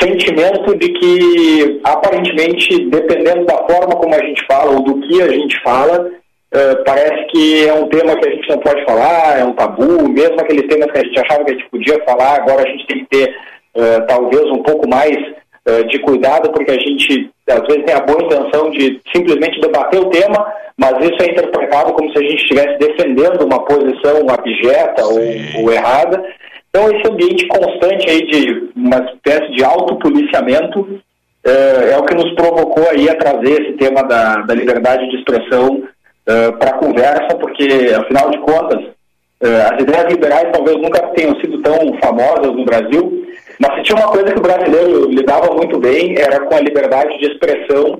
sentimento 0.00 0.76
de 0.76 0.88
que, 0.88 1.80
aparentemente, 1.84 2.90
dependendo 2.90 3.44
da 3.44 3.56
forma 3.68 3.94
como 3.96 4.14
a 4.14 4.24
gente 4.24 4.44
fala 4.46 4.72
ou 4.72 4.82
do 4.82 5.00
que 5.00 5.22
a 5.22 5.28
gente 5.28 5.60
fala, 5.62 6.10
Uh, 6.52 6.84
parece 6.84 7.24
que 7.28 7.66
é 7.66 7.72
um 7.72 7.88
tema 7.88 8.14
que 8.14 8.28
a 8.28 8.30
gente 8.30 8.46
não 8.46 8.58
pode 8.58 8.84
falar, 8.84 9.38
é 9.38 9.44
um 9.44 9.54
tabu, 9.54 10.06
mesmo 10.06 10.38
aqueles 10.38 10.66
temas 10.68 10.92
que 10.92 10.98
a 10.98 11.02
gente 11.02 11.18
achava 11.18 11.44
que 11.44 11.50
a 11.50 11.54
gente 11.54 11.70
podia 11.70 12.04
falar, 12.04 12.36
agora 12.36 12.62
a 12.62 12.70
gente 12.70 12.86
tem 12.86 12.98
que 12.98 13.06
ter 13.06 13.34
uh, 13.74 14.06
talvez 14.06 14.44
um 14.50 14.62
pouco 14.62 14.86
mais 14.86 15.16
uh, 15.16 15.82
de 15.88 15.98
cuidado, 16.00 16.52
porque 16.52 16.70
a 16.70 16.78
gente 16.78 17.30
às 17.48 17.66
vezes 17.66 17.84
tem 17.84 17.94
a 17.94 18.00
boa 18.00 18.22
intenção 18.22 18.70
de 18.70 19.00
simplesmente 19.14 19.60
debater 19.62 19.98
o 19.98 20.10
tema, 20.10 20.52
mas 20.76 20.92
isso 21.02 21.22
é 21.22 21.30
interpretado 21.30 21.94
como 21.94 22.12
se 22.12 22.18
a 22.18 22.22
gente 22.22 22.42
estivesse 22.42 22.78
defendendo 22.78 23.44
uma 23.44 23.64
posição 23.64 24.28
abjeta 24.28 25.06
ou, 25.06 25.62
ou, 25.62 25.72
errada. 25.72 26.22
Então, 26.68 26.90
esse 26.90 27.10
ambiente 27.10 27.46
constante 27.48 28.10
aí 28.10 28.26
de 28.26 28.70
uma 28.76 28.98
espécie 29.06 29.52
de 29.52 29.64
autopoliciamento 29.64 31.00
é, 31.44 31.92
é 31.92 31.98
o 31.98 32.04
que 32.04 32.14
nos 32.14 32.30
provocou 32.34 32.88
aí 32.90 33.08
a 33.08 33.16
trazer 33.16 33.62
esse 33.62 33.72
tema 33.72 34.02
da, 34.02 34.36
da 34.42 34.54
liberdade 34.54 35.08
de 35.08 35.16
expressão 35.16 35.82
é, 36.26 36.52
para 36.52 36.70
a 36.70 36.78
conversa, 36.78 37.36
porque, 37.38 37.66
afinal 37.94 38.30
de 38.30 38.38
contas, 38.38 38.92
é, 39.40 39.62
as 39.62 39.82
ideias 39.82 40.12
liberais 40.12 40.52
talvez 40.52 40.76
nunca 40.76 41.00
tenham 41.08 41.34
sido 41.40 41.60
tão 41.62 41.76
famosas 42.00 42.54
no 42.54 42.64
Brasil, 42.64 43.26
mas 43.58 43.74
se 43.74 43.82
tinha 43.82 43.98
uma 43.98 44.08
coisa 44.08 44.32
que 44.32 44.38
o 44.38 44.42
brasileiro 44.42 45.10
lidava 45.10 45.54
muito 45.54 45.78
bem, 45.78 46.14
era 46.18 46.40
com 46.40 46.54
a 46.54 46.60
liberdade 46.60 47.18
de 47.18 47.26
expressão 47.26 47.98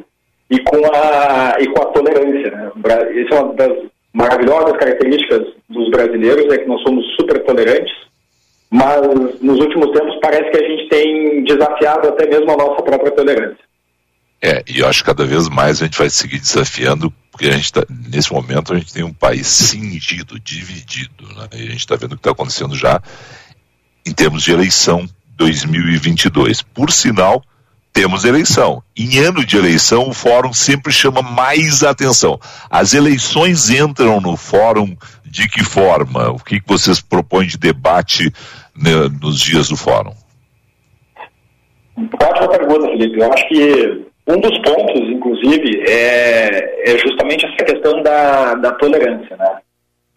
e 0.48 0.58
com 0.60 0.76
a, 0.94 1.56
e 1.60 1.66
com 1.66 1.82
a 1.82 1.86
tolerância. 1.86 2.50
Né? 2.50 2.70
Isso 3.22 3.34
é 3.34 3.40
uma 3.40 3.54
das 3.54 3.72
maravilhosas 4.12 4.76
características 4.76 5.48
dos 5.68 5.90
brasileiros, 5.90 6.52
é 6.52 6.58
que 6.58 6.68
nós 6.68 6.82
somos 6.82 7.04
super 7.16 7.42
tolerantes, 7.44 7.92
mas 8.70 9.00
nos 9.40 9.58
últimos 9.60 9.90
tempos 9.90 10.16
parece 10.20 10.50
que 10.50 10.64
a 10.64 10.68
gente 10.68 10.88
tem 10.88 11.44
desafiado 11.44 12.08
até 12.08 12.26
mesmo 12.26 12.50
a 12.52 12.56
nossa 12.56 12.82
própria 12.82 13.10
tolerância. 13.10 13.71
É, 14.44 14.64
e 14.66 14.80
eu 14.80 14.88
acho 14.88 15.04
que 15.04 15.06
cada 15.06 15.24
vez 15.24 15.48
mais 15.48 15.80
a 15.80 15.84
gente 15.84 15.96
vai 15.96 16.10
seguir 16.10 16.40
desafiando, 16.40 17.14
porque 17.30 17.46
a 17.46 17.52
gente 17.52 17.72
tá, 17.72 17.86
nesse 17.88 18.32
momento 18.32 18.72
a 18.72 18.78
gente 18.78 18.92
tem 18.92 19.04
um 19.04 19.12
país 19.12 19.46
cingido, 19.46 20.40
dividido, 20.40 21.28
né? 21.36 21.48
e 21.52 21.62
a 21.62 21.70
gente 21.70 21.76
está 21.76 21.94
vendo 21.94 22.12
o 22.12 22.16
que 22.16 22.20
está 22.20 22.32
acontecendo 22.32 22.74
já 22.74 23.00
em 24.04 24.12
termos 24.12 24.42
de 24.42 24.50
eleição 24.50 25.08
2022. 25.36 26.60
Por 26.60 26.90
sinal, 26.90 27.40
temos 27.92 28.24
eleição. 28.24 28.82
Em 28.96 29.18
ano 29.18 29.46
de 29.46 29.56
eleição, 29.56 30.08
o 30.08 30.12
fórum 30.12 30.52
sempre 30.52 30.92
chama 30.92 31.22
mais 31.22 31.84
atenção. 31.84 32.40
As 32.68 32.94
eleições 32.94 33.70
entram 33.70 34.20
no 34.20 34.36
fórum 34.36 34.96
de 35.24 35.48
que 35.48 35.62
forma? 35.62 36.30
O 36.30 36.38
que, 36.40 36.60
que 36.60 36.68
vocês 36.68 37.00
propõem 37.00 37.46
de 37.46 37.58
debate 37.58 38.32
né, 38.74 39.08
nos 39.20 39.38
dias 39.38 39.68
do 39.68 39.76
fórum? 39.76 40.14
Ótima 41.96 42.48
pergunta, 42.48 42.88
Felipe. 42.88 43.20
Eu 43.20 43.32
acho 43.32 43.48
que 43.48 44.11
um 44.26 44.38
dos 44.38 44.56
pontos, 44.58 45.00
inclusive, 45.08 45.84
é, 45.88 46.92
é 46.92 46.98
justamente 46.98 47.44
essa 47.44 47.64
questão 47.64 48.02
da, 48.02 48.54
da 48.54 48.72
tolerância. 48.72 49.36
Né? 49.36 49.58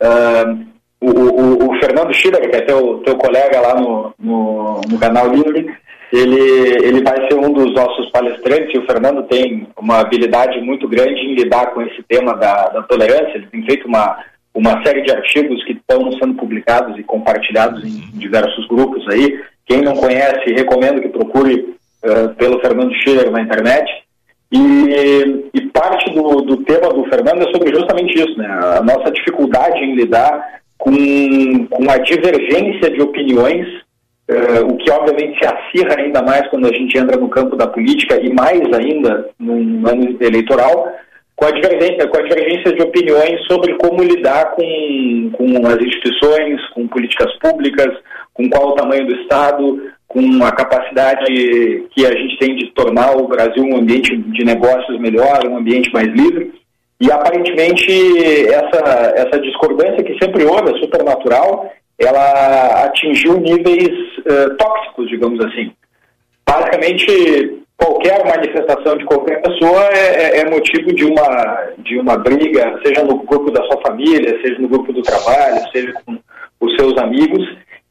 Uh, 0.01 0.65
o, 1.01 1.09
o, 1.09 1.69
o, 1.69 1.79
Fernando 1.79 2.13
Schiller, 2.13 2.49
que 2.49 2.55
é 2.55 2.61
teu, 2.61 2.99
teu 2.99 3.15
colega 3.17 3.59
lá 3.59 3.75
no, 3.75 4.13
no, 4.19 4.81
no 4.89 4.99
canal 4.99 5.27
Livre, 5.29 5.73
ele, 6.11 6.85
ele 6.85 7.03
vai 7.03 7.27
ser 7.27 7.35
um 7.35 7.51
dos 7.51 7.73
nossos 7.73 8.09
palestrantes 8.11 8.73
e 8.73 8.77
o 8.77 8.85
Fernando 8.85 9.23
tem 9.23 9.67
uma 9.77 9.99
habilidade 9.99 10.59
muito 10.61 10.87
grande 10.87 11.21
em 11.21 11.35
lidar 11.35 11.67
com 11.73 11.81
esse 11.81 12.01
tema 12.03 12.35
da, 12.35 12.69
da 12.69 12.83
tolerância. 12.83 13.33
Ele 13.35 13.47
tem 13.47 13.65
feito 13.65 13.87
uma, 13.87 14.23
uma 14.53 14.83
série 14.83 15.01
de 15.01 15.11
artigos 15.11 15.63
que 15.65 15.73
estão 15.73 16.11
sendo 16.13 16.35
publicados 16.35 16.97
e 16.97 17.03
compartilhados 17.03 17.83
em 17.83 18.17
diversos 18.17 18.67
grupos 18.67 19.05
aí. 19.09 19.41
Quem 19.65 19.81
não 19.81 19.95
conhece, 19.95 20.53
recomendo 20.53 21.01
que 21.01 21.09
procure 21.09 21.75
uh, 22.05 22.33
pelo 22.35 22.59
Fernando 22.61 22.93
Schiller 22.95 23.31
na 23.31 23.41
internet. 23.41 23.91
E, 24.51 25.49
e 25.53 25.61
parte 25.73 26.13
do, 26.13 26.41
do, 26.41 26.57
tema 26.63 26.93
do 26.93 27.03
Fernando 27.05 27.47
é 27.47 27.51
sobre 27.51 27.73
justamente 27.73 28.15
isso, 28.15 28.37
né? 28.37 28.47
A 28.47 28.81
nossa 28.81 29.11
dificuldade 29.11 29.79
em 29.79 29.95
lidar 29.95 30.61
com, 30.77 31.67
com 31.67 31.91
a 31.91 31.97
divergência 31.97 32.91
de 32.91 33.01
opiniões, 33.01 33.67
uh, 34.29 34.65
o 34.67 34.77
que 34.77 34.91
obviamente 34.91 35.39
se 35.39 35.45
acirra 35.45 35.99
ainda 35.99 36.21
mais 36.21 36.47
quando 36.49 36.67
a 36.67 36.73
gente 36.73 36.97
entra 36.97 37.17
no 37.17 37.27
campo 37.27 37.55
da 37.55 37.67
política 37.67 38.19
e 38.21 38.31
mais 38.33 38.61
ainda 38.73 39.29
no 39.39 39.87
ano 39.87 40.15
eleitoral, 40.21 40.93
com 41.35 41.45
a 41.45 41.51
divergência, 41.51 42.07
com 42.07 42.17
a 42.17 42.21
divergência 42.21 42.73
de 42.73 42.81
opiniões 42.81 43.45
sobre 43.47 43.73
como 43.75 44.03
lidar 44.03 44.51
com, 44.51 45.31
com 45.33 45.67
as 45.67 45.77
instituições, 45.77 46.61
com 46.69 46.87
políticas 46.87 47.33
públicas, 47.39 47.93
com 48.33 48.49
qual 48.49 48.69
o 48.69 48.75
tamanho 48.75 49.05
do 49.05 49.15
Estado, 49.21 49.91
com 50.15 50.45
a 50.45 50.51
capacidade 50.54 51.25
que 51.91 52.06
a 52.06 52.12
gente 52.15 52.39
tem 52.39 52.56
de 52.56 52.67
tornar 52.67 53.17
o 53.17 53.28
Brasil 53.28 53.62
um 53.65 53.75
ambiente 53.75 54.15
de 54.15 54.45
negócios 54.45 54.97
melhor, 54.97 55.45
um 55.45 55.58
ambiente 55.58 55.91
mais 55.91 56.08
livre. 56.08 56.54
E 57.01 57.12
aparentemente 57.12 57.91
essa, 58.47 59.13
essa 59.17 59.41
discordância 59.41 60.01
que 60.01 60.17
sempre 60.17 60.45
houve, 60.45 60.73
é 60.73 60.80
supernatural, 60.80 61.69
ela 61.99 62.86
atingiu 62.86 63.38
níveis 63.41 63.89
uh, 64.19 64.56
tóxicos, 64.56 65.10
digamos 65.10 65.43
assim. 65.43 65.73
Basicamente, 66.47 67.60
qualquer 67.75 68.23
manifestação 68.25 68.97
de 68.97 69.04
qualquer 69.04 69.41
pessoa 69.41 69.84
é, 69.91 70.38
é, 70.38 70.39
é, 70.39 70.49
motivo 70.49 70.93
de 70.93 71.04
uma, 71.04 71.69
de 71.80 71.99
uma 71.99 72.17
briga, 72.17 72.80
seja 72.86 73.04
no 73.04 73.17
grupo 73.17 73.51
da 73.51 73.62
sua 73.63 73.82
família, 73.82 74.39
seja 74.41 74.60
no 74.60 74.69
grupo 74.69 74.93
do 74.93 75.01
trabalho, 75.01 75.60
seja 75.73 75.93
com 76.06 76.17
os 76.62 76.75
seus 76.78 76.97
amigos. 76.97 77.45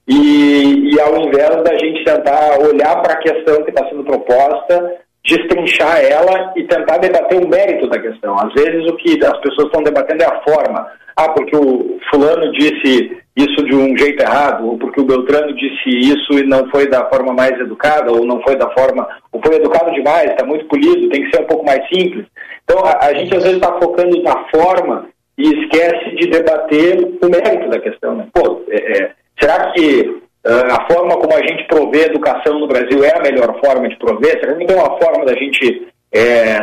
E, 0.06 0.90
e 0.94 1.00
ao 1.00 1.16
invés 1.16 1.62
da 1.62 1.78
gente 1.78 2.04
tentar 2.04 2.58
olhar 2.58 3.00
para 3.00 3.14
a 3.14 3.22
questão 3.22 3.62
que 3.64 3.70
está 3.70 3.88
sendo 3.88 4.04
proposta, 4.04 4.98
destrinchar 5.24 6.04
ela 6.04 6.52
e 6.56 6.64
tentar 6.64 6.98
debater 6.98 7.42
o 7.42 7.48
mérito 7.48 7.88
da 7.88 7.98
questão. 7.98 8.36
Às 8.38 8.52
vezes 8.52 8.86
o 8.90 8.96
que 8.96 9.18
as 9.24 9.38
pessoas 9.40 9.66
estão 9.66 9.82
debatendo 9.82 10.22
é 10.22 10.26
a 10.26 10.42
forma. 10.42 10.86
Ah, 11.16 11.30
porque 11.30 11.56
o 11.56 11.98
fulano 12.10 12.52
disse 12.52 13.16
isso 13.36 13.64
de 13.64 13.74
um 13.74 13.96
jeito 13.96 14.22
errado, 14.22 14.68
ou 14.68 14.78
porque 14.78 15.00
o 15.00 15.04
Beltrano 15.04 15.54
disse 15.54 15.88
isso 15.88 16.32
e 16.34 16.46
não 16.46 16.68
foi 16.70 16.88
da 16.88 17.08
forma 17.08 17.32
mais 17.32 17.52
educada, 17.58 18.12
ou 18.12 18.24
não 18.24 18.40
foi 18.42 18.56
da 18.56 18.70
forma, 18.70 19.08
ou 19.32 19.40
foi 19.44 19.56
educado 19.56 19.92
demais, 19.92 20.30
está 20.30 20.44
muito 20.44 20.66
polido, 20.66 21.08
tem 21.08 21.24
que 21.24 21.34
ser 21.34 21.42
um 21.42 21.46
pouco 21.46 21.64
mais 21.64 21.80
simples. 21.88 22.26
Então 22.64 22.84
a, 22.84 23.06
a 23.06 23.14
gente 23.14 23.34
às 23.34 23.42
vezes 23.42 23.56
está 23.56 23.72
focando 23.80 24.22
na 24.22 24.44
forma 24.54 25.08
e 25.36 25.48
esquece 25.48 26.14
de 26.16 26.28
debater 26.28 26.98
o 26.98 27.28
mérito 27.28 27.70
da 27.70 27.80
questão. 27.80 28.14
Né? 28.16 28.26
Pô, 28.32 28.62
é, 28.68 29.02
é, 29.02 29.12
será 29.40 29.72
que 29.72 30.22
Uh, 30.46 30.70
a 30.70 30.86
forma 30.92 31.16
como 31.16 31.34
a 31.34 31.40
gente 31.40 31.66
provê 31.68 32.02
educação 32.02 32.58
no 32.58 32.68
Brasil 32.68 33.02
é 33.02 33.16
a 33.16 33.22
melhor 33.22 33.58
forma 33.64 33.88
de 33.88 33.96
prover? 33.96 34.38
Será 34.38 34.52
que 34.52 34.60
não 34.60 34.66
tem 34.66 34.76
uma 34.76 34.98
forma 34.98 35.24
da 35.24 35.34
gente 35.34 35.88
é, 36.12 36.58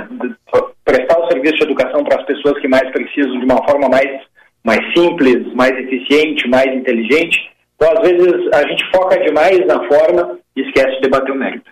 prestar 0.85 1.19
o 1.19 1.27
serviço 1.31 1.57
de 1.57 1.63
educação 1.63 2.03
para 2.03 2.19
as 2.19 2.25
pessoas 2.27 2.61
que 2.61 2.67
mais 2.67 2.87
precisam 2.91 3.39
de 3.39 3.45
uma 3.45 3.57
forma 3.65 3.89
mais, 3.89 4.21
mais 4.63 4.79
simples, 4.93 5.51
mais 5.55 5.71
eficiente, 5.71 6.47
mais 6.47 6.67
inteligente? 6.67 7.39
Então, 7.75 7.91
às 7.91 8.07
vezes, 8.07 8.53
a 8.53 8.67
gente 8.67 8.83
foca 8.91 9.19
demais 9.19 9.65
na 9.65 9.83
forma 9.87 10.37
e 10.55 10.61
esquece 10.61 10.97
de 10.97 11.01
debater 11.01 11.33
o 11.33 11.39
mérito. 11.39 11.71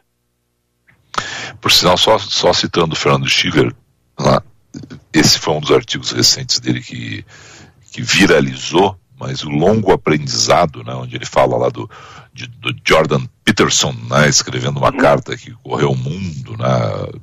Por 1.61 1.71
sinal, 1.71 1.95
só, 1.95 2.17
só 2.17 2.51
citando 2.53 2.93
o 2.93 2.97
Fernando 2.97 3.29
Schiller, 3.29 3.71
lá, 4.19 4.41
esse 5.13 5.37
foi 5.37 5.53
um 5.53 5.59
dos 5.59 5.71
artigos 5.71 6.11
recentes 6.11 6.59
dele 6.59 6.81
que, 6.81 7.23
que 7.91 8.01
viralizou 8.01 8.97
mas 9.19 9.43
o 9.43 9.49
longo 9.49 9.91
aprendizado, 9.91 10.83
né, 10.83 10.93
onde 10.93 11.15
ele 11.15 11.25
fala 11.25 11.57
lá 11.57 11.69
do, 11.69 11.89
de, 12.33 12.47
do 12.47 12.73
Jordan 12.87 13.25
Peterson, 13.43 13.93
né, 14.09 14.29
escrevendo 14.29 14.79
uma 14.79 14.91
uhum. 14.91 14.97
carta 14.97 15.35
que 15.35 15.51
correu 15.63 15.91
o 15.91 15.97
mundo, 15.97 16.55
né, 16.57 17.19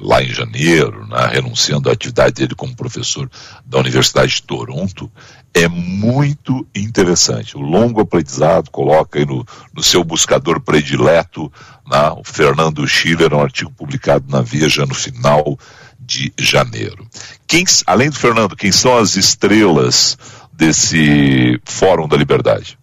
lá 0.00 0.22
em 0.22 0.28
janeiro, 0.28 1.06
né, 1.06 1.28
renunciando 1.32 1.88
à 1.88 1.92
atividade 1.92 2.34
dele 2.34 2.54
como 2.54 2.74
professor 2.74 3.30
da 3.64 3.78
Universidade 3.78 4.36
de 4.36 4.42
Toronto, 4.42 5.10
é 5.54 5.68
muito 5.68 6.66
interessante. 6.74 7.56
O 7.56 7.60
longo 7.60 8.00
aprendizado, 8.00 8.70
coloca 8.70 9.18
aí 9.18 9.26
no, 9.26 9.46
no 9.74 9.82
seu 9.82 10.02
buscador 10.02 10.60
predileto, 10.60 11.52
né, 11.86 12.10
o 12.16 12.22
Fernando 12.24 12.86
Schiller, 12.86 13.32
um 13.34 13.42
artigo 13.42 13.70
publicado 13.70 14.24
na 14.28 14.40
Veja 14.40 14.86
no 14.86 14.94
final 14.94 15.58
de 16.00 16.32
janeiro. 16.38 17.06
Quem, 17.46 17.64
além 17.86 18.08
do 18.08 18.16
Fernando, 18.16 18.56
quem 18.56 18.72
são 18.72 18.96
as 18.96 19.16
estrelas 19.16 20.16
desse 20.58 21.60
Fórum 21.64 22.08
da 22.08 22.16
Liberdade? 22.16 22.76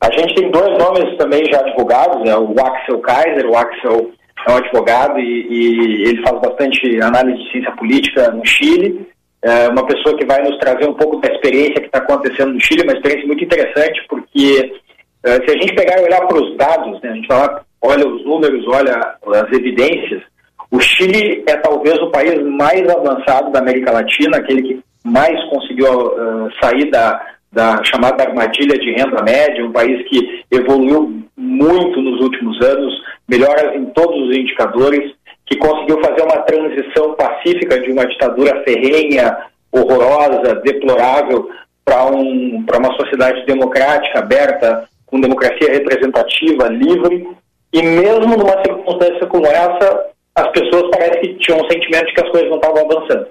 A 0.00 0.10
gente 0.10 0.34
tem 0.34 0.50
dois 0.50 0.78
nomes 0.78 1.16
também 1.18 1.44
já 1.52 1.62
divulgados, 1.62 2.28
é 2.28 2.36
o 2.36 2.54
Axel 2.58 2.98
Kaiser, 3.00 3.46
o 3.46 3.56
Axel 3.56 4.10
é 4.46 4.52
um 4.52 4.56
advogado 4.56 5.18
e, 5.18 5.46
e 5.48 6.08
ele 6.08 6.22
faz 6.22 6.40
bastante 6.40 7.00
análise 7.00 7.42
de 7.42 7.52
ciência 7.52 7.72
política 7.72 8.30
no 8.30 8.44
Chile, 8.44 9.06
é 9.42 9.68
uma 9.68 9.86
pessoa 9.86 10.16
que 10.16 10.24
vai 10.24 10.42
nos 10.42 10.58
trazer 10.58 10.88
um 10.88 10.94
pouco 10.94 11.20
da 11.20 11.32
experiência 11.32 11.80
que 11.80 11.86
está 11.86 11.98
acontecendo 11.98 12.52
no 12.52 12.60
Chile, 12.60 12.82
uma 12.82 12.94
experiência 12.94 13.26
muito 13.26 13.44
interessante, 13.44 14.00
porque 14.08 14.74
é, 15.22 15.34
se 15.36 15.50
a 15.50 15.60
gente 15.60 15.74
pegar 15.74 16.00
e 16.00 16.04
olhar 16.04 16.26
para 16.26 16.42
os 16.42 16.56
dados, 16.56 17.00
né, 17.02 17.10
a 17.10 17.14
gente 17.14 17.26
fala, 17.26 17.64
olha 17.80 18.06
os 18.06 18.24
números, 18.24 18.66
olha 18.68 19.16
as 19.26 19.52
evidências, 19.52 20.22
o 20.70 20.80
Chile 20.80 21.44
é 21.46 21.56
talvez 21.56 21.96
o 22.00 22.10
país 22.10 22.42
mais 22.42 22.88
avançado 22.88 23.52
da 23.52 23.60
América 23.60 23.92
Latina, 23.92 24.38
aquele 24.38 24.62
que 24.62 24.82
mais 25.04 25.42
conseguiu 25.50 25.86
uh, 25.86 26.50
sair 26.60 26.90
da, 26.90 27.20
da 27.52 27.84
chamada 27.84 28.24
armadilha 28.24 28.78
de 28.78 28.90
renda 28.92 29.22
média, 29.22 29.64
um 29.64 29.72
país 29.72 30.02
que 30.08 30.42
evoluiu 30.50 31.22
muito 31.36 32.00
nos 32.00 32.20
últimos 32.20 32.60
anos, 32.64 32.94
melhora 33.28 33.76
em 33.76 33.86
todos 33.86 34.28
os 34.28 34.36
indicadores, 34.36 35.12
que 35.46 35.56
conseguiu 35.58 36.00
fazer 36.00 36.22
uma 36.22 36.42
transição 36.42 37.14
pacífica 37.14 37.78
de 37.80 37.92
uma 37.92 38.06
ditadura 38.06 38.62
ferrenha, 38.64 39.36
horrorosa, 39.70 40.54
deplorável, 40.64 41.50
para 41.84 42.06
um, 42.06 42.64
uma 42.74 42.96
sociedade 42.96 43.44
democrática, 43.44 44.20
aberta, 44.20 44.88
com 45.06 45.20
democracia 45.20 45.70
representativa, 45.70 46.68
livre, 46.68 47.28
e 47.72 47.82
mesmo 47.82 48.36
numa 48.36 48.62
circunstância 48.62 49.26
como 49.26 49.46
essa, 49.46 50.06
as 50.34 50.48
pessoas 50.48 50.90
parecem 50.90 51.20
que 51.20 51.34
tinham 51.34 51.60
um 51.60 51.70
sentimento 51.70 52.06
de 52.06 52.14
que 52.14 52.24
as 52.24 52.30
coisas 52.30 52.48
não 52.48 52.56
estavam 52.56 52.88
avançando. 52.90 53.26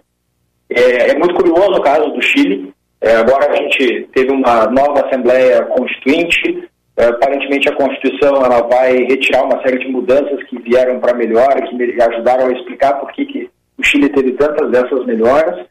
É, 0.69 1.11
é 1.11 1.17
muito 1.17 1.35
curioso 1.35 1.73
o 1.73 1.81
caso 1.81 2.09
do 2.11 2.21
Chile. 2.21 2.73
É, 3.01 3.15
agora 3.17 3.51
a 3.51 3.55
gente 3.55 4.07
teve 4.13 4.31
uma 4.31 4.67
nova 4.67 5.05
Assembleia 5.05 5.63
Constituinte, 5.65 6.69
É, 6.95 7.05
aparentemente 7.05 7.67
a 7.67 7.75
Constituição 7.75 8.35
ela 8.45 8.61
vai 8.67 8.93
retirar 9.05 9.45
uma 9.45 9.59
série 9.63 9.79
de 9.79 9.87
mudanças 9.87 10.43
que 10.43 10.59
vieram 10.61 10.99
para 10.99 11.15
melhor, 11.15 11.51
que 11.63 12.01
ajudaram 12.01 12.45
a 12.47 12.51
explicar 12.51 12.99
por 12.99 13.11
que, 13.11 13.25
que 13.25 13.49
o 13.79 13.83
Chile 13.83 14.09
teve 14.09 14.33
tantas 14.33 14.69
dessas 14.69 15.03
melhoras. 15.07 15.65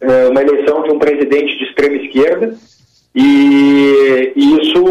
É, 0.00 0.26
uma 0.28 0.42
eleição 0.42 0.82
de 0.82 0.92
um 0.92 0.98
presidente 0.98 1.56
de 1.56 1.64
extrema 1.64 1.96
esquerda 2.02 2.54
e, 3.14 4.32
e 4.34 4.60
isso 4.60 4.82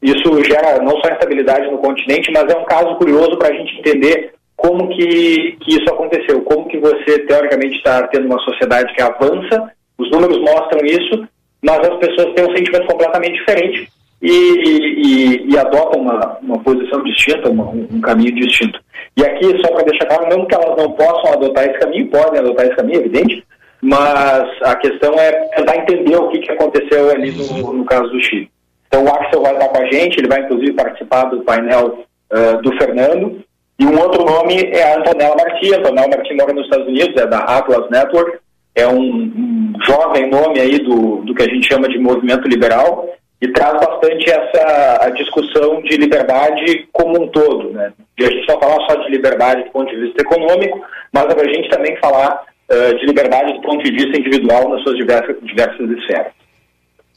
isso 0.00 0.44
gera 0.44 0.82
não 0.82 0.96
só 1.02 1.12
instabilidade 1.12 1.70
no 1.70 1.78
continente, 1.78 2.32
mas 2.32 2.50
é 2.50 2.56
um 2.56 2.64
caso 2.64 2.96
curioso 2.96 3.36
para 3.36 3.48
a 3.48 3.56
gente 3.58 3.78
entender 3.80 4.32
como 4.58 4.88
que, 4.88 5.56
que 5.60 5.76
isso 5.76 5.88
aconteceu, 5.88 6.42
como 6.42 6.66
que 6.66 6.78
você 6.78 7.20
teoricamente 7.20 7.76
está 7.76 8.02
tendo 8.08 8.26
uma 8.26 8.40
sociedade 8.40 8.92
que 8.92 9.00
avança, 9.00 9.72
os 9.96 10.10
números 10.10 10.36
mostram 10.40 10.84
isso, 10.84 11.28
mas 11.62 11.78
as 11.78 11.96
pessoas 11.98 12.34
têm 12.34 12.44
um 12.44 12.56
sentimento 12.56 12.86
completamente 12.88 13.38
diferente 13.38 13.88
e, 14.20 14.32
e, 14.32 15.52
e 15.52 15.58
adotam 15.58 16.02
uma, 16.02 16.38
uma 16.42 16.58
posição 16.58 17.02
distinta, 17.04 17.48
uma, 17.48 17.66
um 17.68 18.00
caminho 18.00 18.34
distinto. 18.34 18.80
E 19.16 19.24
aqui, 19.24 19.46
só 19.60 19.72
para 19.72 19.84
deixar 19.84 20.06
claro, 20.06 20.26
mesmo 20.26 20.46
que 20.48 20.54
elas 20.56 20.76
não 20.76 20.90
possam 20.90 21.32
adotar 21.34 21.64
esse 21.64 21.78
caminho, 21.78 22.08
podem 22.08 22.40
adotar 22.40 22.66
esse 22.66 22.76
caminho, 22.76 22.98
evidente, 22.98 23.44
mas 23.80 24.44
a 24.62 24.74
questão 24.74 25.14
é 25.14 25.30
tentar 25.54 25.76
entender 25.76 26.16
o 26.16 26.28
que, 26.30 26.40
que 26.40 26.50
aconteceu 26.50 27.10
ali 27.10 27.30
no, 27.30 27.74
no 27.74 27.84
caso 27.84 28.10
do 28.10 28.20
Chile. 28.20 28.50
Então 28.88 29.04
o 29.04 29.08
Axel 29.08 29.40
vai 29.40 29.52
estar 29.52 29.68
com 29.68 29.82
a 29.82 29.86
gente, 29.86 30.18
ele 30.18 30.28
vai 30.28 30.40
inclusive 30.40 30.72
participar 30.72 31.24
do 31.26 31.42
painel 31.42 32.04
uh, 32.32 32.60
do 32.62 32.76
Fernando. 32.76 33.40
E 33.78 33.86
um 33.86 33.96
outro 33.98 34.24
nome 34.24 34.56
é 34.72 34.82
a 34.82 34.98
Antonella 34.98 35.36
Marti. 35.36 35.72
A 35.72 35.78
Antonella 35.78 36.08
Marti 36.08 36.34
mora 36.34 36.52
nos 36.52 36.64
Estados 36.64 36.88
Unidos, 36.88 37.16
é 37.16 37.26
da 37.26 37.38
Atlas 37.38 37.88
Network, 37.90 38.38
é 38.74 38.86
um, 38.86 39.00
um 39.00 39.72
jovem 39.86 40.28
nome 40.28 40.60
aí 40.60 40.78
do, 40.78 41.22
do 41.22 41.34
que 41.34 41.42
a 41.42 41.48
gente 41.48 41.68
chama 41.68 41.88
de 41.88 41.98
movimento 41.98 42.48
liberal 42.48 43.08
e 43.40 43.48
traz 43.52 43.74
bastante 43.74 44.28
essa 44.28 44.98
a 45.00 45.10
discussão 45.10 45.80
de 45.82 45.96
liberdade 45.96 46.88
como 46.92 47.22
um 47.22 47.28
todo, 47.28 47.70
né? 47.70 47.92
E 48.18 48.24
a 48.24 48.30
gente 48.30 48.48
não 48.48 48.60
falar 48.60 48.86
só 48.86 48.96
de 48.96 49.10
liberdade 49.10 49.64
do 49.64 49.70
ponto 49.70 49.90
de 49.90 50.00
vista 50.00 50.22
econômico, 50.22 50.84
mas 51.12 51.26
a 51.26 51.44
gente 51.44 51.70
também 51.70 51.96
falar 51.98 52.42
uh, 52.68 52.98
de 52.98 53.06
liberdade 53.06 53.52
do 53.54 53.60
ponto 53.62 53.82
de 53.84 53.92
vista 53.92 54.18
individual 54.18 54.68
nas 54.70 54.82
suas 54.82 54.96
diversas, 54.96 55.36
diversas 55.42 55.88
esferas. 55.90 56.32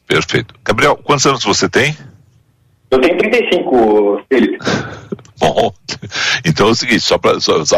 Perfeito. 0.07 0.53
Gabriel, 0.63 0.95
quantos 0.97 1.25
anos 1.25 1.43
você 1.43 1.67
tem? 1.67 1.95
Eu 2.91 2.99
tenho 2.99 3.17
35, 3.17 4.23
Felipe. 4.29 4.57
Bom, 5.41 5.73
então 6.45 6.67
é 6.67 6.71
o 6.71 6.75
seguinte, 6.75 7.01
só, 7.01 7.19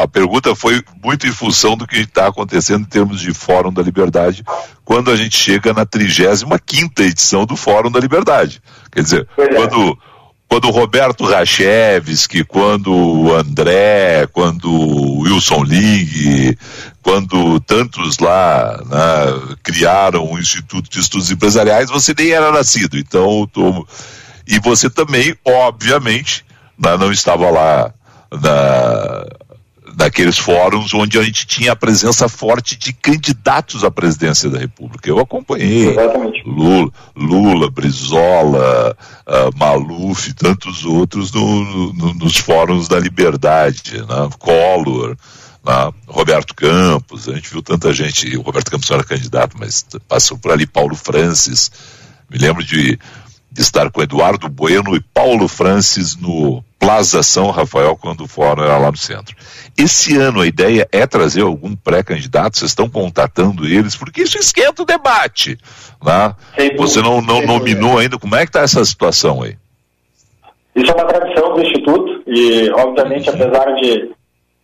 a 0.01 0.07
pergunta 0.07 0.53
foi 0.53 0.83
muito 1.01 1.25
em 1.25 1.31
função 1.31 1.77
do 1.77 1.87
que 1.87 1.95
está 1.95 2.27
acontecendo 2.27 2.81
em 2.81 2.89
termos 2.89 3.21
de 3.21 3.33
Fórum 3.33 3.71
da 3.71 3.81
Liberdade, 3.81 4.43
quando 4.83 5.09
a 5.09 5.15
gente 5.15 5.37
chega 5.37 5.73
na 5.73 5.85
35 5.85 7.01
edição 7.01 7.45
do 7.45 7.55
Fórum 7.55 7.89
da 7.89 8.01
Liberdade. 8.01 8.61
Quer 8.91 9.01
dizer, 9.01 9.27
é. 9.37 9.47
quando 9.47 9.97
quando 10.45 10.65
o 10.65 10.71
Roberto 10.71 11.25
Rachevski, 11.25 12.43
quando 12.43 12.93
o 12.93 13.33
André, 13.33 14.27
quando 14.31 14.69
o 14.69 15.21
Wilson 15.21 15.63
Ling, 15.63 16.55
quando 17.01 17.59
tantos 17.61 18.19
lá 18.19 18.79
né, 18.85 19.55
criaram 19.63 20.31
o 20.31 20.37
Instituto 20.37 20.91
de 20.91 20.99
Estudos 20.99 21.31
Empresariais, 21.31 21.89
você 21.89 22.13
nem 22.15 22.29
era 22.29 22.51
nascido. 22.51 22.99
Então, 22.99 23.49
tô... 23.51 23.87
e 24.45 24.59
você 24.59 24.91
também, 24.91 25.35
obviamente, 25.43 26.45
não 26.77 27.11
estava 27.11 27.49
lá 27.49 27.93
na, 28.31 29.25
daqueles 29.95 30.37
fóruns 30.37 30.93
onde 30.93 31.19
a 31.19 31.23
gente 31.23 31.45
tinha 31.45 31.71
a 31.71 31.75
presença 31.75 32.27
forte 32.27 32.77
de 32.77 32.93
candidatos 32.93 33.83
à 33.83 33.91
presidência 33.91 34.49
da 34.49 34.59
República. 34.59 35.09
Eu 35.09 35.19
acompanhei 35.19 35.89
Exatamente. 35.89 36.43
Lula, 36.45 36.91
Lula 37.15 37.69
Brizola, 37.69 38.95
uh, 39.27 39.57
Maluf 39.57 40.29
e 40.29 40.33
tantos 40.33 40.85
outros 40.85 41.31
no, 41.31 41.93
no, 41.93 42.13
nos 42.15 42.37
fóruns 42.37 42.87
da 42.87 42.99
liberdade, 42.99 43.99
né? 43.99 44.29
Collor, 44.39 45.15
né? 45.63 45.91
Roberto 46.07 46.55
Campos, 46.55 47.29
a 47.29 47.35
gente 47.35 47.49
viu 47.49 47.61
tanta 47.61 47.93
gente, 47.93 48.35
o 48.35 48.41
Roberto 48.41 48.71
Campos 48.71 48.89
não 48.89 48.97
era 48.97 49.05
candidato, 49.05 49.55
mas 49.59 49.85
passou 50.07 50.37
por 50.37 50.51
ali 50.51 50.65
Paulo 50.65 50.95
Francis, 50.95 51.71
me 52.29 52.37
lembro 52.37 52.63
de 52.63 52.73
de 52.73 52.99
estar 53.61 53.89
com 53.91 54.01
Eduardo 54.01 54.49
Bueno 54.49 54.95
e 54.95 55.01
Paulo 55.01 55.47
Francis 55.47 56.15
no 56.15 56.63
Plaza 56.79 57.23
São 57.23 57.49
Rafael, 57.49 57.95
quando 57.95 58.25
o 58.25 58.27
fórum 58.27 58.63
era 58.63 58.77
lá 58.77 58.91
no 58.91 58.97
centro. 58.97 59.35
Esse 59.77 60.17
ano 60.17 60.41
a 60.41 60.47
ideia 60.47 60.87
é 60.91 61.07
trazer 61.07 61.41
algum 61.41 61.75
pré-candidato, 61.75 62.57
vocês 62.57 62.71
estão 62.71 62.89
contatando 62.89 63.65
eles, 63.65 63.95
porque 63.95 64.23
isso 64.23 64.37
esquenta 64.37 64.81
o 64.81 64.85
debate. 64.85 65.57
Né? 66.03 66.35
Você 66.77 67.01
não, 67.01 67.21
não 67.21 67.41
nominou 67.45 67.99
ainda, 67.99 68.17
como 68.17 68.35
é 68.35 68.39
que 68.39 68.49
está 68.49 68.61
essa 68.61 68.83
situação 68.83 69.43
aí? 69.43 69.55
Isso 70.75 70.91
é 70.91 70.95
uma 70.95 71.05
tradição 71.05 71.53
do 71.53 71.61
Instituto, 71.61 72.23
e 72.27 72.69
obviamente, 72.71 73.29
apesar 73.29 73.75
de, 73.75 74.11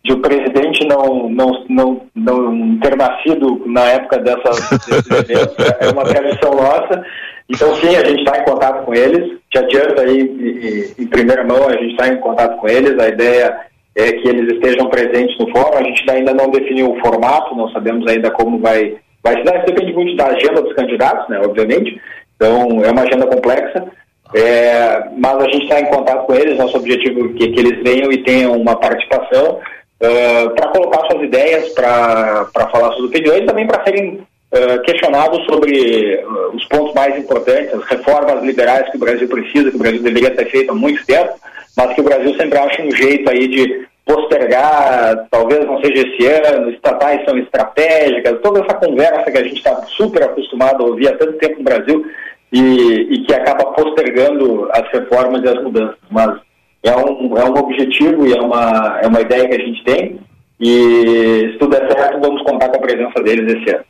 de 0.04 0.12
o 0.12 0.20
presidente 0.20 0.84
não, 0.86 1.30
não, 1.30 1.64
não, 1.68 2.06
não 2.14 2.78
ter 2.80 2.96
nascido 2.96 3.62
na 3.66 3.82
época 3.82 4.18
dessas, 4.18 4.68
desses 4.70 5.10
eventos, 5.10 5.56
é 5.80 5.88
uma 5.90 6.04
tradição 6.04 6.50
nossa. 6.50 7.04
Então, 7.50 7.74
sim, 7.76 7.96
a 7.96 8.04
gente 8.04 8.20
está 8.20 8.38
em 8.38 8.44
contato 8.44 8.84
com 8.84 8.94
eles. 8.94 9.38
Te 9.50 9.58
adianta 9.58 10.02
aí, 10.02 10.94
em, 10.96 11.06
primeira 11.06 11.42
mão, 11.44 11.68
a 11.68 11.72
gente 11.72 11.90
está 11.90 12.06
em 12.06 12.16
contato 12.18 12.56
com 12.58 12.68
eles. 12.68 12.96
A 12.98 13.08
ideia 13.08 13.58
é 13.96 14.12
que 14.12 14.28
eles 14.28 14.54
estejam 14.54 14.88
presentes 14.88 15.36
no 15.36 15.50
fórum. 15.50 15.76
A 15.76 15.82
gente 15.82 16.08
ainda 16.08 16.32
não 16.32 16.48
definiu 16.50 16.92
o 16.92 17.00
formato, 17.00 17.56
não 17.56 17.68
sabemos 17.70 18.06
ainda 18.06 18.30
como 18.30 18.60
vai, 18.60 18.96
vai 19.22 19.36
se 19.36 19.42
dar. 19.42 19.56
Isso 19.56 19.66
depende 19.66 19.92
muito 19.92 20.14
da 20.14 20.28
agenda 20.28 20.62
dos 20.62 20.72
candidatos, 20.74 21.28
né, 21.28 21.40
obviamente. 21.44 22.00
Então, 22.36 22.84
é 22.84 22.90
uma 22.92 23.02
agenda 23.02 23.26
complexa. 23.26 23.84
É, 24.32 25.08
mas 25.18 25.36
a 25.38 25.44
gente 25.46 25.64
está 25.64 25.80
em 25.80 25.86
contato 25.86 26.26
com 26.26 26.34
eles. 26.34 26.56
Nosso 26.56 26.76
objetivo 26.76 27.30
é 27.30 27.32
que, 27.32 27.48
que 27.48 27.58
eles 27.58 27.82
venham 27.82 28.12
e 28.12 28.22
tenham 28.22 28.52
uma 28.52 28.76
participação 28.76 29.58
uh, 30.00 30.50
para 30.54 30.68
colocar 30.68 31.04
suas 31.08 31.24
ideias, 31.24 31.70
para 31.70 32.46
falar 32.70 32.92
suas 32.92 33.08
opiniões 33.08 33.44
também 33.44 33.66
para 33.66 33.82
serem 33.82 34.20
uh, 34.52 34.82
questionado 34.82 35.40
sobre 35.44 36.22
uh, 36.24 36.56
os 36.56 36.64
pontos 36.66 36.94
mais 36.94 37.16
importantes, 37.18 37.72
as 37.74 37.84
reformas 37.84 38.42
liberais 38.42 38.90
que 38.90 38.96
o 38.96 39.00
Brasil 39.00 39.28
precisa, 39.28 39.70
que 39.70 39.76
o 39.76 39.80
Brasil 39.80 40.02
deveria 40.02 40.34
ter 40.34 40.46
feito 40.50 40.70
há 40.70 40.74
muito 40.74 41.04
tempo, 41.06 41.34
mas 41.76 41.94
que 41.94 42.00
o 42.00 42.04
Brasil 42.04 42.34
sempre 42.34 42.58
acha 42.58 42.82
um 42.82 42.90
jeito 42.90 43.30
aí 43.30 43.48
de 43.48 43.88
postergar, 44.04 45.28
talvez 45.30 45.64
não 45.66 45.80
seja 45.80 46.06
esse 46.06 46.26
ano, 46.26 46.70
estatais 46.70 47.24
são 47.24 47.38
estratégicas, 47.38 48.40
toda 48.42 48.60
essa 48.60 48.74
conversa 48.74 49.30
que 49.30 49.38
a 49.38 49.44
gente 49.44 49.58
está 49.58 49.82
super 49.96 50.24
acostumado 50.24 50.82
a 50.82 50.86
ouvir 50.86 51.08
há 51.08 51.16
tanto 51.16 51.34
tempo 51.34 51.58
no 51.58 51.64
Brasil 51.64 52.04
e, 52.52 52.60
e, 52.60 53.24
que 53.24 53.32
acaba 53.32 53.72
postergando 53.72 54.68
as 54.72 54.90
reformas 54.90 55.42
e 55.44 55.48
as 55.48 55.62
mudanças. 55.62 55.96
Mas 56.10 56.40
é 56.82 56.96
um, 56.96 57.38
é 57.38 57.44
um 57.44 57.56
objetivo 57.56 58.26
e 58.26 58.32
é 58.32 58.40
uma, 58.40 58.98
é 59.00 59.06
uma 59.06 59.20
ideia 59.20 59.48
que 59.48 59.54
a 59.54 59.64
gente 59.64 59.84
tem 59.84 60.18
e 60.60 61.50
se 61.52 61.58
tudo 61.58 61.70
der 61.70 61.90
certo, 61.92 62.20
vamos 62.20 62.42
contar 62.42 62.68
com 62.68 62.76
a 62.76 62.80
presença 62.80 63.22
deles 63.22 63.54
esse 63.54 63.76
ano. 63.76 63.84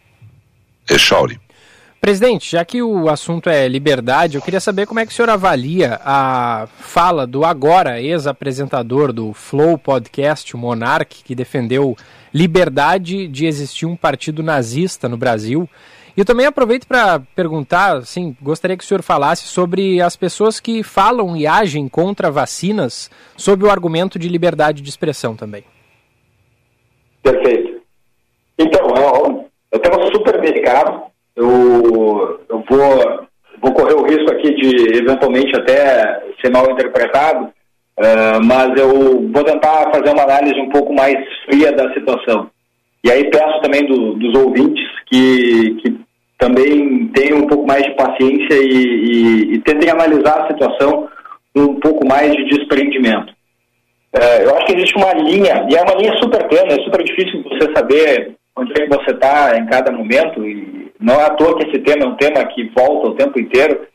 Echauri. 0.89 1.41
Presidente, 2.01 2.53
já 2.53 2.65
que 2.65 2.83
o 2.83 3.11
assunto 3.11 3.51
é 3.51 3.69
liberdade, 3.69 4.37
eu 4.37 4.43
queria 4.43 4.59
saber 4.61 4.87
como 4.87 5.01
é 5.01 5.05
que 5.05 5.13
o 5.13 5.15
senhor 5.15 5.29
avalia 5.29 6.01
a 6.03 6.67
fala 6.79 7.27
do 7.27 7.45
agora 7.45 8.01
ex-apresentador 8.01 9.13
do 9.13 9.35
Flow 9.35 9.77
Podcast, 9.77 10.57
o 10.57 10.59
Monark, 10.59 11.23
que 11.23 11.35
defendeu 11.35 11.95
liberdade 12.33 13.29
de 13.29 13.45
existir 13.45 13.85
um 13.85 13.97
partido 13.97 14.43
nazista 14.43 15.11
no 15.11 15.19
Brasil. 15.19 15.69
E 16.17 16.21
eu 16.21 16.25
também 16.25 16.47
aproveito 16.47 16.87
para 16.87 17.21
perguntar, 17.21 17.99
assim, 17.99 18.35
gostaria 18.41 18.79
que 18.79 18.85
o 18.85 18.87
senhor 18.87 19.03
falasse 19.03 19.47
sobre 19.47 20.01
as 20.01 20.17
pessoas 20.17 20.59
que 20.59 20.83
falam 20.83 21.37
e 21.37 21.47
agem 21.47 21.87
contra 21.87 22.31
vacinas 22.31 23.11
sob 23.37 23.67
o 23.67 23.71
argumento 23.71 24.19
de 24.19 24.27
liberdade 24.27 24.81
de 24.81 24.89
expressão 24.89 25.37
também. 25.37 25.65
Perfeito. 27.23 27.83
Então, 28.59 29.50
eu 29.73 29.79
tenho 29.79 30.07
super 30.15 30.41
delicado. 30.41 31.03
Eu, 31.37 32.41
eu 32.49 32.65
vou, 32.69 33.27
vou 33.63 33.73
correr 33.73 33.95
o 33.95 34.05
risco 34.05 34.31
aqui 34.33 34.55
de 34.55 34.99
eventualmente 34.99 35.57
até 35.57 36.23
ser 36.41 36.51
mal 36.51 36.71
interpretado, 36.71 37.45
uh, 37.47 38.45
mas 38.45 38.79
eu 38.79 39.29
vou 39.29 39.45
tentar 39.45 39.91
fazer 39.93 40.11
uma 40.13 40.25
análise 40.25 40.61
um 40.61 40.71
pouco 40.71 40.93
mais 40.93 41.17
fria 41.45 41.73
da 41.73 41.93
situação. 41.95 42.51
E 43.05 43.11
aí 43.11 43.31
peço 43.31 43.61
também 43.63 43.87
do, 43.87 44.15
dos 44.15 44.35
ouvintes 44.39 44.85
que, 45.07 45.75
que 45.77 46.01
também 46.39 47.09
tenham 47.15 47.39
um 47.39 47.47
pouco 47.47 47.67
mais 47.67 47.83
de 47.85 47.95
paciência 47.95 48.55
e, 48.55 48.73
e, 48.73 49.55
e 49.55 49.59
tentem 49.61 49.91
analisar 49.91 50.43
a 50.43 50.49
situação 50.49 51.09
com 51.55 51.63
um 51.63 51.81
pouco 51.81 52.07
mais 52.07 52.33
de 52.33 52.45
desprendimento. 52.47 53.33
Uh, 54.15 54.43
eu 54.43 54.57
acho 54.57 54.67
que 54.67 54.75
existe 54.75 54.97
uma 54.97 55.13
linha, 55.15 55.67
e 55.71 55.77
é 55.77 55.83
uma 55.83 55.95
linha 55.95 56.13
super 56.17 56.43
tênue, 56.49 56.73
é 56.73 56.83
super 56.83 57.03
difícil 57.05 57.43
você 57.45 57.73
saber 57.73 58.35
onde 58.57 58.73
é 58.73 58.87
que 58.87 58.97
você 58.97 59.11
está 59.13 59.57
em 59.57 59.67
cada 59.67 59.91
momento, 59.93 60.45
e 60.47 60.93
não 61.01 61.15
é 61.15 61.25
à 61.25 61.31
toa 61.31 61.57
que 61.57 61.69
esse 61.69 61.79
tema 61.81 62.05
é 62.05 62.09
um 62.09 62.17
tema 62.17 62.45
que 62.47 62.65
volta 62.77 63.11
o 63.11 63.15
tempo 63.15 63.39
inteiro, 63.39 63.87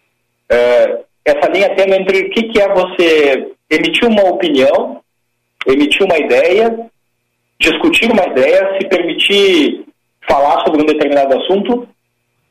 é, 0.49 0.99
essa 1.25 1.49
linha 1.51 1.75
tênue 1.75 1.97
entre 1.97 2.19
o 2.19 2.29
que, 2.29 2.43
que 2.49 2.61
é 2.61 2.67
você 2.73 3.51
emitir 3.69 4.07
uma 4.07 4.29
opinião, 4.29 5.01
emitir 5.67 6.03
uma 6.03 6.17
ideia, 6.17 6.89
discutir 7.59 8.11
uma 8.11 8.25
ideia, 8.25 8.77
se 8.79 8.87
permitir 8.87 9.85
falar 10.27 10.63
sobre 10.65 10.83
um 10.83 10.85
determinado 10.85 11.37
assunto, 11.37 11.87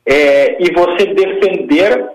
é, 0.05 0.61
e 0.61 0.71
você 0.73 1.05
defender 1.13 2.09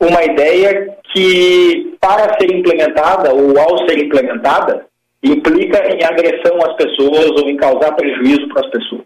uma 0.00 0.22
ideia 0.24 0.96
que, 1.12 1.96
para 2.00 2.38
ser 2.38 2.54
implementada 2.54 3.34
ou 3.34 3.58
ao 3.58 3.88
ser 3.88 3.98
implementada, 3.98 4.86
implica 5.22 5.78
em 5.92 6.02
agressão 6.04 6.56
às 6.62 6.74
pessoas 6.76 7.30
ou 7.30 7.48
em 7.48 7.56
causar 7.56 7.92
prejuízo 7.92 8.48
para 8.48 8.64
as 8.64 8.70
pessoas. 8.70 9.04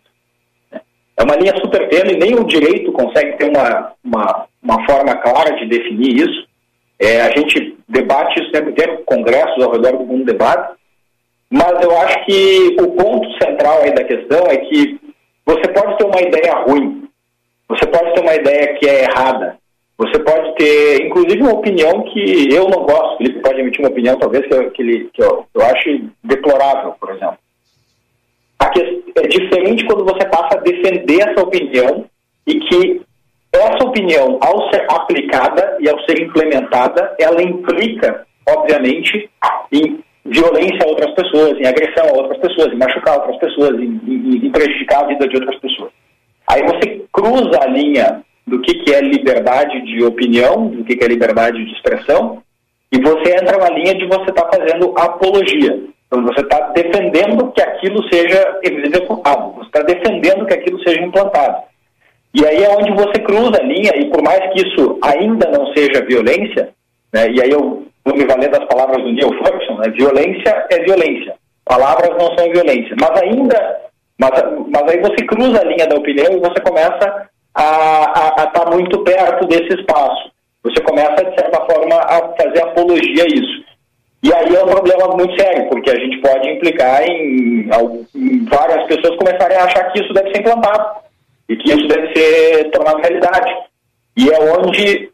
É 1.17 1.23
uma 1.23 1.37
linha 1.37 1.55
super 1.57 1.89
tênue, 1.89 2.19
nem 2.19 2.35
o 2.35 2.45
direito 2.45 2.93
consegue 2.93 3.37
ter 3.37 3.49
uma, 3.49 3.93
uma, 4.03 4.47
uma 4.63 4.87
forma 4.87 5.15
clara 5.17 5.55
de 5.57 5.67
definir 5.67 6.17
isso. 6.17 6.47
É, 6.99 7.21
a 7.23 7.31
gente 7.37 7.77
debate 7.89 8.41
isso 8.41 8.51
sempre 8.55 8.73
tempo, 8.73 9.05
congressos 9.05 9.63
ao 9.63 9.73
redor 9.73 9.99
do 9.99 10.05
mundo 10.05 10.25
debate, 10.25 10.75
mas 11.51 11.83
eu 11.83 11.97
acho 11.99 12.25
que 12.25 12.77
o 12.81 12.93
ponto 12.93 13.29
central 13.45 13.83
aí 13.83 13.93
da 13.93 14.05
questão 14.05 14.47
é 14.47 14.57
que 14.57 14.99
você 15.45 15.69
pode 15.69 15.99
ter 15.99 16.05
uma 16.05 16.21
ideia 16.21 16.55
ruim, 16.67 17.09
você 17.69 17.87
pode 17.87 18.15
ter 18.15 18.21
uma 18.21 18.35
ideia 18.35 18.75
que 18.75 18.89
é 18.89 19.03
errada, 19.05 19.59
você 19.99 20.19
pode 20.19 20.55
ter, 20.57 21.07
inclusive, 21.07 21.43
uma 21.43 21.55
opinião 21.55 22.03
que 22.05 22.49
eu 22.53 22.69
não 22.69 22.85
gosto. 22.85 23.23
Pode 23.43 23.61
emitir 23.61 23.81
uma 23.81 23.91
opinião, 23.91 24.19
talvez, 24.19 24.47
que 24.47 24.71
que 24.71 24.83
ele, 24.83 25.11
que 25.13 25.23
eu, 25.23 25.47
eu 25.55 25.63
ache 25.63 26.09
deplorável, 26.25 26.95
por 27.01 27.11
exemplo. 27.11 27.39
é 29.17 29.27
diferente 29.29 29.85
quando 29.87 30.05
você 30.05 30.27
passa 30.29 30.59
a 30.59 30.61
defender 30.63 31.29
essa 31.29 31.43
opinião 31.43 32.07
e 32.47 32.59
que 32.61 33.03
essa 33.53 33.85
opinião, 33.85 34.39
ao 34.41 34.71
ser 34.71 34.87
aplicada 34.91 35.77
e 35.79 35.89
ao 35.89 36.01
ser 36.05 36.23
implementada, 36.23 37.15
ela 37.21 37.43
implica, 37.43 38.27
obviamente, 38.49 39.29
em 39.71 40.03
violência 40.25 40.85
a 40.85 40.89
outras 40.89 41.15
pessoas, 41.15 41.59
em 41.59 41.67
agressão 41.67 42.09
a 42.09 42.19
outras 42.23 42.39
pessoas, 42.39 42.73
em 42.73 42.79
machucar 42.79 43.19
outras 43.19 43.37
pessoas, 43.39 43.79
em, 43.79 44.01
em, 44.07 44.47
em 44.47 44.51
prejudicar 44.51 45.05
a 45.05 45.09
vida 45.09 45.29
de 45.29 45.37
outras 45.37 45.59
pessoas. 45.61 45.91
Aí 46.49 46.63
você 46.63 47.05
cruza 47.13 47.61
a 47.61 47.67
linha 47.67 48.23
do 48.47 48.61
que, 48.61 48.75
que 48.75 48.95
é 48.95 49.01
liberdade 49.01 49.81
de 49.83 50.03
opinião, 50.05 50.69
do 50.69 50.85
que, 50.85 50.97
que 50.97 51.05
é 51.05 51.09
liberdade 51.09 51.65
de 51.65 51.73
expressão, 51.73 52.43
e 52.93 53.01
você 53.01 53.35
entra 53.35 53.57
na 53.57 53.71
linha 53.71 53.95
de 53.95 54.07
você 54.07 54.31
estar 54.31 54.45
tá 54.45 54.59
fazendo 54.59 54.93
apologia. 54.99 55.81
Então 56.07 56.23
você 56.25 56.43
está 56.43 56.61
defendendo 56.75 57.51
que 57.53 57.63
aquilo 57.63 58.07
seja 58.13 58.61
executado, 58.63 59.55
você 59.55 59.67
está 59.67 59.83
defendendo 59.83 60.45
que 60.45 60.53
aquilo 60.53 60.79
seja 60.83 61.01
implantado. 61.01 61.63
E 62.35 62.45
aí 62.47 62.63
é 62.63 62.69
onde 62.69 62.93
você 62.93 63.19
cruza 63.23 63.59
a 63.59 63.65
linha, 63.65 63.93
e 63.97 64.11
por 64.11 64.23
mais 64.23 64.41
que 64.53 64.67
isso 64.67 64.99
ainda 65.03 65.51
não 65.51 65.73
seja 65.73 66.05
violência, 66.05 66.69
né, 67.13 67.31
e 67.31 67.43
aí 67.43 67.51
eu 67.51 67.87
vou 68.05 68.17
me 68.17 68.27
valer 68.27 68.51
das 68.51 68.65
palavras 68.67 69.03
do 69.03 69.13
Neil 69.13 69.31
Ferguson, 69.43 69.75
né, 69.79 69.89
violência 69.91 70.67
é 70.71 70.79
violência, 70.81 71.35
palavras 71.65 72.11
não 72.11 72.37
são 72.37 72.51
violência, 72.53 72.95
mas 73.01 73.23
ainda, 73.23 73.81
mas, 74.19 74.31
mas 74.69 74.83
aí 74.91 75.01
você 75.01 75.25
cruza 75.27 75.61
a 75.61 75.65
linha 75.65 75.87
da 75.87 75.97
opinião 75.97 76.33
e 76.33 76.41
você 76.41 76.61
começa 76.61 77.29
a 77.55 78.35
estar 78.39 78.47
tá 78.51 78.71
muito 78.71 78.99
perto 79.05 79.47
desse 79.47 79.81
espaço. 79.81 80.32
Você 80.65 80.81
começa, 80.83 81.25
de 81.25 81.35
certa 81.35 81.61
forma, 81.67 81.97
a 81.97 82.35
fazer 82.37 82.63
apologia 82.63 83.25
a 83.25 83.27
isso. 83.27 83.63
E 84.23 84.33
aí 84.33 84.55
é 84.55 84.65
um 84.65 84.69
problema 84.69 85.09
muito 85.17 85.35
sério, 85.41 85.69
porque 85.69 85.91
a 85.91 85.99
gente 85.99 86.21
pode 86.21 86.49
implicar 86.49 87.03
em, 87.03 87.69
em 88.15 88.45
várias 88.45 88.87
pessoas 88.87 89.17
começarem 89.17 89.57
a 89.57 89.65
achar 89.65 89.91
que 89.91 90.01
isso 90.01 90.13
deve 90.13 90.31
ser 90.31 90.41
implantado 90.41 91.01
e 91.49 91.57
que 91.57 91.69
isso 91.69 91.89
deve 91.89 92.15
ser 92.15 92.71
tornado 92.71 92.99
realidade. 92.99 93.53
E 94.17 94.31
é 94.31 94.39
onde, 94.57 95.11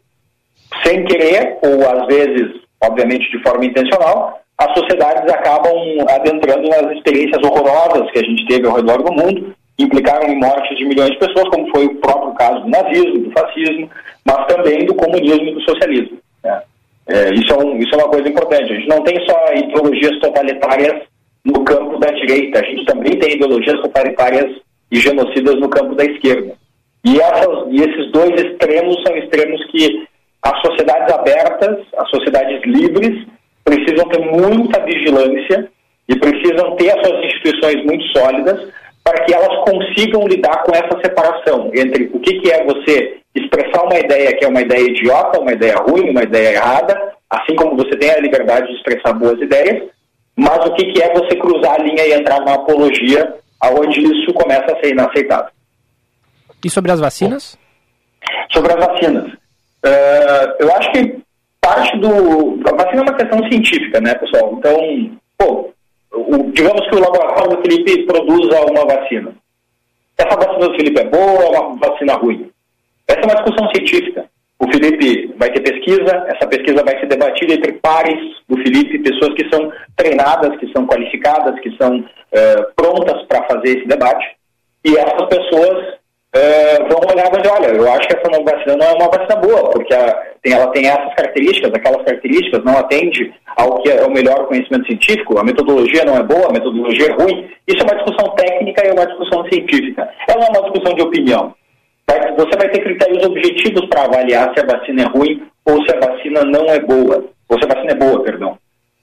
sem 0.85 1.03
querer, 1.05 1.57
ou 1.63 1.89
às 1.89 2.05
vezes, 2.05 2.61
obviamente, 2.83 3.31
de 3.31 3.41
forma 3.41 3.65
intencional, 3.65 4.39
as 4.59 4.73
sociedades 4.77 5.33
acabam 5.33 5.73
adentrando 6.07 6.69
nas 6.69 6.91
experiências 6.91 7.41
horrorosas 7.43 8.11
que 8.11 8.19
a 8.19 8.23
gente 8.23 8.45
teve 8.45 8.67
ao 8.67 8.75
redor 8.75 9.01
do 9.01 9.11
mundo, 9.11 9.55
implicaram 9.83 10.27
em 10.27 10.39
mortes 10.39 10.77
de 10.77 10.85
milhões 10.85 11.11
de 11.11 11.17
pessoas, 11.17 11.49
como 11.49 11.69
foi 11.71 11.85
o 11.85 11.95
próprio 11.95 12.33
caso 12.33 12.61
do 12.61 12.69
nazismo, 12.69 13.19
do 13.19 13.31
fascismo, 13.31 13.89
mas 14.25 14.45
também 14.47 14.85
do 14.85 14.93
comunismo 14.93 15.47
e 15.47 15.53
do 15.53 15.61
socialismo. 15.61 16.17
Né? 16.43 16.61
É, 17.07 17.33
isso, 17.33 17.53
é 17.53 17.57
um, 17.57 17.77
isso 17.77 17.95
é 17.95 17.97
uma 17.97 18.09
coisa 18.09 18.29
importante. 18.29 18.71
A 18.71 18.75
gente 18.75 18.87
não 18.87 19.03
tem 19.03 19.25
só 19.25 19.53
ideologias 19.53 20.19
totalitárias 20.19 21.03
no 21.45 21.63
campo 21.63 21.97
da 21.97 22.11
direita, 22.11 22.59
a 22.59 22.63
gente 22.63 22.85
também 22.85 23.17
tem 23.17 23.35
ideologias 23.35 23.79
totalitárias 23.81 24.61
e 24.91 24.99
genocidas 24.99 25.55
no 25.55 25.69
campo 25.69 25.95
da 25.95 26.03
esquerda. 26.03 26.53
E, 27.05 27.19
essas, 27.19 27.67
e 27.71 27.77
esses 27.77 28.11
dois 28.11 28.31
extremos 28.41 29.01
são 29.03 29.15
extremos 29.15 29.65
que 29.71 30.07
as 30.43 30.61
sociedades 30.61 31.13
abertas, 31.13 31.79
as 31.97 32.09
sociedades 32.09 32.61
livres, 32.65 33.25
precisam 33.63 34.07
ter 34.09 34.19
muita 34.19 34.83
vigilância 34.83 35.69
e 36.07 36.15
precisam 36.15 36.75
ter 36.75 36.91
as 36.91 37.07
suas 37.07 37.25
instituições 37.25 37.85
muito 37.85 38.03
sólidas 38.17 38.69
para 39.03 39.23
que 39.23 39.33
elas 39.33 39.63
consigam 39.65 40.27
lidar 40.27 40.63
com 40.63 40.71
essa 40.71 40.99
separação 41.03 41.71
entre 41.73 42.09
o 42.13 42.19
que, 42.19 42.39
que 42.39 42.51
é 42.51 42.63
você 42.63 43.17
expressar 43.35 43.83
uma 43.83 43.97
ideia 43.97 44.35
que 44.35 44.45
é 44.45 44.47
uma 44.47 44.61
ideia 44.61 44.81
idiota, 44.81 45.39
uma 45.39 45.53
ideia 45.53 45.75
ruim, 45.75 46.09
uma 46.09 46.23
ideia 46.23 46.55
errada, 46.55 47.13
assim 47.29 47.55
como 47.55 47.75
você 47.75 47.97
tem 47.97 48.11
a 48.11 48.19
liberdade 48.19 48.67
de 48.67 48.73
expressar 48.73 49.13
boas 49.13 49.39
ideias, 49.39 49.89
mas 50.35 50.65
o 50.65 50.73
que, 50.73 50.91
que 50.91 51.01
é 51.01 51.13
você 51.13 51.35
cruzar 51.37 51.73
a 51.73 51.83
linha 51.83 52.05
e 52.05 52.13
entrar 52.13 52.39
numa 52.39 52.55
apologia 52.55 53.35
aonde 53.59 53.99
isso 53.99 54.33
começa 54.33 54.65
a 54.65 54.79
ser 54.79 54.91
inaceitável. 54.91 55.51
E 56.63 56.69
sobre 56.69 56.91
as 56.91 56.99
vacinas? 56.99 57.57
Sobre 58.51 58.73
as 58.73 58.79
vacinas. 58.79 59.31
Uh, 59.85 60.55
eu 60.59 60.75
acho 60.75 60.91
que 60.91 61.19
parte 61.61 61.97
do. 61.99 62.59
A 62.67 62.75
vacina 62.75 63.01
é 63.01 63.03
uma 63.03 63.15
questão 63.15 63.39
científica, 63.49 64.01
né, 64.01 64.13
pessoal? 64.15 64.55
Então, 64.57 65.11
pô, 65.37 65.69
digamos 66.51 66.87
que 66.87 66.95
o 66.95 66.99
laboratório 66.99 67.57
do 67.57 67.61
Felipe 67.61 68.05
produza 68.05 68.61
uma 68.65 68.85
vacina. 68.85 69.33
Essa 70.17 70.35
vacina 70.35 70.67
do 70.67 70.75
Felipe 70.75 70.99
é 70.99 71.05
boa 71.05 71.47
ou 71.47 71.55
é 71.55 71.59
uma 71.59 71.75
vacina 71.77 72.13
ruim? 72.15 72.49
Essa 73.07 73.19
é 73.21 73.25
uma 73.25 73.35
discussão 73.35 73.69
científica. 73.73 74.25
O 74.59 74.69
Felipe 74.71 75.33
vai 75.37 75.49
ter 75.51 75.61
pesquisa, 75.61 76.27
essa 76.27 76.45
pesquisa 76.47 76.83
vai 76.83 76.99
ser 76.99 77.07
debatida 77.07 77.53
entre 77.53 77.73
pares 77.73 78.19
do 78.47 78.57
Felipe, 78.57 78.99
pessoas 78.99 79.33
que 79.33 79.49
são 79.49 79.71
treinadas, 79.95 80.57
que 80.59 80.69
são 80.73 80.85
qualificadas, 80.85 81.59
que 81.61 81.75
são 81.77 81.99
uh, 81.99 82.73
prontas 82.75 83.23
para 83.27 83.43
fazer 83.45 83.77
esse 83.77 83.87
debate. 83.87 84.27
E 84.83 84.97
essas 84.97 85.27
pessoas 85.29 85.98
uh, 86.35 86.89
vão 86.89 86.99
olhar 87.11 87.27
e 87.27 87.41
dizer, 87.41 87.53
olha, 87.53 87.67
eu 87.67 87.91
acho 87.91 88.07
que 88.07 88.15
essa 88.15 88.43
vacina 88.43 88.75
não 88.77 88.87
é 88.87 88.93
uma 88.93 89.09
vacina 89.09 89.35
boa, 89.35 89.69
porque 89.71 89.93
a, 89.93 90.13
tem, 90.41 90.53
ela 90.53 90.67
tem 90.71 90.87
essas 90.87 91.13
características, 91.15 91.71
aquelas 91.73 92.03
características, 92.03 92.63
não 92.63 92.77
atende 92.77 93.33
ao 93.57 93.81
que 93.81 93.89
é 93.89 94.03
o 94.05 94.11
melhor 94.11 94.47
conhecimento 94.47 94.85
científico, 94.87 95.39
a 95.39 95.43
metodologia 95.43 96.05
não 96.05 96.15
é 96.15 96.23
boa, 96.23 96.49
a 96.49 96.53
metodologia 96.53 97.07
é 97.07 97.13
ruim. 97.13 97.49
Isso 97.67 97.81
é 97.81 97.83
uma 97.83 97.95
discussão 97.95 98.35
técnica 98.35 98.87
e 98.87 98.91
uma 98.91 99.05
discussão 99.05 99.43
científica. 99.49 100.09
Ela 100.27 100.45
é 100.45 100.49
uma 100.49 100.61
discussão 100.61 100.95
de 100.95 101.01
opinião. 101.01 101.53
Você 102.37 102.57
vai 102.57 102.69
ter 102.69 102.81
critérios 102.81 103.23
objetivos 103.23 103.85
para 103.87 104.05
avaliar 104.05 104.51
se 104.53 104.63
a 104.63 104.65
vacina 104.65 105.03
é 105.03 105.05
ruim 105.05 105.43
ou 105.65 105.83
se 105.85 105.95
a 105.95 105.99
vacina 105.99 106.43
não 106.43 106.65
é 106.65 106.79
boa, 106.79 107.25
ou 107.47 107.59
se 107.59 107.65
a 107.65 107.73
vacina 107.73 107.91
é 107.91 107.95
boa, 107.95 108.23
perdão. 108.23 108.57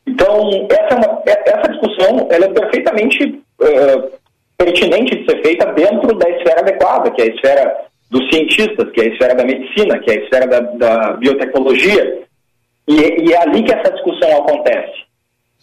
Então, 0.06 0.66
essa, 0.70 0.94
é 0.94 0.96
uma, 0.96 1.22
é, 1.26 1.50
essa 1.50 1.68
discussão 1.68 2.26
ela 2.30 2.46
é 2.46 2.48
perfeitamente 2.48 3.42
uh, 3.60 4.10
pertinente 4.57 5.16
de 5.16 5.30
ser 5.30 5.42
feita 5.42 5.66
dentro 5.72 6.16
da 6.16 6.28
esfera 6.30 6.61
adequada, 6.61 7.11
que 7.11 7.22
é 7.22 7.24
a 7.24 7.34
esfera 7.34 7.86
dos 8.11 8.28
cientistas, 8.30 8.90
que 8.92 9.00
é 9.00 9.04
a 9.04 9.09
esfera 9.09 9.34
da 9.34 9.44
medicina, 9.44 9.98
que 9.98 10.11
é 10.11 10.14
a 10.14 10.22
esfera 10.22 10.46
da, 10.46 10.61
da 10.61 11.12
biotecnologia. 11.14 12.22
E, 12.88 12.94
e, 12.94 13.32
é 13.32 13.42
ali 13.42 13.62
que 13.62 13.72
essa 13.72 13.92
discussão 13.92 14.30
acontece. 14.38 15.04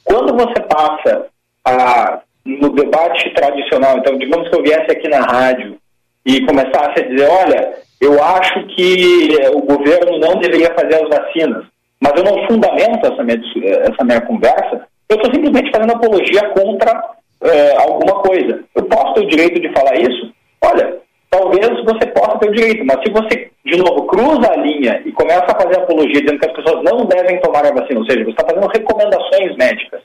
Quando 0.03 0.35
você 0.35 0.59
passa 0.61 1.27
a, 1.65 2.21
no 2.45 2.69
debate 2.71 3.33
tradicional, 3.33 3.97
então, 3.97 4.17
digamos 4.17 4.49
que 4.49 4.55
eu 4.55 4.63
viesse 4.63 4.91
aqui 4.91 5.07
na 5.07 5.21
rádio 5.21 5.77
e 6.25 6.45
começasse 6.45 6.99
a 6.99 7.07
dizer: 7.07 7.29
olha, 7.29 7.73
eu 8.01 8.21
acho 8.21 8.65
que 8.67 9.37
o 9.53 9.61
governo 9.61 10.19
não 10.19 10.35
deveria 10.39 10.73
fazer 10.75 11.01
as 11.01 11.09
vacinas, 11.09 11.65
mas 12.01 12.13
eu 12.17 12.23
não 12.23 12.45
fundamento 12.47 13.05
essa 13.05 13.23
minha, 13.23 13.41
essa 13.89 14.03
minha 14.03 14.21
conversa, 14.21 14.85
eu 15.07 15.15
estou 15.15 15.33
simplesmente 15.33 15.71
fazendo 15.71 15.93
apologia 15.93 16.49
contra 16.49 17.01
é, 17.43 17.77
alguma 17.77 18.21
coisa. 18.21 18.63
Eu 18.75 18.83
posso 18.85 19.13
ter 19.13 19.21
o 19.21 19.27
direito 19.27 19.59
de 19.59 19.71
falar 19.73 19.95
isso? 19.97 20.31
Olha, 20.61 20.97
talvez 21.29 21.67
você 21.83 22.05
possa 22.07 22.37
ter 22.39 22.49
o 22.49 22.53
direito, 22.53 22.85
mas 22.85 22.99
se 23.03 23.11
você, 23.11 23.51
de 23.65 23.77
novo, 23.77 24.05
cruza 24.07 24.51
a 24.51 24.57
linha 24.57 25.01
e 25.05 25.11
começa 25.11 25.45
a 25.45 25.61
fazer 25.61 25.79
apologia 25.79 26.21
dizendo 26.21 26.39
que 26.39 26.49
as 26.49 26.55
pessoas 26.55 26.83
não 26.83 27.05
devem 27.05 27.39
tomar 27.41 27.65
a 27.65 27.73
vacina, 27.73 27.99
ou 27.99 28.05
seja, 28.05 28.23
você 28.23 28.31
está 28.31 28.45
fazendo 28.47 28.67
recomendações 28.67 29.55
médicas, 29.57 30.01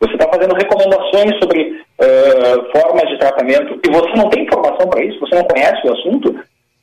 você 0.00 0.14
está 0.14 0.26
fazendo 0.32 0.54
recomendações 0.54 1.38
sobre 1.38 1.82
uh, 2.00 2.78
formas 2.78 3.08
de 3.08 3.18
tratamento 3.18 3.78
e 3.86 3.92
você 3.92 4.10
não 4.16 4.30
tem 4.30 4.44
informação 4.44 4.88
para 4.88 5.04
isso, 5.04 5.20
você 5.20 5.34
não 5.34 5.44
conhece 5.44 5.86
o 5.86 5.92
assunto, 5.92 6.40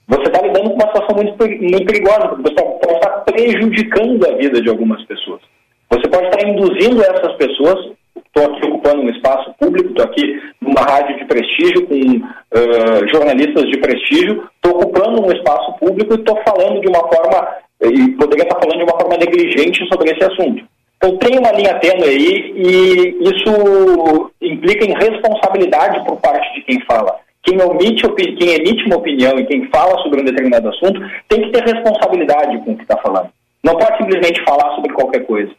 você 0.08 0.24
está 0.24 0.42
lidando 0.42 0.70
com 0.70 0.76
uma 0.76 0.88
situação 0.88 1.16
muito, 1.16 1.36
muito 1.38 1.86
perigosa, 1.86 2.30
porque 2.30 2.44
você 2.44 2.64
pode 2.64 2.94
estar 2.94 3.10
prejudicando 3.26 4.26
a 4.26 4.36
vida 4.38 4.62
de 4.62 4.70
algumas 4.70 5.04
pessoas. 5.06 5.42
Você 5.90 6.08
pode 6.08 6.28
estar 6.28 6.48
induzindo 6.48 7.02
essas 7.02 7.34
pessoas 7.34 7.97
estou 8.38 8.46
aqui 8.46 8.66
ocupando 8.68 9.02
um 9.02 9.10
espaço 9.10 9.54
público, 9.60 9.90
estou 9.90 10.06
aqui 10.06 10.42
numa 10.62 10.82
rádio 10.82 11.18
de 11.18 11.26
prestígio, 11.26 11.88
com 11.88 11.96
uh, 11.96 13.08
jornalistas 13.12 13.66
de 13.70 13.78
prestígio, 13.80 14.48
estou 14.56 14.80
ocupando 14.80 15.26
um 15.26 15.32
espaço 15.32 15.74
público 15.80 16.14
e 16.14 16.20
estou 16.20 16.38
falando 16.48 16.80
de 16.82 16.88
uma 16.88 17.00
forma, 17.00 17.48
e 17.82 18.12
poderia 18.12 18.44
estar 18.44 18.60
falando 18.60 18.78
de 18.78 18.84
uma 18.84 19.00
forma 19.00 19.18
negligente 19.18 19.88
sobre 19.88 20.12
esse 20.12 20.24
assunto. 20.24 20.64
Então 20.98 21.18
tem 21.18 21.38
uma 21.38 21.52
linha 21.52 21.80
tênue 21.80 22.04
aí 22.04 22.54
e 22.56 23.18
isso 23.22 24.32
implica 24.42 24.86
em 24.86 24.94
responsabilidade 24.94 26.04
por 26.06 26.18
parte 26.18 26.54
de 26.56 26.62
quem 26.62 26.80
fala. 26.86 27.16
Quem, 27.44 27.62
omite, 27.62 28.02
quem 28.16 28.56
emite 28.56 28.84
uma 28.86 28.98
opinião 28.98 29.40
e 29.40 29.46
quem 29.46 29.70
fala 29.70 29.98
sobre 30.02 30.22
um 30.22 30.26
determinado 30.26 30.70
assunto 30.70 31.00
tem 31.30 31.42
que 31.42 31.52
ter 31.52 31.64
responsabilidade 31.64 32.58
com 32.60 32.72
o 32.72 32.76
que 32.76 32.82
está 32.82 32.98
falando. 32.98 33.30
Não 33.64 33.78
pode 33.78 33.98
simplesmente 33.98 34.44
falar 34.44 34.76
sobre 34.76 34.92
qualquer 34.94 35.26
coisa. 35.26 35.52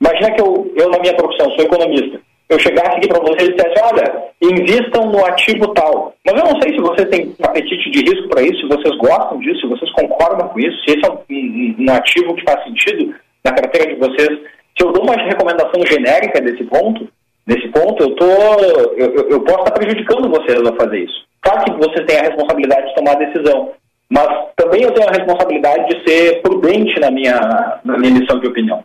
Imagina 0.00 0.30
que 0.32 0.40
eu, 0.40 0.72
eu 0.76 0.90
na 0.90 0.98
minha 0.98 1.14
profissão, 1.14 1.50
sou 1.52 1.64
economista, 1.64 2.20
eu 2.48 2.58
chegasse 2.58 2.96
aqui 2.96 3.08
para 3.08 3.20
vocês 3.20 3.48
e 3.48 3.52
dissesse, 3.54 3.82
olha, 3.82 4.24
invistam 4.42 5.10
no 5.10 5.24
ativo 5.24 5.68
tal. 5.74 6.14
Mas 6.26 6.36
eu 6.36 6.44
não 6.44 6.60
sei 6.60 6.74
se 6.74 6.80
vocês 6.80 7.08
têm 7.08 7.34
apetite 7.42 7.90
de 7.90 8.00
risco 8.00 8.28
para 8.28 8.42
isso, 8.42 8.60
se 8.60 8.68
vocês 8.68 8.96
gostam 8.98 9.38
disso, 9.38 9.60
se 9.60 9.66
vocês 9.66 9.90
concordam 9.92 10.48
com 10.48 10.60
isso, 10.60 10.76
se 10.84 10.96
esse 10.96 11.06
é 11.06 11.10
um, 11.10 11.18
um, 11.30 11.76
um 11.80 11.94
ativo 11.94 12.34
que 12.34 12.44
faz 12.44 12.62
sentido 12.64 13.14
na 13.44 13.52
carteira 13.52 13.94
de 13.94 14.00
vocês. 14.00 14.40
Se 14.76 14.84
eu 14.84 14.92
dou 14.92 15.04
uma 15.04 15.14
recomendação 15.14 15.86
genérica 15.86 16.40
desse 16.40 16.64
ponto, 16.64 17.08
nesse 17.46 17.68
ponto, 17.68 18.02
eu, 18.02 18.16
tô, 18.16 18.26
eu, 18.96 19.30
eu 19.30 19.40
posso 19.40 19.60
estar 19.60 19.72
prejudicando 19.72 20.30
vocês 20.30 20.60
a 20.60 20.76
fazer 20.76 20.98
isso. 20.98 21.24
Claro 21.40 21.64
que 21.64 21.72
vocês 21.72 22.06
têm 22.06 22.18
a 22.18 22.22
responsabilidade 22.22 22.88
de 22.88 22.94
tomar 22.94 23.12
a 23.12 23.24
decisão, 23.24 23.70
mas 24.08 24.28
também 24.56 24.82
eu 24.82 24.92
tenho 24.92 25.08
a 25.08 25.12
responsabilidade 25.12 25.88
de 25.88 26.08
ser 26.08 26.42
prudente 26.42 26.98
na 27.00 27.10
minha, 27.10 27.80
na 27.84 27.98
minha 27.98 28.16
emissão 28.16 28.38
de 28.40 28.48
opinião. 28.48 28.82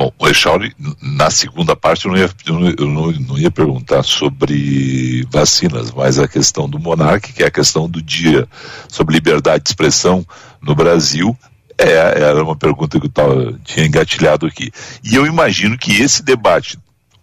Bom, 0.00 0.10
o 0.18 0.28
Echauri, 0.28 0.72
na 1.02 1.28
segunda 1.28 1.76
parte, 1.76 2.06
eu, 2.06 2.12
não 2.12 2.18
ia, 2.18 2.30
eu 2.78 2.86
não, 2.86 3.12
não, 3.12 3.38
ia 3.38 3.50
perguntar 3.50 4.02
sobre 4.02 5.26
vacinas, 5.30 5.90
mas 5.90 6.18
a 6.18 6.26
questão 6.26 6.66
do 6.66 6.78
monarca, 6.78 7.30
que 7.30 7.42
é 7.42 7.48
a 7.48 7.50
questão 7.50 7.86
do 7.86 8.00
dia, 8.00 8.48
sobre 8.88 9.12
liberdade 9.12 9.62
de 9.62 9.68
expressão 9.68 10.24
no 10.58 10.74
Brasil, 10.74 11.36
é, 11.76 11.92
era 12.18 12.42
uma 12.42 12.56
pergunta 12.56 12.98
que 12.98 13.08
eu 13.08 13.10
tava, 13.10 13.60
tinha 13.62 13.84
engatilhado 13.84 14.46
aqui. 14.46 14.70
E 15.04 15.14
eu 15.14 15.26
imagino 15.26 15.76
que 15.76 16.00
esse 16.00 16.22
debate, 16.22 16.78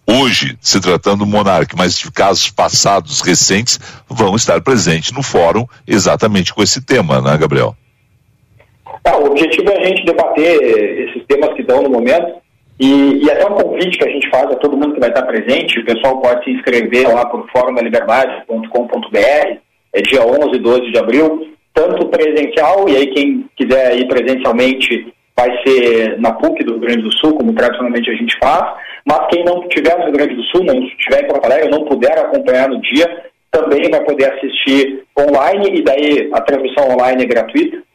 hoje, 0.05 0.55
se 0.61 0.79
tratando 0.79 1.25
do 1.25 1.25
monarca, 1.25 1.75
mas 1.75 1.97
de 1.97 2.11
casos 2.11 2.51
passados, 2.51 3.21
recentes, 3.21 3.79
vão 4.07 4.35
estar 4.35 4.61
presentes 4.61 5.11
no 5.11 5.23
fórum 5.23 5.65
exatamente 5.87 6.53
com 6.53 6.61
esse 6.61 6.79
tema, 6.79 7.21
né, 7.21 7.35
Gabriel? 7.39 7.75
Ah, 9.03 9.17
o 9.17 9.31
objetivo 9.31 9.67
é 9.67 9.81
a 9.81 9.87
gente 9.87 10.05
debater 10.05 11.09
esses 11.09 11.25
temas 11.25 11.55
que 11.55 11.61
estão 11.61 11.81
no 11.81 11.89
momento 11.89 12.45
e, 12.79 13.23
e, 13.23 13.31
até 13.31 13.45
um 13.47 13.55
convite 13.55 13.97
que 13.97 14.07
a 14.07 14.11
gente 14.11 14.29
faz 14.29 14.45
a 14.45 14.55
todo 14.55 14.77
mundo 14.77 14.93
que 14.93 14.99
vai 14.99 15.09
estar 15.09 15.23
presente, 15.23 15.79
o 15.79 15.85
pessoal 15.85 16.21
pode 16.21 16.43
se 16.43 16.51
inscrever 16.51 17.11
lá 17.11 17.25
por 17.25 17.49
fórumdaliberdade.com.br, 17.49 19.57
é 19.93 20.01
dia 20.01 20.21
11 20.21 20.55
e 20.55 20.59
12 20.59 20.91
de 20.91 20.99
abril, 20.99 21.47
tanto 21.73 22.07
presencial, 22.07 22.87
e 22.87 22.95
aí 22.95 23.07
quem 23.07 23.45
quiser 23.55 23.97
ir 23.97 24.07
presencialmente 24.07 25.11
vai 25.35 25.49
ser 25.65 26.19
na 26.19 26.33
PUC 26.33 26.63
do 26.63 26.73
Rio 26.73 26.81
Grande 26.81 27.01
do 27.01 27.17
Sul, 27.17 27.35
como 27.35 27.53
tradicionalmente 27.53 28.11
a 28.11 28.15
gente 28.15 28.37
faz, 28.39 28.75
mas 29.05 29.27
quem 29.29 29.43
não 29.43 29.63
estiver 29.63 29.97
no 29.97 30.05
Rio 30.05 30.13
Grande 30.13 30.35
do 30.35 30.43
Sul, 30.43 30.63
não 30.63 30.79
estiver 30.83 31.23
em 31.23 31.27
Porto 31.27 31.45
Alegre, 31.45 31.69
não 31.69 31.85
puder 31.85 32.17
acompanhar 32.19 32.69
no 32.69 32.79
dia, 32.81 33.25
também 33.51 33.89
vai 33.89 34.03
poder 34.03 34.33
assistir 34.33 35.03
online, 35.17 35.79
e 35.79 35.83
daí 35.83 36.29
a 36.31 36.41
transmissão 36.41 36.91
online 36.91 37.23
é 37.23 37.27
gratuita, 37.27 37.86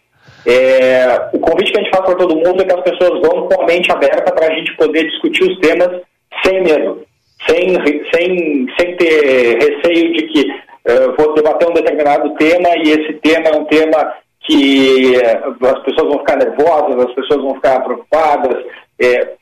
é, 0.46 1.28
o 1.32 1.38
convite 1.38 1.72
que 1.72 1.78
a 1.78 1.82
gente 1.82 1.94
faz 1.94 2.04
para 2.04 2.16
todo 2.16 2.36
mundo 2.36 2.62
é 2.62 2.64
que 2.64 2.74
as 2.74 2.82
pessoas 2.82 3.20
vão 3.20 3.46
com 3.48 3.62
a 3.62 3.66
mente 3.66 3.90
aberta 3.92 4.32
para 4.32 4.46
a 4.46 4.54
gente 4.54 4.76
poder 4.76 5.04
discutir 5.04 5.44
os 5.44 5.58
temas 5.60 6.00
sem 6.44 6.62
medo, 6.62 7.04
sem, 7.48 7.74
sem, 8.12 8.66
sem 8.78 8.96
ter 8.96 9.58
receio 9.58 10.12
de 10.14 10.22
que 10.28 10.50
uh, 10.50 11.14
vou 11.16 11.34
debater 11.34 11.68
um 11.68 11.74
determinado 11.74 12.34
tema 12.34 12.68
e 12.78 12.90
esse 12.90 13.12
tema 13.14 13.48
é 13.48 13.56
um 13.56 13.64
tema 13.66 14.14
que 14.40 15.14
uh, 15.16 15.66
as 15.66 15.82
pessoas 15.84 16.08
vão 16.08 16.18
ficar 16.18 16.36
nervosas, 16.36 17.06
as 17.06 17.14
pessoas 17.14 17.42
vão 17.42 17.54
ficar 17.54 17.80
preocupadas. 17.80 18.64
É, 19.00 19.34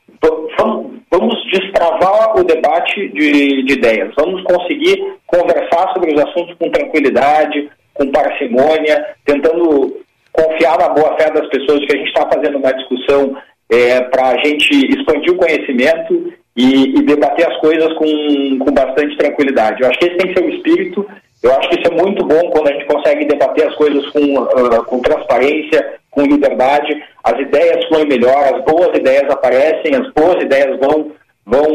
vamos, 0.59 0.99
vamos 1.09 1.35
destravar 1.51 2.37
o 2.37 2.43
debate 2.43 3.09
de, 3.09 3.63
de 3.63 3.73
ideias, 3.73 4.13
vamos 4.15 4.43
conseguir 4.43 5.17
conversar 5.25 5.93
sobre 5.93 6.13
os 6.13 6.21
assuntos 6.21 6.55
com 6.59 6.69
tranquilidade, 6.69 7.69
com 7.95 8.11
parcimônia, 8.11 9.15
tentando 9.25 10.01
confiar 10.31 10.77
na 10.77 10.89
boa 10.89 11.17
fé 11.17 11.31
das 11.31 11.47
pessoas 11.49 11.85
que 11.85 11.93
a 11.93 11.97
gente 11.97 12.07
está 12.07 12.27
fazendo 12.29 12.57
uma 12.57 12.73
discussão 12.73 13.35
é, 13.69 14.01
para 14.01 14.29
a 14.29 14.37
gente 14.37 14.69
expandir 14.93 15.33
o 15.33 15.37
conhecimento 15.37 16.33
e, 16.55 16.97
e, 16.97 17.01
debater 17.03 17.47
as 17.47 17.57
coisas 17.59 17.93
com, 17.93 18.59
com 18.59 18.71
bastante 18.73 19.17
tranquilidade. 19.17 19.81
Eu 19.81 19.89
acho 19.89 19.99
que 19.99 20.05
esse 20.05 20.17
tem 20.17 20.33
que 20.33 20.39
ser 20.39 20.45
o 20.45 20.49
espírito. 20.49 21.07
Eu 21.41 21.51
acho 21.55 21.69
que 21.69 21.79
isso 21.79 21.91
é 21.91 21.95
muito 21.95 22.25
bom 22.25 22.49
quando 22.51 22.67
a 22.67 22.73
gente 22.73 22.85
consegue 22.85 23.25
debater 23.25 23.67
as 23.67 23.75
coisas 23.75 24.05
com, 24.09 24.37
uh, 24.37 24.85
com 24.85 24.99
transparência, 24.99 25.95
com 26.11 26.23
liberdade. 26.23 27.01
As 27.23 27.39
ideias 27.39 27.85
fluem 27.85 28.07
melhor, 28.07 28.53
as 28.53 28.63
boas 28.63 28.95
ideias 28.95 29.29
aparecem, 29.29 29.95
as 29.95 30.11
boas 30.13 30.43
ideias 30.43 30.77
vão, 30.77 31.11
vão, 31.45 31.67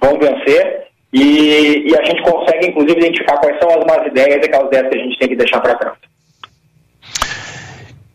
vão 0.00 0.18
vencer. 0.18 0.82
E, 1.12 1.90
e 1.90 1.96
a 1.98 2.04
gente 2.04 2.22
consegue, 2.22 2.68
inclusive, 2.68 3.00
identificar 3.00 3.36
quais 3.38 3.58
são 3.58 3.68
as 3.68 3.84
más 3.84 4.06
ideias 4.06 4.36
e 4.36 4.46
aquelas 4.46 4.68
ideias 4.68 4.88
que 4.88 4.98
a 4.98 5.02
gente 5.02 5.18
tem 5.18 5.28
que 5.28 5.36
deixar 5.36 5.60
para 5.60 5.74
trás. 5.74 6.11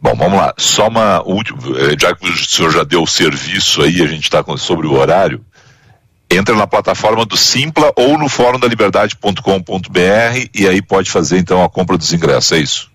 Bom, 0.07 0.15
vamos 0.15 0.39
lá. 0.39 0.53
Só 0.55 0.87
uma 0.87 1.21
última. 1.21 1.59
Eh, 1.79 1.97
já 1.99 2.15
que 2.15 2.25
o 2.25 2.37
senhor 2.37 2.71
já 2.71 2.85
deu 2.85 3.01
o 3.01 3.07
serviço 3.07 3.81
aí, 3.81 4.01
a 4.01 4.07
gente 4.07 4.23
está 4.23 4.41
sobre 4.55 4.87
o 4.87 4.93
horário. 4.93 5.41
Entra 6.31 6.55
na 6.55 6.65
plataforma 6.65 7.25
do 7.25 7.35
Simpla 7.35 7.91
ou 7.93 8.17
no 8.17 8.29
fórum 8.29 8.57
da 8.57 8.69
liberdade.com.br 8.69 9.41
e 10.55 10.65
aí 10.65 10.81
pode 10.81 11.11
fazer 11.11 11.39
então 11.39 11.61
a 11.61 11.69
compra 11.69 11.97
dos 11.97 12.13
ingressos, 12.13 12.53
é 12.53 12.61
isso? 12.61 12.91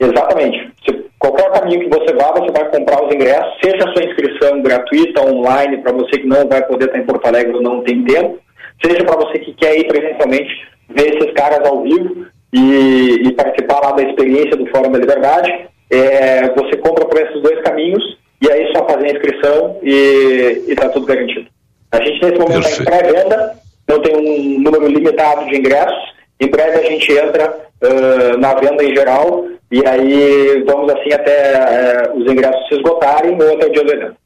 Exatamente. 0.00 0.72
Se, 0.84 1.06
qualquer 1.16 1.48
caminho 1.52 1.78
que 1.78 1.88
você 1.88 2.12
vá, 2.12 2.32
você 2.32 2.50
vai 2.50 2.68
comprar 2.70 3.04
os 3.04 3.14
ingressos, 3.14 3.54
seja 3.62 3.88
a 3.88 3.92
sua 3.92 4.04
inscrição 4.04 4.62
gratuita, 4.62 5.22
online, 5.22 5.78
para 5.78 5.92
você 5.92 6.18
que 6.18 6.26
não 6.26 6.48
vai 6.48 6.66
poder 6.66 6.86
estar 6.86 6.98
em 6.98 7.06
Porto 7.06 7.24
Alegre 7.24 7.54
ou 7.54 7.62
não 7.62 7.84
tem 7.84 8.02
tempo, 8.02 8.40
seja 8.84 9.04
para 9.04 9.16
você 9.16 9.38
que 9.38 9.54
quer 9.54 9.78
ir 9.78 9.86
presencialmente 9.86 10.50
ver 10.88 11.14
esses 11.14 11.32
caras 11.34 11.64
ao 11.68 11.84
vivo 11.84 12.26
e, 12.52 13.28
e 13.28 13.32
participar 13.32 13.78
lá 13.78 13.92
da 13.92 14.02
experiência 14.02 14.56
do 14.56 14.66
Fórum 14.66 14.90
da 14.90 14.98
Liberdade 14.98 15.70
é, 15.92 16.48
você 16.54 16.76
compra 16.78 17.04
por 17.04 17.20
esses 17.20 17.40
dois 17.42 17.60
caminhos 17.62 18.02
e 18.40 18.50
aí 18.50 18.72
só 18.72 18.86
fazer 18.86 19.06
a 19.06 19.12
inscrição 19.12 19.78
e 19.82 20.64
está 20.68 20.88
tudo 20.88 21.06
garantido. 21.06 21.46
A 21.92 21.98
gente 21.98 22.24
nesse 22.24 22.38
momento 22.38 22.66
está 22.66 22.82
em 22.82 22.86
pré-venda, 22.86 23.58
não 23.86 24.00
tem 24.00 24.16
um 24.16 24.60
número 24.60 24.88
limitado 24.88 25.44
de 25.46 25.56
ingressos. 25.56 26.12
Em 26.40 26.48
breve 26.48 26.78
a 26.78 26.90
gente 26.90 27.12
entra 27.12 27.54
uh, 27.82 28.38
na 28.38 28.54
venda 28.54 28.82
em 28.82 28.94
geral 28.94 29.44
e 29.70 29.86
aí 29.86 30.64
vamos 30.66 30.90
assim 30.92 31.12
até 31.12 32.08
uh, 32.08 32.18
os 32.18 32.32
ingressos 32.32 32.66
se 32.68 32.74
esgotarem 32.76 33.40
ou 33.40 33.54
até 33.54 33.66
o 33.66 33.72
dia 33.72 33.84
do 33.84 33.92
evento. 33.92 34.16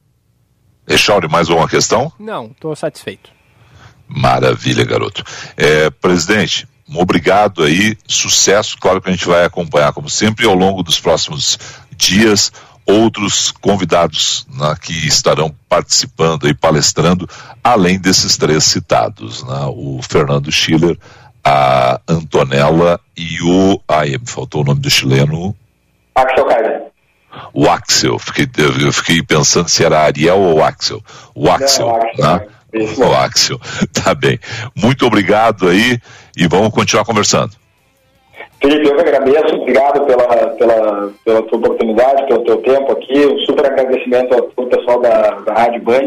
Echauri, 0.88 1.28
mais 1.28 1.48
uma 1.48 1.68
questão? 1.68 2.12
Não, 2.18 2.46
estou 2.46 2.76
satisfeito. 2.76 3.28
Maravilha, 4.08 4.84
garoto. 4.84 5.24
É, 5.56 5.90
presidente, 5.90 6.68
obrigado 6.95 7.62
aí, 7.62 7.97
sucesso, 8.07 8.76
claro 8.78 9.01
que 9.01 9.09
a 9.09 9.12
gente 9.12 9.26
vai 9.26 9.45
acompanhar 9.45 9.93
como 9.93 10.09
sempre 10.09 10.47
ao 10.47 10.55
longo 10.55 10.82
dos 10.82 11.01
próximos 11.01 11.59
dias 11.97 12.53
outros 12.87 13.51
convidados 13.51 14.47
né, 14.49 14.74
que 14.80 14.93
estarão 15.07 15.53
participando 15.68 16.49
e 16.49 16.55
palestrando, 16.55 17.28
além 17.62 17.99
desses 17.99 18.37
três 18.37 18.62
citados, 18.62 19.43
né, 19.43 19.66
o 19.68 20.01
Fernando 20.09 20.53
Schiller, 20.53 20.97
a 21.45 22.01
Antonella 22.09 23.01
e 23.16 23.43
o. 23.43 23.80
Ai, 23.89 24.11
me 24.11 24.26
faltou 24.26 24.62
o 24.62 24.64
nome 24.64 24.80
do 24.80 24.91
chileno. 24.91 25.55
Axel 26.14 26.45
Kaiser. 26.45 26.82
O 27.53 27.68
Axel, 27.68 28.18
fiquei, 28.18 28.49
eu 28.80 28.93
fiquei 28.93 29.22
pensando 29.22 29.68
se 29.68 29.84
era 29.84 30.01
Ariel 30.01 30.39
ou 30.39 30.62
Axel. 30.62 31.03
O 31.34 31.51
Axel, 31.51 31.87
Não, 31.87 31.97
Axel 31.97 32.39
né? 32.39 32.47
O 32.98 33.12
Axel, 33.14 33.58
tá 33.92 34.14
bem. 34.14 34.38
Muito 34.74 35.06
obrigado 35.06 35.68
aí 35.68 35.98
e 36.36 36.46
vamos 36.46 36.70
continuar 36.70 37.04
conversando. 37.04 37.52
Felipe, 38.60 38.88
eu 38.88 38.94
que 38.94 39.00
agradeço, 39.00 39.54
obrigado 39.54 40.06
pela, 40.06 40.26
pela, 40.56 41.12
pela 41.24 41.42
tua 41.42 41.58
oportunidade, 41.58 42.26
pelo 42.26 42.44
teu 42.44 42.56
tempo 42.58 42.92
aqui, 42.92 43.26
um 43.26 43.38
super 43.40 43.66
agradecimento 43.66 44.34
ao 44.34 44.66
pessoal 44.66 45.00
da, 45.00 45.30
da 45.40 45.52
Rádio 45.52 45.82
Band. 45.82 46.06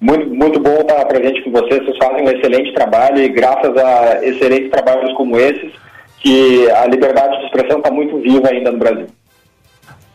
Muito, 0.00 0.28
muito 0.28 0.60
bom 0.60 0.80
estar 0.80 1.04
presente 1.06 1.42
com 1.42 1.52
vocês, 1.52 1.84
vocês 1.84 1.96
fazem 1.96 2.26
um 2.26 2.30
excelente 2.30 2.74
trabalho 2.74 3.18
e 3.18 3.28
graças 3.28 3.74
a 3.76 4.24
excelentes 4.24 4.70
trabalhos 4.70 5.12
como 5.14 5.38
esses, 5.38 5.72
que 6.18 6.70
a 6.70 6.86
liberdade 6.86 7.38
de 7.38 7.46
expressão 7.46 7.78
está 7.78 7.90
muito 7.90 8.18
viva 8.18 8.48
ainda 8.50 8.72
no 8.72 8.78
Brasil. 8.78 9.06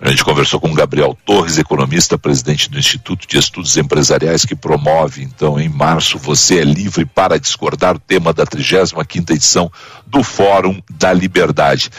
A 0.02 0.10
gente 0.10 0.26
conversou 0.26 0.60
com 0.60 0.74
Gabriel 0.74 1.16
Torres, 1.24 1.60
economista, 1.60 2.18
presidente 2.18 2.68
do 2.72 2.80
Instituto 2.80 3.28
de 3.28 3.38
Estudos 3.38 3.78
Empresariais, 3.78 4.43
que 4.43 4.56
promove, 4.56 5.22
então, 5.22 5.60
em 5.60 5.70
março, 5.70 6.18
Você 6.18 6.58
é 6.58 6.64
Livre 6.64 7.06
para 7.06 7.39
Discordar, 7.39 7.95
o 7.95 7.99
tema 7.99 8.34
da 8.34 8.43
35ª 8.43 9.30
edição 9.30 9.72
do 10.08 10.24
Fórum 10.24 10.82
da 10.89 11.14
Liberdade. 11.14 11.91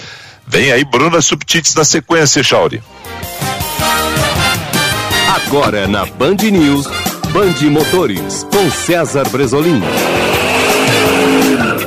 Vem 0.45 0.73
aí 0.73 0.85
Bruna 0.85 1.23
Subtites 1.23 1.77
na 1.77 1.85
sequência, 1.85 2.43
Chauri. 2.43 2.83
Agora 5.47 5.87
na 5.87 6.05
Band 6.05 6.39
News, 6.51 6.89
Band 7.33 7.71
Motores, 7.71 8.45
com 8.51 8.69
César 8.69 9.29
Bresolim. 9.29 9.81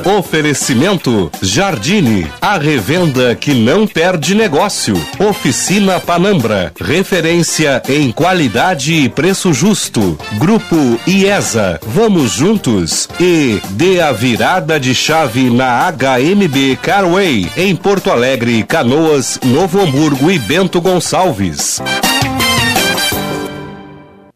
Oferecimento 0.06 1.32
Jardine, 1.42 2.30
a 2.40 2.56
revenda 2.58 3.34
que 3.34 3.52
não 3.52 3.88
perde 3.88 4.36
negócio. 4.36 4.94
Oficina 5.18 5.98
Panambra, 5.98 6.72
referência 6.80 7.82
em 7.88 8.12
qualidade 8.12 8.94
e 8.94 9.08
preço 9.08 9.52
justo. 9.52 10.16
Grupo 10.38 10.76
IESA, 11.08 11.80
vamos 11.82 12.30
juntos. 12.30 13.08
E 13.18 13.60
dê 13.70 14.00
a 14.00 14.12
virada 14.12 14.78
de 14.78 14.94
chave 14.94 15.50
na 15.50 15.90
HMB 15.90 16.76
Carway, 16.80 17.50
em 17.56 17.74
Porto 17.74 18.08
Alegre, 18.08 18.62
Canoas, 18.62 19.40
Novo 19.42 19.80
Hamburgo 19.80 20.30
e 20.30 20.38
Bento 20.38 20.80
Gonçalves. 20.80 21.82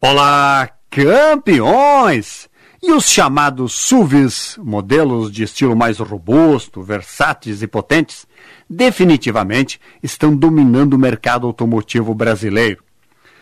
Olá, 0.01 0.67
campeões! 0.89 2.50
E 2.83 2.91
os 2.91 3.07
chamados 3.07 3.73
SUVs, 3.73 4.57
modelos 4.57 5.31
de 5.31 5.43
estilo 5.43 5.75
mais 5.75 5.99
robusto, 5.99 6.81
versáteis 6.81 7.61
e 7.61 7.67
potentes, 7.67 8.25
definitivamente 8.67 9.79
estão 10.01 10.35
dominando 10.35 10.95
o 10.95 10.97
mercado 10.97 11.45
automotivo 11.45 12.15
brasileiro. 12.15 12.83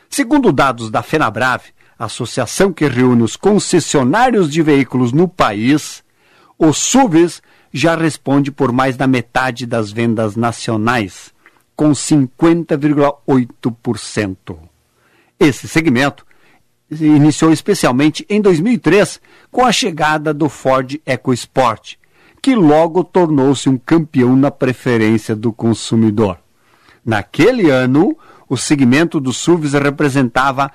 Segundo 0.09 0.51
dados 0.51 0.91
da 0.91 1.01
FenaBrave, 1.01 1.69
associação 1.97 2.73
que 2.73 2.85
reúne 2.85 3.23
os 3.23 3.37
concessionários 3.37 4.51
de 4.51 4.61
veículos 4.61 5.13
no 5.13 5.25
país, 5.25 6.03
os 6.57 6.77
SUVs 6.77 7.41
já 7.71 7.95
responde 7.95 8.51
por 8.51 8.73
mais 8.73 8.97
da 8.97 9.07
metade 9.07 9.65
das 9.65 9.89
vendas 9.89 10.35
nacionais, 10.35 11.33
com 11.77 11.91
50,8%. 11.91 14.57
Esse 15.39 15.65
segmento 15.65 16.27
iniciou 16.91 17.51
especialmente 17.51 18.25
em 18.29 18.41
2003 18.41 19.21
com 19.51 19.65
a 19.65 19.71
chegada 19.71 20.33
do 20.33 20.49
Ford 20.49 20.99
EcoSport, 21.05 21.95
que 22.41 22.55
logo 22.55 23.03
tornou-se 23.03 23.69
um 23.69 23.77
campeão 23.77 24.35
na 24.35 24.49
preferência 24.49 25.35
do 25.35 25.51
consumidor. 25.51 26.39
Naquele 27.05 27.69
ano, 27.69 28.17
o 28.47 28.57
segmento 28.57 29.19
dos 29.19 29.37
SUVs 29.37 29.73
representava 29.73 30.71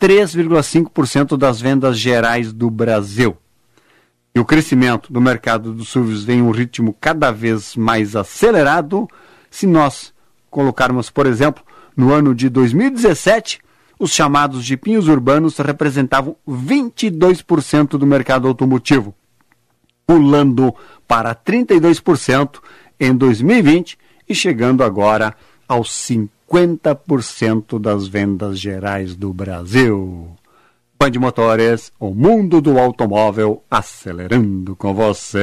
3,5% 0.00 1.36
das 1.36 1.60
vendas 1.60 1.98
gerais 1.98 2.52
do 2.52 2.70
Brasil. 2.70 3.36
E 4.34 4.38
o 4.38 4.44
crescimento 4.44 5.12
do 5.12 5.20
mercado 5.20 5.72
dos 5.72 5.88
SUVs 5.88 6.22
vem 6.22 6.38
em 6.38 6.42
um 6.42 6.50
ritmo 6.50 6.96
cada 7.00 7.32
vez 7.32 7.74
mais 7.74 8.14
acelerado. 8.14 9.08
Se 9.50 9.66
nós 9.66 10.12
colocarmos, 10.48 11.10
por 11.10 11.26
exemplo, 11.26 11.64
no 11.96 12.12
ano 12.12 12.34
de 12.34 12.48
2017, 12.48 13.60
os 13.98 14.12
chamados 14.12 14.64
jipinhos 14.64 15.08
urbanos 15.08 15.58
representavam 15.58 16.36
22% 16.48 17.98
do 17.98 18.06
mercado 18.06 18.46
automotivo, 18.46 19.14
pulando 20.06 20.74
para 21.06 21.34
32% 21.34 22.60
em 23.00 23.14
2020 23.14 23.98
e 24.28 24.34
chegando 24.34 24.84
agora 24.84 25.34
aos 25.66 25.90
50% 25.90 27.78
das 27.78 28.06
vendas 28.06 28.58
gerais 28.58 29.16
do 29.16 29.32
Brasil. 29.32 30.30
Band 31.00 31.12
Motores, 31.20 31.92
o 32.00 32.12
mundo 32.12 32.60
do 32.60 32.78
automóvel 32.78 33.62
acelerando 33.70 34.74
com 34.74 34.92
você. 34.92 35.38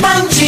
Band 0.00 0.47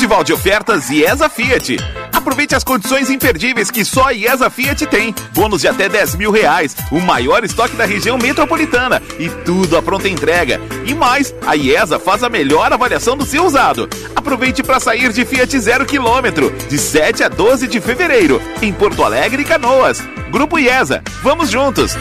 Festival 0.00 0.24
de 0.24 0.32
ofertas 0.32 0.88
IESA 0.88 1.28
Fiat. 1.28 1.76
Aproveite 2.10 2.54
as 2.54 2.64
condições 2.64 3.10
imperdíveis 3.10 3.70
que 3.70 3.84
só 3.84 4.06
a 4.06 4.14
IESA 4.14 4.48
Fiat 4.48 4.86
tem. 4.86 5.14
Bônus 5.34 5.60
de 5.60 5.68
até 5.68 5.90
10 5.90 6.14
mil 6.14 6.30
reais, 6.30 6.74
o 6.90 6.98
maior 7.00 7.44
estoque 7.44 7.76
da 7.76 7.84
região 7.84 8.16
metropolitana 8.16 9.02
e 9.18 9.28
tudo 9.44 9.76
à 9.76 9.82
pronta 9.82 10.08
entrega. 10.08 10.58
E 10.86 10.94
mais, 10.94 11.34
a 11.46 11.54
IESA 11.54 11.98
faz 11.98 12.24
a 12.24 12.30
melhor 12.30 12.72
avaliação 12.72 13.14
do 13.14 13.26
seu 13.26 13.44
usado. 13.44 13.90
Aproveite 14.16 14.62
para 14.62 14.80
sair 14.80 15.12
de 15.12 15.22
Fiat 15.26 15.60
zero 15.60 15.84
quilômetro, 15.84 16.50
de 16.66 16.78
7 16.78 17.22
a 17.24 17.28
12 17.28 17.68
de 17.68 17.78
fevereiro, 17.78 18.40
em 18.62 18.72
Porto 18.72 19.04
Alegre 19.04 19.42
e 19.42 19.44
Canoas. 19.44 20.00
Grupo 20.30 20.58
IESA, 20.58 21.02
vamos 21.22 21.50
juntos. 21.50 21.92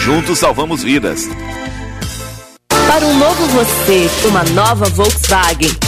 Juntos 0.00 0.40
salvamos 0.40 0.82
vidas. 0.82 1.28
Para 2.68 3.06
um 3.06 3.16
novo 3.16 3.46
você, 3.46 4.10
uma 4.26 4.42
nova 4.42 4.86
Volkswagen. 4.86 5.87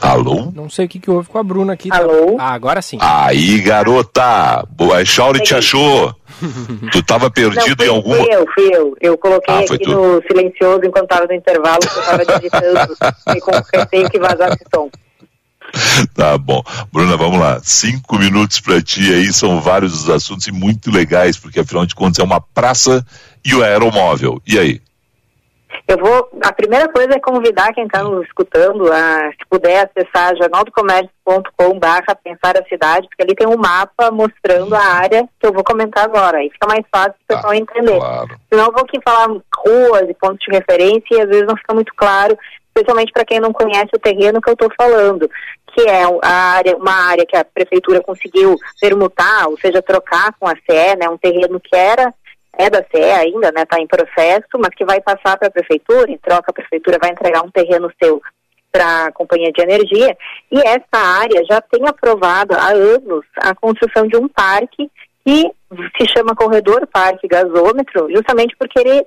Alô? 0.00 0.52
Não 0.54 0.70
sei 0.70 0.86
o 0.86 0.88
que, 0.88 0.98
que 1.00 1.10
houve 1.10 1.28
com 1.28 1.38
a 1.38 1.42
Bruna 1.42 1.72
aqui. 1.72 1.88
Alô? 1.92 2.36
Ah, 2.38 2.52
agora 2.52 2.80
sim. 2.80 2.98
Aí, 3.00 3.60
garota! 3.60 4.64
Boa, 4.70 5.04
Chauri 5.04 5.40
te 5.42 5.54
achou. 5.54 6.14
tu 6.92 6.98
estava 7.00 7.28
perdido 7.30 7.76
Não, 7.78 7.84
em 7.86 7.88
alguma. 7.88 8.16
Fui 8.16 8.28
eu, 8.32 8.46
fui 8.54 8.68
eu. 8.72 8.96
Eu 9.00 9.18
coloquei 9.18 9.54
Ah, 9.54 9.58
aqui 9.60 9.78
tu. 9.78 9.90
no 9.90 10.22
silencioso 10.22 10.80
enquanto 10.84 11.04
estava 11.10 11.26
no 11.26 11.34
intervalo, 11.34 11.80
que 11.80 11.86
eu 11.98 12.00
estava 12.00 12.24
digitando 12.38 12.96
e 13.36 13.40
com 13.40 13.50
receio 13.76 14.10
que 14.10 14.18
vazasse 14.20 14.58
som. 14.72 14.88
Tá 16.14 16.38
bom. 16.38 16.62
Bruna, 16.92 17.16
vamos 17.16 17.40
lá. 17.40 17.60
Cinco 17.62 18.18
minutos 18.18 18.60
para 18.60 18.80
ti 18.80 19.12
aí, 19.12 19.32
são 19.32 19.60
vários 19.60 19.92
os 20.04 20.08
assuntos 20.08 20.46
e 20.46 20.52
muito 20.52 20.90
legais, 20.90 21.36
porque 21.36 21.60
afinal 21.60 21.84
de 21.84 21.94
contas 21.94 22.20
é 22.20 22.22
uma 22.22 22.40
praça 22.40 23.04
e 23.44 23.54
o 23.54 23.62
aeromóvel. 23.64 24.40
E 24.46 24.58
aí? 24.58 24.80
Eu 25.88 25.96
vou. 25.96 26.28
A 26.44 26.52
primeira 26.52 26.86
coisa 26.92 27.14
é 27.14 27.18
convidar 27.18 27.72
quem 27.72 27.86
está 27.86 28.04
nos 28.04 28.26
escutando 28.26 28.92
a, 28.92 29.30
se 29.30 29.48
puder, 29.48 29.88
acessar 29.88 30.36
jornaldocomércio.com/barra 30.36 32.14
pensar 32.22 32.58
a 32.58 32.64
cidade, 32.68 33.08
porque 33.08 33.22
ali 33.22 33.34
tem 33.34 33.48
um 33.48 33.56
mapa 33.56 34.10
mostrando 34.10 34.74
a 34.74 34.84
área 34.84 35.26
que 35.40 35.46
eu 35.46 35.52
vou 35.52 35.64
comentar 35.64 36.04
agora. 36.04 36.38
Aí 36.38 36.50
fica 36.50 36.66
mais 36.68 36.84
fácil 36.92 37.14
o 37.14 37.34
pessoal 37.34 37.54
entender. 37.54 37.98
Claro. 37.98 38.28
Senão 38.52 38.66
eu 38.66 38.72
vou 38.72 38.82
aqui 38.82 39.00
falar 39.02 39.28
ruas 39.56 40.10
e 40.10 40.14
pontos 40.14 40.44
de 40.46 40.54
referência 40.54 41.06
e 41.10 41.22
às 41.22 41.28
vezes 41.28 41.46
não 41.46 41.56
fica 41.56 41.72
muito 41.72 41.94
claro, 41.96 42.36
especialmente 42.66 43.10
para 43.10 43.24
quem 43.24 43.40
não 43.40 43.52
conhece 43.54 43.88
o 43.94 43.98
terreno 43.98 44.42
que 44.42 44.50
eu 44.50 44.54
estou 44.54 44.70
falando 44.78 45.28
que 45.74 45.82
é 45.82 46.02
a 46.22 46.54
área, 46.56 46.76
uma 46.76 46.92
área 46.92 47.26
que 47.26 47.36
a 47.36 47.44
prefeitura 47.44 48.00
conseguiu 48.00 48.56
permutar, 48.80 49.46
ou 49.48 49.58
seja, 49.58 49.82
trocar 49.82 50.32
com 50.40 50.48
a 50.48 50.54
CE, 50.54 50.96
né, 50.98 51.08
um 51.08 51.18
terreno 51.18 51.60
que 51.60 51.76
era 51.76 52.12
é 52.58 52.68
da 52.68 52.84
CE 52.92 53.00
ainda, 53.00 53.52
né, 53.52 53.62
está 53.62 53.80
em 53.80 53.86
processo, 53.86 54.48
mas 54.58 54.74
que 54.76 54.84
vai 54.84 55.00
passar 55.00 55.38
para 55.38 55.46
a 55.46 55.50
prefeitura, 55.50 56.10
em 56.10 56.18
troca 56.18 56.50
a 56.50 56.52
prefeitura 56.52 56.98
vai 57.00 57.10
entregar 57.10 57.44
um 57.44 57.50
terreno 57.50 57.90
seu 58.02 58.20
para 58.70 59.06
a 59.06 59.12
companhia 59.12 59.50
de 59.50 59.62
energia, 59.62 60.14
e 60.50 60.58
essa 60.60 60.96
área 60.96 61.42
já 61.48 61.60
tem 61.60 61.88
aprovado 61.88 62.54
há 62.54 62.68
anos 62.68 63.24
a 63.38 63.54
construção 63.54 64.06
de 64.06 64.16
um 64.16 64.28
parque 64.28 64.90
que 65.24 65.50
se 65.96 66.08
chama 66.12 66.34
Corredor 66.34 66.86
Parque 66.86 67.28
Gasômetro, 67.28 68.10
justamente 68.14 68.54
porque 68.58 68.78
ele 68.80 69.06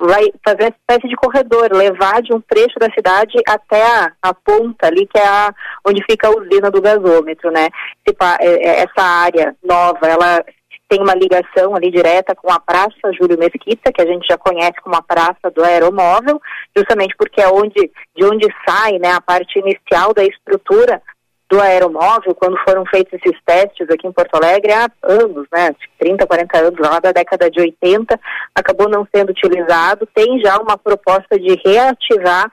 vai 0.00 0.24
fazer 0.44 0.64
uma 0.64 0.76
espécie 0.76 1.08
de 1.08 1.16
corredor, 1.16 1.72
levar 1.72 2.20
de 2.20 2.32
um 2.34 2.40
trecho 2.40 2.78
da 2.78 2.92
cidade 2.92 3.38
até 3.46 3.82
a, 3.82 4.12
a 4.20 4.34
ponta 4.34 4.86
ali, 4.86 5.06
que 5.06 5.18
é 5.18 5.26
a, 5.26 5.54
onde 5.84 6.04
fica 6.04 6.28
a 6.28 6.30
usina 6.30 6.70
do 6.70 6.82
gasômetro, 6.82 7.50
né? 7.50 7.68
É, 8.06 8.46
é, 8.46 8.82
essa 8.82 9.02
área 9.02 9.56
nova, 9.62 10.06
ela 10.06 10.44
tem 10.92 11.00
uma 11.00 11.14
ligação 11.14 11.74
ali 11.74 11.90
direta 11.90 12.34
com 12.34 12.52
a 12.52 12.60
Praça 12.60 13.10
Júlio 13.18 13.38
Mesquita, 13.38 13.90
que 13.90 14.02
a 14.02 14.04
gente 14.04 14.26
já 14.28 14.36
conhece 14.36 14.78
como 14.82 14.94
a 14.94 15.00
Praça 15.00 15.50
do 15.54 15.64
Aeromóvel, 15.64 16.38
justamente 16.76 17.16
porque 17.16 17.40
é 17.40 17.48
onde, 17.48 17.90
de 18.14 18.24
onde 18.26 18.46
sai 18.68 18.98
né, 18.98 19.10
a 19.10 19.20
parte 19.20 19.58
inicial 19.58 20.12
da 20.12 20.22
estrutura 20.22 21.00
do 21.48 21.60
aeromóvel, 21.60 22.34
quando 22.34 22.58
foram 22.64 22.84
feitos 22.86 23.12
esses 23.14 23.38
testes 23.44 23.88
aqui 23.90 24.06
em 24.06 24.12
Porto 24.12 24.34
Alegre 24.34 24.72
há 24.72 24.90
anos, 25.02 25.46
né, 25.52 25.74
30, 25.98 26.26
40 26.26 26.58
anos, 26.58 26.78
lá 26.78 26.98
da 26.98 27.12
década 27.12 27.50
de 27.50 27.60
80, 27.60 28.18
acabou 28.54 28.88
não 28.88 29.06
sendo 29.14 29.30
utilizado, 29.30 30.08
tem 30.14 30.40
já 30.40 30.58
uma 30.58 30.76
proposta 30.76 31.38
de 31.38 31.58
reativar 31.64 32.50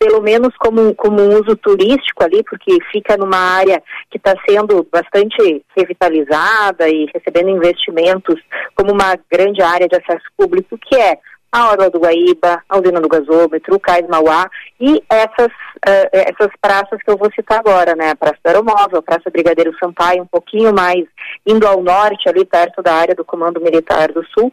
pelo 0.00 0.22
menos 0.22 0.56
como, 0.56 0.94
como 0.94 1.20
um 1.20 1.28
uso 1.34 1.54
turístico 1.56 2.24
ali, 2.24 2.42
porque 2.42 2.78
fica 2.90 3.18
numa 3.18 3.36
área 3.36 3.82
que 4.10 4.16
está 4.16 4.34
sendo 4.48 4.82
bastante 4.90 5.62
revitalizada 5.76 6.88
e 6.88 7.06
recebendo 7.14 7.50
investimentos 7.50 8.40
como 8.74 8.92
uma 8.92 9.14
grande 9.30 9.60
área 9.60 9.86
de 9.86 9.96
acesso 9.96 10.24
público, 10.38 10.78
que 10.78 10.96
é 10.96 11.18
a 11.52 11.70
Orla 11.72 11.90
do 11.90 11.98
Guaíba, 11.98 12.62
a 12.66 12.78
usina 12.78 12.98
do 12.98 13.08
gasômetro, 13.08 13.74
o 13.74 13.80
Cais 13.80 14.06
Mauá 14.08 14.48
e 14.80 15.02
essas, 15.10 15.48
uh, 15.48 16.08
essas 16.12 16.50
praças 16.62 17.02
que 17.02 17.10
eu 17.10 17.18
vou 17.18 17.30
citar 17.34 17.58
agora, 17.58 17.94
né? 17.94 18.10
A 18.10 18.16
Praça 18.16 18.38
do 18.42 18.48
Aeromóvel, 18.48 19.00
a 19.00 19.02
Praça 19.02 19.28
Brigadeiro 19.30 19.76
Sampaio, 19.78 20.22
um 20.22 20.26
pouquinho 20.26 20.72
mais 20.72 21.04
indo 21.46 21.66
ao 21.66 21.82
norte, 21.82 22.26
ali 22.26 22.46
perto 22.46 22.80
da 22.82 22.94
área 22.94 23.14
do 23.14 23.24
Comando 23.24 23.60
Militar 23.60 24.12
do 24.12 24.24
Sul. 24.28 24.50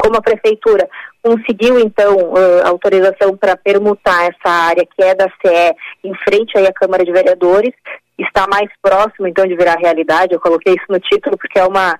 Como 0.00 0.16
a 0.16 0.22
prefeitura 0.22 0.88
conseguiu, 1.22 1.78
então, 1.78 2.16
uh, 2.16 2.66
autorização 2.66 3.36
para 3.36 3.56
permutar 3.56 4.30
essa 4.30 4.48
área 4.48 4.86
que 4.86 5.02
é 5.02 5.14
da 5.14 5.26
CE 5.26 5.74
em 6.04 6.14
frente 6.24 6.56
aí 6.56 6.66
à 6.66 6.72
Câmara 6.72 7.04
de 7.04 7.12
Vereadores, 7.12 7.74
está 8.18 8.46
mais 8.48 8.68
próximo, 8.82 9.26
então, 9.26 9.46
de 9.46 9.56
virar 9.56 9.76
realidade. 9.76 10.34
Eu 10.34 10.40
coloquei 10.40 10.74
isso 10.74 10.86
no 10.88 10.98
título 10.98 11.36
porque 11.36 11.58
é 11.58 11.64
uma, 11.64 11.98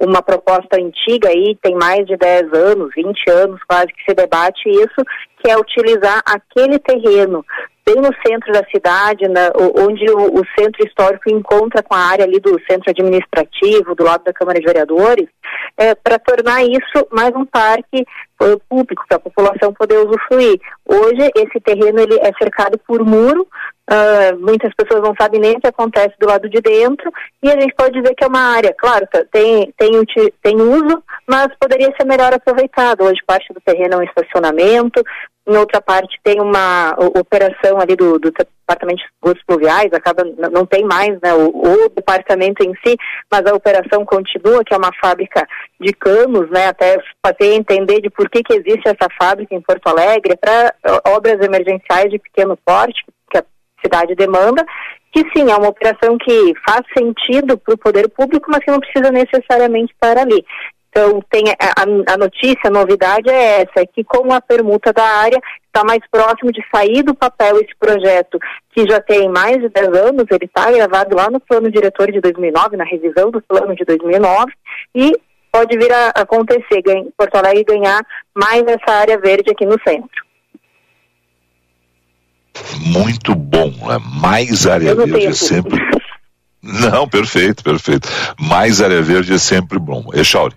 uma 0.00 0.22
proposta 0.22 0.76
antiga 0.76 1.28
aí, 1.28 1.56
tem 1.62 1.74
mais 1.74 2.06
de 2.06 2.16
10 2.16 2.52
anos, 2.52 2.90
20 2.94 3.30
anos 3.30 3.60
quase 3.68 3.88
que 3.88 4.04
se 4.08 4.14
debate 4.14 4.68
isso, 4.68 5.04
que 5.42 5.50
é 5.50 5.56
utilizar 5.56 6.22
aquele 6.26 6.78
terreno 6.78 7.44
bem 7.90 7.96
no 7.96 8.10
centro 8.24 8.52
da 8.52 8.64
cidade, 8.70 9.26
na, 9.28 9.50
onde 9.76 10.08
o, 10.10 10.40
o, 10.40 10.42
centro 10.58 10.86
histórico 10.86 11.28
encontra 11.28 11.82
com 11.82 11.94
a 11.94 11.98
área 11.98 12.24
ali 12.24 12.38
do 12.38 12.58
centro 12.70 12.90
administrativo, 12.90 13.94
do 13.94 14.04
lado 14.04 14.24
da 14.24 14.32
Câmara 14.32 14.60
de 14.60 14.66
Vereadores, 14.66 15.28
é, 15.76 15.94
para 15.94 16.18
tornar 16.18 16.62
isso 16.62 17.06
mais 17.10 17.34
um 17.34 17.44
parque 17.44 18.04
uh, 18.42 18.60
público, 18.68 19.04
para 19.08 19.16
a 19.16 19.20
população 19.20 19.72
poder 19.72 19.98
usufruir. 19.98 20.60
Hoje, 20.86 21.30
esse 21.36 21.60
terreno 21.60 22.00
ele 22.00 22.18
é 22.20 22.32
cercado 22.38 22.78
por 22.86 23.04
muro, 23.04 23.46
Uh, 23.90 24.38
muitas 24.38 24.72
pessoas 24.74 25.02
não 25.02 25.12
sabem 25.20 25.40
nem 25.40 25.56
o 25.56 25.60
que 25.60 25.66
acontece 25.66 26.14
do 26.20 26.28
lado 26.28 26.48
de 26.48 26.60
dentro 26.60 27.10
e 27.42 27.50
a 27.50 27.60
gente 27.60 27.74
pode 27.74 28.00
dizer 28.00 28.14
que 28.14 28.22
é 28.22 28.28
uma 28.28 28.54
área, 28.54 28.72
claro, 28.72 29.04
tá, 29.10 29.24
tem, 29.32 29.74
tem, 29.76 29.90
tem 30.40 30.60
uso, 30.60 31.02
mas 31.26 31.48
poderia 31.58 31.92
ser 31.96 32.06
melhor 32.06 32.32
aproveitado. 32.32 33.02
Hoje 33.02 33.20
parte 33.26 33.52
do 33.52 33.60
terreno 33.60 33.94
é 33.94 33.96
um 33.96 34.02
estacionamento, 34.04 35.02
em 35.48 35.56
outra 35.56 35.80
parte 35.80 36.20
tem 36.22 36.40
uma 36.40 36.94
operação 37.18 37.80
ali 37.80 37.96
do, 37.96 38.16
do 38.20 38.30
Departamento 38.30 38.98
de 38.98 39.08
Esgotos 39.16 39.42
Pluviais, 39.44 39.92
acaba, 39.92 40.22
não 40.52 40.64
tem 40.64 40.84
mais 40.84 41.18
né, 41.20 41.34
o, 41.34 41.48
o, 41.48 41.88
departamento 41.88 42.62
em 42.62 42.72
si, 42.86 42.96
mas 43.28 43.44
a 43.44 43.54
operação 43.54 44.04
continua, 44.04 44.62
que 44.64 44.72
é 44.72 44.76
uma 44.76 44.92
fábrica 45.02 45.44
de 45.80 45.92
canos, 45.94 46.48
né, 46.50 46.68
até 46.68 47.02
fazer 47.26 47.54
entender 47.54 48.00
de 48.00 48.08
por 48.08 48.30
que, 48.30 48.44
que 48.44 48.54
existe 48.54 48.86
essa 48.86 49.08
fábrica 49.20 49.52
em 49.52 49.60
Porto 49.60 49.88
Alegre, 49.88 50.36
para 50.36 50.72
obras 51.08 51.40
emergenciais 51.40 52.10
de 52.10 52.20
pequeno 52.20 52.56
porte, 52.64 53.04
cidade 53.82 54.14
demanda, 54.14 54.64
que 55.12 55.20
sim, 55.34 55.50
é 55.50 55.56
uma 55.56 55.68
operação 55.68 56.16
que 56.18 56.54
faz 56.66 56.82
sentido 56.96 57.58
para 57.58 57.74
o 57.74 57.78
poder 57.78 58.08
público, 58.10 58.46
mas 58.50 58.64
que 58.64 58.70
não 58.70 58.80
precisa 58.80 59.10
necessariamente 59.10 59.92
estar 59.92 60.16
ali. 60.16 60.44
Então, 60.90 61.22
tem 61.30 61.44
a, 61.48 62.14
a, 62.14 62.16
notícia, 62.16 62.66
a 62.66 62.70
novidade 62.70 63.30
é 63.30 63.62
essa, 63.62 63.78
é 63.78 63.86
que 63.86 64.02
com 64.02 64.32
a 64.32 64.40
permuta 64.40 64.92
da 64.92 65.04
área, 65.04 65.40
está 65.66 65.84
mais 65.84 66.00
próximo 66.10 66.50
de 66.50 66.60
sair 66.74 67.04
do 67.04 67.14
papel 67.14 67.56
esse 67.58 67.74
projeto, 67.78 68.38
que 68.74 68.84
já 68.88 69.00
tem 69.00 69.28
mais 69.28 69.58
de 69.58 69.68
10 69.68 69.86
anos, 69.88 70.24
ele 70.30 70.46
está 70.46 70.70
gravado 70.70 71.14
lá 71.14 71.30
no 71.30 71.38
plano 71.38 71.70
diretor 71.70 72.10
de 72.10 72.20
2009, 72.20 72.76
na 72.76 72.84
revisão 72.84 73.30
do 73.30 73.40
plano 73.40 73.74
de 73.76 73.84
2009, 73.84 74.52
e 74.94 75.12
pode 75.52 75.78
vir 75.78 75.92
a 75.92 76.08
acontecer, 76.08 76.82
Porto 77.16 77.36
Alegre 77.36 77.64
ganhar 77.64 78.00
mais 78.34 78.62
essa 78.62 78.92
área 78.92 79.18
verde 79.18 79.50
aqui 79.52 79.64
no 79.64 79.76
centro 79.86 80.29
muito 82.80 83.34
bom. 83.34 83.70
Né? 83.70 83.98
Mais 84.20 84.66
área 84.66 84.94
verde 84.94 85.26
é 85.26 85.32
sempre. 85.32 85.78
Não, 86.62 87.08
perfeito, 87.08 87.64
perfeito. 87.64 88.08
Mais 88.38 88.82
área 88.82 89.00
verde 89.00 89.34
é 89.34 89.38
sempre 89.38 89.78
bom. 89.78 90.10
Echauri. 90.12 90.54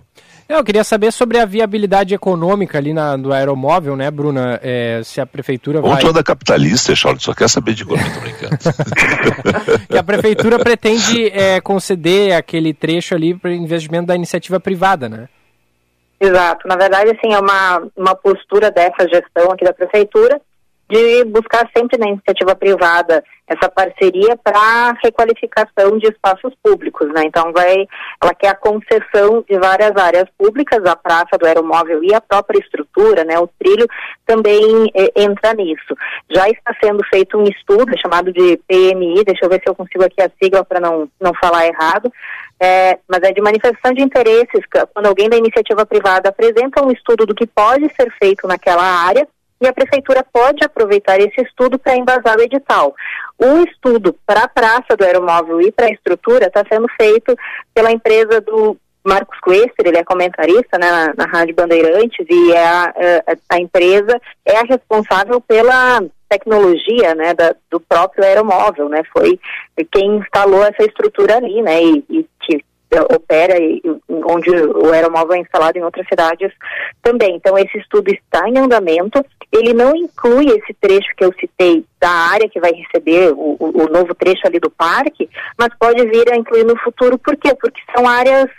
Eu 0.48 0.64
queria 0.64 0.84
saber 0.84 1.12
sobre 1.12 1.40
a 1.40 1.46
viabilidade 1.46 2.14
econômica 2.14 2.78
ali 2.78 2.94
na, 2.94 3.16
do 3.16 3.32
aeromóvel, 3.32 3.96
né, 3.96 4.12
Bruna? 4.12 4.60
É, 4.62 5.02
se 5.04 5.22
a 5.22 5.26
prefeitura 5.26 5.82
vai. 5.82 5.92
Ou 5.92 5.98
toda 5.98 6.22
capitalista, 6.22 6.92
Echauri, 6.92 7.20
só 7.22 7.34
quer 7.34 7.48
saber 7.48 7.74
de 7.74 7.84
economia, 7.84 8.12
tô 8.12 8.20
brincando. 8.20 8.58
que 9.90 9.98
a 9.98 10.04
prefeitura 10.04 10.60
pretende 10.60 11.28
é, 11.28 11.62
conceder 11.62 12.34
aquele 12.34 12.74
trecho 12.74 13.16
ali 13.16 13.34
para 13.34 13.54
investimento 13.54 14.08
da 14.08 14.16
iniciativa 14.16 14.60
privada, 14.60 15.08
né? 15.08 15.30
Exato. 16.20 16.68
Na 16.68 16.76
verdade, 16.76 17.12
assim, 17.12 17.34
é 17.34 17.40
uma, 17.40 17.88
uma 17.96 18.16
postura 18.16 18.70
dessa 18.70 19.08
gestão 19.10 19.50
aqui 19.50 19.64
da 19.64 19.74
prefeitura 19.74 20.40
de 20.94 21.26
buscar 21.26 21.68
sempre 21.76 21.98
na 21.98 22.08
iniciativa 22.08 22.56
privada 22.56 23.24
essa 23.48 23.68
parceria 23.68 24.38
para 24.38 24.96
requalificação 25.04 25.98
de 25.98 26.08
espaços 26.08 26.54
públicos, 26.64 27.12
né? 27.12 27.24
Então 27.26 27.52
vai, 27.52 27.88
ela 28.22 28.34
quer 28.34 28.50
a 28.50 28.56
concessão 28.56 29.44
de 29.50 29.58
várias 29.58 29.96
áreas 29.98 30.26
públicas, 30.38 30.86
a 30.86 30.96
praça 30.96 31.38
do 31.38 31.46
aeromóvel 31.46 32.04
e 32.04 32.14
a 32.14 32.22
própria 32.22 32.60
estrutura, 32.60 33.24
né? 33.24 33.38
O 33.40 33.50
trilho 33.60 33.88
também 34.26 34.92
eh, 34.96 35.12
entra 35.16 35.54
nisso. 35.54 35.96
Já 36.30 36.48
está 36.48 36.74
sendo 36.82 37.04
feito 37.06 37.38
um 37.38 37.44
estudo 37.44 38.00
chamado 38.00 38.32
de 38.32 38.58
PMI, 38.68 39.24
deixa 39.26 39.46
eu 39.46 39.50
ver 39.50 39.62
se 39.62 39.70
eu 39.70 39.76
consigo 39.76 40.06
aqui 40.06 40.22
a 40.22 40.32
sigla 40.42 40.64
para 40.64 40.80
não 40.80 41.10
não 41.20 41.34
falar 41.34 41.68
errado, 41.68 42.12
é, 42.60 42.98
mas 43.10 43.22
é 43.24 43.34
de 43.34 43.42
manifestação 43.42 43.94
de 43.94 44.04
interesses, 44.04 44.64
quando 44.94 45.08
alguém 45.08 45.28
da 45.28 45.36
iniciativa 45.38 45.86
privada 45.86 46.30
apresenta 46.30 46.86
um 46.86 46.92
estudo 46.92 47.26
do 47.26 47.36
que 47.36 47.46
pode 47.46 47.92
ser 47.96 48.10
feito 48.22 48.48
naquela 48.48 48.84
área 48.84 49.28
e 49.64 49.68
a 49.68 49.74
prefeitura 49.74 50.26
pode 50.32 50.64
aproveitar 50.64 51.20
esse 51.20 51.42
estudo 51.42 51.80
para 51.80 51.96
embasar 51.96 52.38
o 52.38 52.42
edital. 52.42 52.94
O 53.38 53.64
estudo 53.64 54.14
para 54.26 54.44
a 54.44 54.48
praça 54.48 54.98
do 54.98 55.06
aeromóvel 55.06 55.62
e 55.62 55.72
para 55.72 55.88
a 55.88 55.92
estrutura 55.92 56.48
está 56.48 56.64
sendo 56.70 56.88
feito 57.00 57.34
pela 57.74 57.92
empresa 57.92 58.42
do 58.42 58.78
Marcos 59.06 59.38
Quester, 59.42 59.86
ele 59.86 59.98
é 59.98 60.04
comentarista 60.04 60.78
né, 60.78 60.90
na, 60.92 61.14
na 61.18 61.26
Rádio 61.26 61.56
Bandeirantes 61.56 62.26
e 62.30 62.52
é 62.52 62.66
a, 62.66 62.84
a, 62.84 62.94
é, 62.96 63.24
a, 63.50 63.60
empresa 63.60 64.20
é 64.46 64.58
a 64.58 64.64
responsável 64.64 65.42
pela 65.42 66.02
tecnologia 66.30 67.14
né, 67.16 67.34
da, 67.34 67.56
do 67.70 67.80
próprio 67.80 68.24
aeromóvel, 68.24 68.90
né, 68.90 69.04
foi 69.12 69.40
quem 69.92 70.18
instalou 70.18 70.64
essa 70.64 70.84
estrutura 70.84 71.38
ali, 71.38 71.62
né, 71.62 71.84
e, 71.84 72.06
e 72.10 72.26
opera 73.02 73.58
e 73.60 73.82
onde 74.10 74.50
o 74.50 74.92
aeromóvel 74.92 75.36
é 75.36 75.40
instalado 75.40 75.78
em 75.78 75.84
outras 75.84 76.08
cidades 76.08 76.52
também. 77.02 77.36
Então, 77.36 77.58
esse 77.58 77.78
estudo 77.78 78.10
está 78.12 78.48
em 78.48 78.58
andamento. 78.58 79.24
Ele 79.52 79.74
não 79.74 79.96
inclui 79.96 80.48
esse 80.48 80.74
trecho 80.80 81.14
que 81.16 81.24
eu 81.24 81.34
citei 81.40 81.86
da 82.00 82.10
área 82.10 82.50
que 82.50 82.60
vai 82.60 82.72
receber 82.74 83.32
o, 83.32 83.58
o, 83.60 83.88
novo 83.90 84.14
trecho 84.14 84.46
ali 84.46 84.60
do 84.60 84.70
parque, 84.70 85.30
mas 85.58 85.70
pode 85.80 86.06
vir 86.08 86.34
a 86.34 86.36
incluir 86.36 86.66
no 86.66 86.78
futuro. 86.80 87.18
Por 87.18 87.38
quê? 87.38 87.56
Porque 87.56 87.80
são 87.96 88.06
áreas 88.08 88.50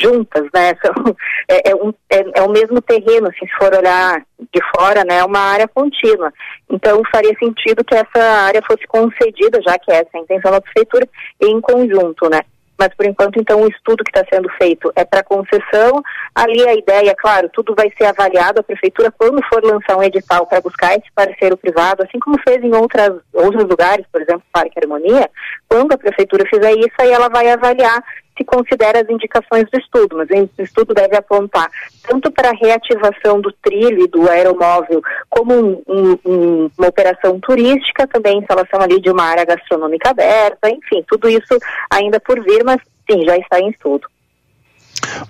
juntas, 0.00 0.44
né? 0.54 0.74
São, 0.82 1.16
é, 1.48 1.70
é, 1.70 1.74
um, 1.74 1.92
é, 2.10 2.40
é 2.40 2.42
o 2.42 2.50
mesmo 2.50 2.80
terreno, 2.80 3.28
assim, 3.28 3.46
se 3.46 3.56
for 3.58 3.74
olhar 3.74 4.22
de 4.38 4.60
fora, 4.74 5.04
né? 5.04 5.18
É 5.18 5.24
uma 5.24 5.40
área 5.40 5.68
contínua. 5.68 6.32
Então, 6.70 7.02
faria 7.12 7.36
sentido 7.38 7.84
que 7.84 7.94
essa 7.94 8.22
área 8.46 8.62
fosse 8.62 8.86
concedida, 8.86 9.60
já 9.62 9.78
que 9.78 9.92
essa 9.92 10.08
é 10.14 10.18
a 10.18 10.22
intenção 10.22 10.52
da 10.52 10.60
prefeitura, 10.60 11.06
em 11.42 11.60
conjunto, 11.60 12.30
né? 12.30 12.40
Mas 12.78 12.94
por 12.94 13.06
enquanto, 13.06 13.40
então, 13.40 13.62
o 13.62 13.68
estudo 13.68 14.04
que 14.04 14.10
está 14.10 14.24
sendo 14.30 14.48
feito 14.50 14.92
é 14.94 15.04
para 15.04 15.24
concessão. 15.24 16.02
Ali 16.34 16.66
a 16.68 16.74
ideia, 16.74 17.14
claro, 17.16 17.48
tudo 17.52 17.74
vai 17.74 17.90
ser 17.96 18.04
avaliado. 18.04 18.60
A 18.60 18.64
prefeitura, 18.64 19.10
quando 19.10 19.42
for 19.48 19.64
lançar 19.64 19.96
um 19.96 20.02
edital 20.02 20.46
para 20.46 20.60
buscar 20.60 20.92
esse 20.92 21.10
parceiro 21.14 21.56
privado, 21.56 22.02
assim 22.02 22.18
como 22.18 22.38
fez 22.46 22.62
em 22.62 22.74
outras, 22.74 23.12
outros 23.32 23.64
lugares, 23.64 24.04
por 24.12 24.20
exemplo, 24.20 24.42
Parque 24.52 24.78
Harmonia, 24.78 25.30
quando 25.68 25.92
a 25.92 25.98
prefeitura 25.98 26.44
fizer 26.48 26.72
isso, 26.72 26.94
aí 26.98 27.10
ela 27.10 27.28
vai 27.28 27.48
avaliar 27.48 28.02
se 28.36 28.44
considera 28.44 29.00
as 29.00 29.08
indicações 29.08 29.64
do 29.70 29.78
estudo, 29.78 30.16
mas 30.16 30.28
o 30.30 30.62
estudo 30.62 30.94
deve 30.94 31.16
apontar 31.16 31.70
tanto 32.06 32.30
para 32.30 32.50
a 32.50 32.54
reativação 32.54 33.40
do 33.40 33.52
trilho 33.62 34.04
e 34.04 34.08
do 34.08 34.28
aeromóvel, 34.28 35.02
como 35.28 35.54
um, 35.54 35.82
um, 35.88 36.18
um, 36.24 36.70
uma 36.76 36.88
operação 36.88 37.40
turística, 37.40 38.06
também 38.06 38.38
instalação 38.38 38.80
ali 38.80 39.00
de 39.00 39.10
uma 39.10 39.24
área 39.24 39.44
gastronômica 39.44 40.10
aberta, 40.10 40.68
enfim, 40.68 41.02
tudo 41.08 41.28
isso 41.28 41.58
ainda 41.90 42.20
por 42.20 42.42
vir, 42.42 42.62
mas 42.64 42.80
sim, 43.10 43.24
já 43.24 43.36
está 43.36 43.60
em 43.60 43.70
estudo. 43.70 44.06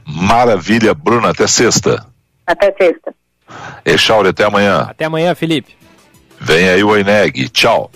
Maravilha, 0.05 0.95
Bruna, 0.95 1.31
até 1.31 1.47
sexta. 1.47 2.07
Até 2.47 2.73
sexta. 2.73 3.15
Echauri, 3.85 4.29
até 4.29 4.45
amanhã. 4.45 4.87
Até 4.89 5.05
amanhã, 5.05 5.35
Felipe. 5.35 5.77
Vem 6.41 6.69
aí 6.69 6.83
o 6.83 6.97
Eneg, 6.97 7.49
tchau. 7.49 7.91